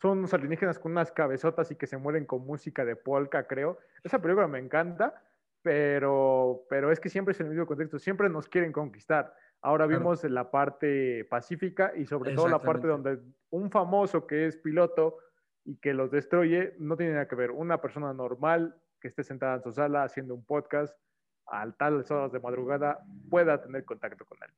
son 0.00 0.18
unos 0.18 0.34
alienígenas 0.34 0.78
con 0.78 0.92
unas 0.92 1.12
cabezotas 1.12 1.70
y 1.70 1.76
que 1.76 1.86
se 1.86 1.96
mueren 1.96 2.24
con 2.24 2.46
música 2.46 2.84
de 2.84 2.96
polka, 2.96 3.46
creo. 3.46 3.78
Esa 4.02 4.20
película 4.20 4.46
me 4.46 4.58
encanta, 4.58 5.22
pero, 5.62 6.64
pero 6.68 6.92
es 6.92 7.00
que 7.00 7.08
siempre 7.08 7.32
es 7.32 7.40
el 7.40 7.48
mismo 7.48 7.66
contexto, 7.66 7.98
siempre 7.98 8.28
nos 8.28 8.48
quieren 8.48 8.72
conquistar. 8.72 9.34
Ahora 9.60 9.86
vimos 9.86 10.22
la 10.24 10.50
parte 10.50 11.24
pacífica 11.24 11.92
y 11.96 12.06
sobre 12.06 12.34
todo 12.34 12.48
la 12.48 12.60
parte 12.60 12.86
donde 12.86 13.18
un 13.50 13.70
famoso 13.70 14.26
que 14.26 14.46
es 14.46 14.56
piloto 14.56 15.18
y 15.64 15.76
que 15.78 15.94
los 15.94 16.10
destruye, 16.10 16.74
no 16.78 16.96
tiene 16.96 17.12
nada 17.12 17.28
que 17.28 17.34
ver. 17.34 17.50
Una 17.50 17.80
persona 17.80 18.12
normal 18.12 18.80
que 19.00 19.08
esté 19.08 19.24
sentada 19.24 19.56
en 19.56 19.62
su 19.62 19.72
sala 19.72 20.04
haciendo 20.04 20.34
un 20.34 20.44
podcast 20.44 20.96
a 21.46 21.70
tales 21.72 22.10
horas 22.10 22.32
de 22.32 22.40
madrugada 22.40 23.00
pueda 23.28 23.60
tener 23.60 23.84
contacto 23.84 24.24
con 24.24 24.38
él. 24.42 24.50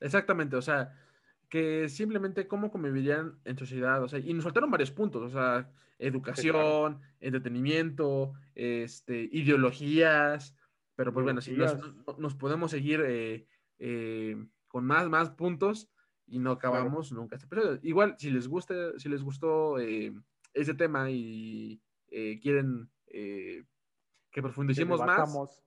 Exactamente, 0.00 0.56
o 0.56 0.62
sea, 0.62 0.92
que 1.54 1.88
simplemente 1.88 2.48
cómo 2.48 2.72
convivirían 2.72 3.38
en 3.44 3.56
sociedad, 3.56 4.02
o 4.02 4.08
sea, 4.08 4.18
y 4.18 4.34
nos 4.34 4.42
faltaron 4.42 4.72
varios 4.72 4.90
puntos, 4.90 5.22
o 5.22 5.30
sea, 5.30 5.70
educación, 6.00 6.98
entretenimiento, 7.20 8.32
este, 8.56 9.28
ideologías, 9.30 10.56
pero 10.96 11.12
pues 11.12 11.22
bueno, 11.22 11.40
si 11.40 11.52
nos, 11.52 12.34
podemos 12.34 12.72
seguir 12.72 13.04
eh, 13.06 13.46
eh, 13.78 14.36
con 14.66 14.84
más, 14.84 15.08
más 15.08 15.30
puntos 15.30 15.88
y 16.26 16.40
no 16.40 16.50
acabamos 16.50 17.12
nunca 17.12 17.36
este 17.36 17.46
episodio. 17.46 17.78
Igual, 17.84 18.16
si 18.18 18.32
les 18.32 18.48
gusta, 18.48 18.98
si 18.98 19.08
les 19.08 19.22
gustó 19.22 19.78
eh, 19.78 20.12
ese 20.54 20.74
tema 20.74 21.08
y 21.12 21.80
eh, 22.08 22.40
quieren 22.42 22.90
que 23.06 24.42
profundicemos 24.42 24.98
más, 24.98 25.62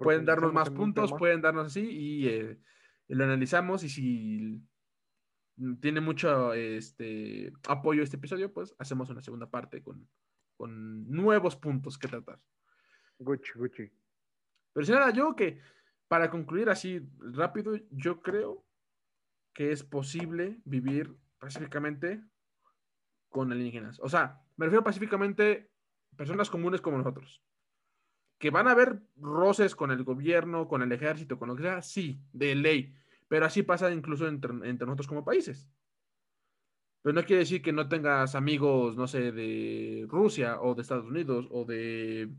pueden 0.00 0.24
darnos 0.24 0.52
más 0.52 0.68
puntos, 0.70 1.12
pueden 1.16 1.42
darnos 1.42 1.66
así 1.68 1.88
y 3.06 3.14
lo 3.14 3.22
analizamos 3.22 3.84
y 3.84 3.88
si 3.88 4.60
tiene 5.80 6.00
mucho 6.00 6.52
este, 6.52 7.52
apoyo 7.68 8.02
este 8.02 8.16
episodio, 8.16 8.52
pues 8.52 8.74
hacemos 8.78 9.10
una 9.10 9.22
segunda 9.22 9.50
parte 9.50 9.82
con, 9.82 10.08
con 10.56 11.10
nuevos 11.10 11.56
puntos 11.56 11.98
que 11.98 12.08
tratar. 12.08 12.40
Gucci, 13.18 13.52
Gucci. 13.56 13.90
Pero 14.72 14.86
si 14.86 14.92
nada, 14.92 15.10
yo 15.10 15.34
que 15.34 15.60
para 16.08 16.30
concluir 16.30 16.70
así 16.70 17.00
rápido, 17.18 17.76
yo 17.90 18.22
creo 18.22 18.64
que 19.52 19.72
es 19.72 19.82
posible 19.82 20.60
vivir 20.64 21.16
pacíficamente 21.38 22.22
con 23.28 23.52
alienígenas. 23.52 24.00
O 24.00 24.08
sea, 24.08 24.40
me 24.56 24.66
refiero 24.66 24.84
pacíficamente 24.84 25.70
personas 26.16 26.50
comunes 26.50 26.80
como 26.80 26.98
nosotros. 26.98 27.42
Que 28.38 28.50
van 28.50 28.68
a 28.68 28.70
haber 28.70 29.02
roces 29.16 29.74
con 29.74 29.90
el 29.90 30.04
gobierno, 30.04 30.68
con 30.68 30.82
el 30.82 30.92
ejército, 30.92 31.38
con 31.38 31.48
lo 31.48 31.56
que 31.56 31.64
sea, 31.64 31.82
sí, 31.82 32.20
de 32.32 32.54
ley. 32.54 32.94
Pero 33.28 33.46
así 33.46 33.62
pasa 33.62 33.90
incluso 33.92 34.26
entre, 34.26 34.52
nosotros 34.52 35.06
como 35.06 35.24
países. 35.24 35.68
Pero 37.02 37.14
no 37.14 37.24
quiere 37.24 37.40
decir 37.40 37.62
que 37.62 37.72
no 37.72 37.88
tengas 37.88 38.34
amigos, 38.34 38.96
no 38.96 39.06
sé, 39.06 39.32
de 39.32 40.06
Rusia 40.08 40.60
o 40.60 40.74
de 40.74 40.82
Estados 40.82 41.06
Unidos 41.06 41.46
o 41.50 41.64
de 41.64 42.34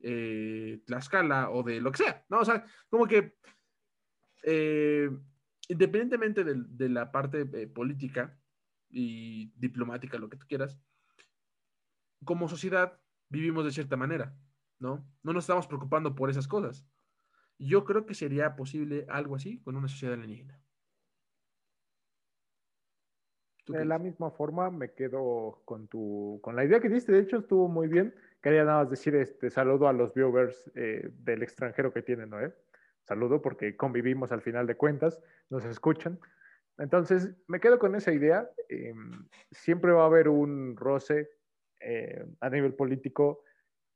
eh, 0.00 0.82
Tlaxcala 0.84 1.50
o 1.50 1.62
de 1.62 1.80
lo 1.80 1.90
que 1.92 1.98
sea. 1.98 2.26
No, 2.28 2.40
o 2.40 2.44
sea, 2.44 2.66
como 2.90 3.06
que 3.06 3.36
eh, 4.42 5.08
independientemente 5.68 6.44
de, 6.44 6.88
la 6.88 7.10
parte 7.12 7.48
eh, 7.52 7.66
política 7.66 8.38
y 8.90 9.52
diplomática, 9.56 10.18
lo 10.18 10.28
que 10.28 10.36
tú 10.36 10.46
quieras, 10.46 10.78
como 12.24 12.48
sociedad 12.48 13.00
vivimos 13.28 13.64
de 13.64 13.72
cierta 13.72 13.96
manera, 13.96 14.36
¿no? 14.78 15.08
No 15.22 15.32
nos 15.32 15.44
estamos 15.44 15.66
preocupando 15.66 16.14
por 16.14 16.28
esas 16.28 16.46
cosas. 16.46 16.86
Yo 17.64 17.84
creo 17.84 18.06
que 18.06 18.14
sería 18.14 18.56
posible 18.56 19.06
algo 19.08 19.36
así 19.36 19.60
con 19.60 19.76
una 19.76 19.88
sociedad 19.88 20.14
alienígena. 20.14 20.58
De 23.68 23.84
la 23.84 23.98
misma 23.98 24.32
forma 24.32 24.70
me 24.70 24.92
quedo 24.92 25.62
con 25.64 25.86
tu 25.86 26.40
con 26.42 26.56
la 26.56 26.64
idea 26.64 26.80
que 26.80 26.88
diste, 26.88 27.12
de 27.12 27.20
hecho 27.20 27.38
estuvo 27.38 27.68
muy 27.68 27.86
bien. 27.86 28.14
Quería 28.42 28.64
nada 28.64 28.82
más 28.82 28.90
decir 28.90 29.14
este 29.14 29.50
saludo 29.50 29.86
a 29.86 29.92
los 29.92 30.12
viewers 30.12 30.70
eh, 30.74 31.10
del 31.12 31.44
extranjero 31.44 31.92
que 31.92 32.02
tienen, 32.02 32.30
¿no? 32.30 32.38
saludo 33.04 33.40
porque 33.42 33.76
convivimos 33.76 34.32
al 34.32 34.42
final 34.42 34.66
de 34.66 34.76
cuentas, 34.76 35.20
nos 35.50 35.64
escuchan. 35.64 36.18
Entonces, 36.78 37.30
me 37.46 37.60
quedo 37.60 37.78
con 37.78 37.94
esa 37.94 38.12
idea. 38.12 38.48
Em, 38.68 39.28
siempre 39.50 39.92
va 39.92 40.02
a 40.02 40.06
haber 40.06 40.28
un 40.28 40.76
roce 40.76 41.30
eh, 41.80 42.24
a 42.40 42.50
nivel 42.50 42.74
político, 42.74 43.44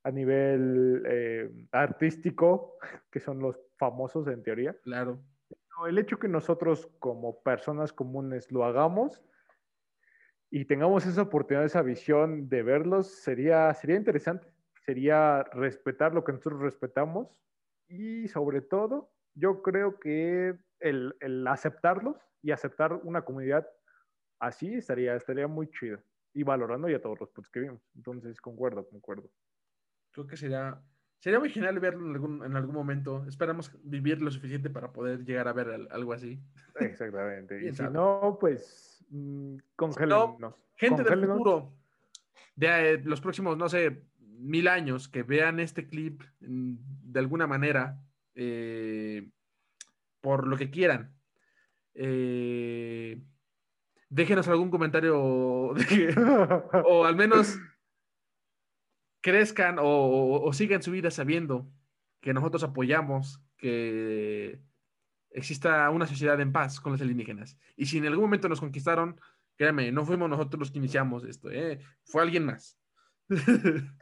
a 0.07 0.13
nivel 0.13 1.03
eh, 1.05 1.51
artístico, 1.73 2.79
que 3.11 3.19
son 3.19 3.41
los 3.41 3.59
famosos 3.77 4.29
en 4.29 4.41
teoría. 4.43 4.77
Claro. 4.85 5.19
el 5.89 5.99
hecho 5.99 6.19
que 6.19 6.29
nosotros 6.29 6.89
como 7.01 7.43
personas 7.43 7.93
comunes 7.93 8.53
lo 8.53 8.65
hagamos 8.65 9.21
y 10.49 10.65
tengamos 10.65 11.05
esa 11.07 11.23
oportunidad, 11.23 11.65
esa 11.65 11.83
visión 11.83 12.49
de 12.49 12.63
verlos, 12.63 13.09
sería, 13.09 13.75
sería 13.75 13.97
interesante. 13.97 14.47
Sería 14.85 15.43
respetar 15.43 16.15
lo 16.15 16.23
que 16.23 16.31
nosotros 16.31 16.61
respetamos 16.61 17.43
y 17.89 18.29
sobre 18.29 18.61
todo, 18.61 19.11
yo 19.35 19.61
creo 19.61 19.99
que 19.99 20.57
el, 20.79 21.47
aceptarlos 21.49 22.17
y 22.43 22.53
aceptar 22.53 22.93
una 22.93 23.23
comunidad 23.23 23.67
así 24.39 24.75
estaría, 24.75 25.17
estaría 25.17 25.49
muy 25.49 25.69
chido. 25.69 25.99
Y 26.33 26.45
valorando 26.45 26.89
ya 26.89 27.01
todos 27.01 27.19
los 27.19 27.31
puntos 27.31 27.51
que 27.51 27.61
vimos. 27.61 27.83
Entonces, 27.97 28.41
concuerdo, 28.41 28.87
concuerdo. 28.89 29.29
Creo 30.17 30.27
que 30.27 30.39
sería, 30.39 30.81
sería 31.19 31.39
muy 31.39 31.51
genial 31.51 31.79
verlo 31.79 32.07
en 32.07 32.15
algún, 32.15 32.43
en 32.43 32.57
algún 32.57 32.75
momento. 32.75 33.27
Esperamos 33.29 33.71
vivir 33.85 34.23
lo 34.23 34.31
suficiente 34.31 34.71
para 34.71 34.91
poder 34.91 35.27
llegar 35.27 35.47
a 35.47 35.53
ver 35.53 35.89
algo 35.91 36.15
así. 36.15 36.41
Exactamente. 36.81 37.61
y 37.69 37.71
si 37.75 37.83
no, 37.83 38.39
pues 38.41 39.05
mmm, 39.11 39.59
gente 40.77 41.03
del 41.03 41.27
futuro, 41.27 41.77
de 42.55 42.95
eh, 42.95 43.03
los 43.05 43.21
próximos, 43.21 43.59
no 43.59 43.69
sé, 43.69 44.05
mil 44.19 44.69
años 44.69 45.07
que 45.07 45.23
vean 45.23 45.61
este 45.61 45.87
clip 45.87 46.23
mm, 46.41 46.77
de 47.13 47.21
alguna 47.21 47.47
manera, 47.47 48.01
eh, 48.35 49.29
por 50.23 50.47
lo 50.47 50.57
que 50.57 50.71
quieran, 50.71 51.15
eh, 51.93 53.23
déjenos 54.09 54.49
algún 54.49 54.71
comentario 54.71 55.21
o 56.87 57.05
al 57.05 57.17
menos 57.17 57.59
crezcan 59.27 59.79
o, 59.81 60.53
sigan 60.53 60.85
su 60.85 60.93
vida 60.93 61.11
sabiendo 61.11 61.69
que 62.21 62.33
nosotros 62.33 62.63
apoyamos 62.63 63.43
que 63.57 64.61
exista 65.31 65.91
una 65.91 66.07
sociedad 66.07 66.41
en 66.41 66.53
paz 66.53 66.81
con 66.81 66.93
los 66.93 67.01
alienígenas. 67.01 67.59
Y 67.75 67.87
si 67.87 67.99
en 67.99 68.07
algún 68.07 68.27
momento 68.27 68.49
nos 68.49 68.61
conquistaron, 68.61 69.21
créanme, 69.57 69.91
no 69.91 70.05
fuimos 70.05 70.31
nosotros 70.31 70.61
los 70.61 70.71
que 70.71 70.79
iniciamos 70.79 71.25
esto, 71.25 71.51
¿eh? 71.51 71.81
fue 72.05 72.23
alguien 72.23 72.47
más. 72.47 72.79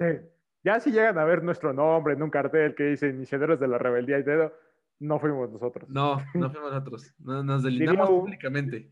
Ya 0.66 0.80
si 0.80 0.92
llegan 0.92 1.18
a 1.18 1.24
ver 1.24 1.42
nuestro 1.42 1.74
nombre 1.74 2.14
en 2.14 2.22
un 2.22 2.30
cartel 2.30 2.74
que 2.74 2.84
dice 2.84 3.10
Iniciadores 3.10 3.60
de 3.60 3.68
la 3.68 3.76
Rebeldía 3.76 4.18
y 4.18 4.22
dedo, 4.22 4.50
no 4.98 5.18
fuimos 5.18 5.50
nosotros. 5.50 5.90
No, 5.90 6.16
no 6.32 6.50
fuimos 6.50 6.72
nosotros. 6.72 7.14
nos 7.18 7.62
delineamos 7.62 8.08
públicamente. 8.08 8.90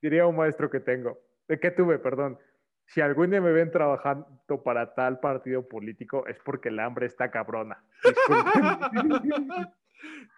Diría 0.00 0.28
un 0.28 0.36
maestro 0.36 0.70
que 0.70 0.78
tengo, 0.78 1.18
de 1.48 1.58
que 1.58 1.72
tuve, 1.72 1.98
perdón. 1.98 2.38
Si 2.90 3.00
algún 3.00 3.30
día 3.30 3.40
me 3.40 3.52
ven 3.52 3.70
trabajando 3.70 4.62
para 4.64 4.94
tal 4.94 5.20
partido 5.20 5.68
político, 5.68 6.26
es 6.26 6.40
porque 6.44 6.70
el 6.70 6.80
hambre 6.80 7.06
está 7.06 7.30
cabrona. 7.30 7.84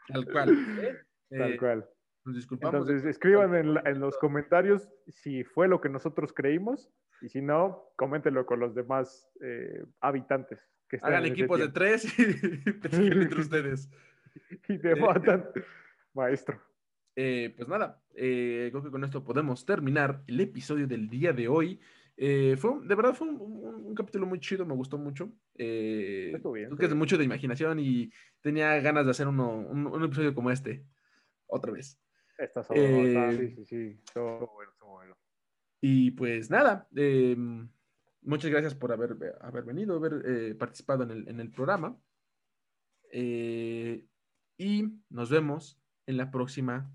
Tal 0.08 0.26
cual. 0.30 0.48
Tal 1.30 1.52
eh, 1.52 1.56
cual. 1.56 1.88
Nos 2.26 2.36
disculpamos. 2.36 2.74
Entonces, 2.74 3.08
escriban 3.08 3.54
en, 3.54 4.00
los 4.00 4.18
comentarios 4.18 4.92
si 5.08 5.44
fue 5.44 5.66
lo 5.66 5.80
que 5.80 5.88
nosotros 5.88 6.34
creímos 6.34 6.92
y 7.22 7.30
si 7.30 7.40
no, 7.40 7.90
coméntenlo 7.96 8.44
con 8.44 8.60
los 8.60 8.74
demás 8.74 9.32
eh, 9.40 9.86
habitantes. 10.02 10.60
Que 10.90 10.98
Hagan 11.00 11.24
equipos 11.24 11.58
de 11.58 11.70
tres 11.70 12.18
y 12.18 12.22
entre 12.92 13.40
ustedes. 13.40 13.90
y 14.68 14.76
debatan, 14.76 15.48
maestro. 16.12 16.60
Eh, 17.16 17.54
pues 17.56 17.66
nada, 17.66 18.02
eh, 18.14 18.68
creo 18.70 18.82
que 18.82 18.90
con 18.90 19.04
esto 19.04 19.24
podemos 19.24 19.64
terminar 19.64 20.22
el 20.26 20.40
episodio 20.40 20.86
del 20.86 21.08
día 21.08 21.32
de 21.32 21.48
hoy. 21.48 21.80
Fue, 22.56 22.86
de 22.86 22.94
verdad 22.94 23.14
fue 23.14 23.28
un, 23.28 23.94
capítulo 23.94 24.26
muy 24.26 24.40
chido, 24.40 24.64
me 24.64 24.74
gustó 24.74 24.96
mucho. 24.96 25.30
Estuvo 25.54 26.52
bien. 26.52 26.76
que 26.76 26.86
es 26.86 26.94
mucho 26.94 27.18
de 27.18 27.24
imaginación 27.24 27.78
y 27.80 28.10
tenía 28.40 28.78
ganas 28.80 29.04
de 29.04 29.10
hacer 29.10 29.28
uno, 29.28 29.58
un, 29.58 30.04
episodio 30.04 30.34
como 30.34 30.50
este, 30.50 30.86
otra 31.46 31.72
vez. 31.72 32.00
Está 32.38 32.62
eh, 32.70 33.36
sí, 33.38 33.50
sí, 33.50 33.64
sí, 33.64 34.00
todo 34.12 34.50
bueno, 34.54 34.72
todo 34.78 34.90
bueno. 34.90 35.16
Y 35.80 36.12
pues 36.12 36.50
nada, 36.50 36.88
eh, 36.96 37.36
muchas 38.22 38.50
gracias 38.50 38.74
por 38.74 38.92
haber, 38.92 39.16
haber 39.40 39.64
venido, 39.64 39.96
haber 39.96 40.22
eh, 40.24 40.54
participado 40.54 41.04
en 41.04 41.10
el, 41.10 41.28
en 41.28 41.40
el 41.40 41.50
programa. 41.50 41.98
y 43.12 44.84
nos 45.10 45.30
vemos 45.30 45.80
en 46.06 46.16
la 46.16 46.30
próxima 46.30 46.90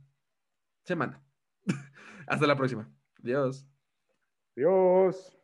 semana. 0.83 1.23
Hasta 2.27 2.47
la 2.47 2.55
próxima. 2.55 2.89
Adiós. 3.23 3.76
Adiós. 4.57 5.36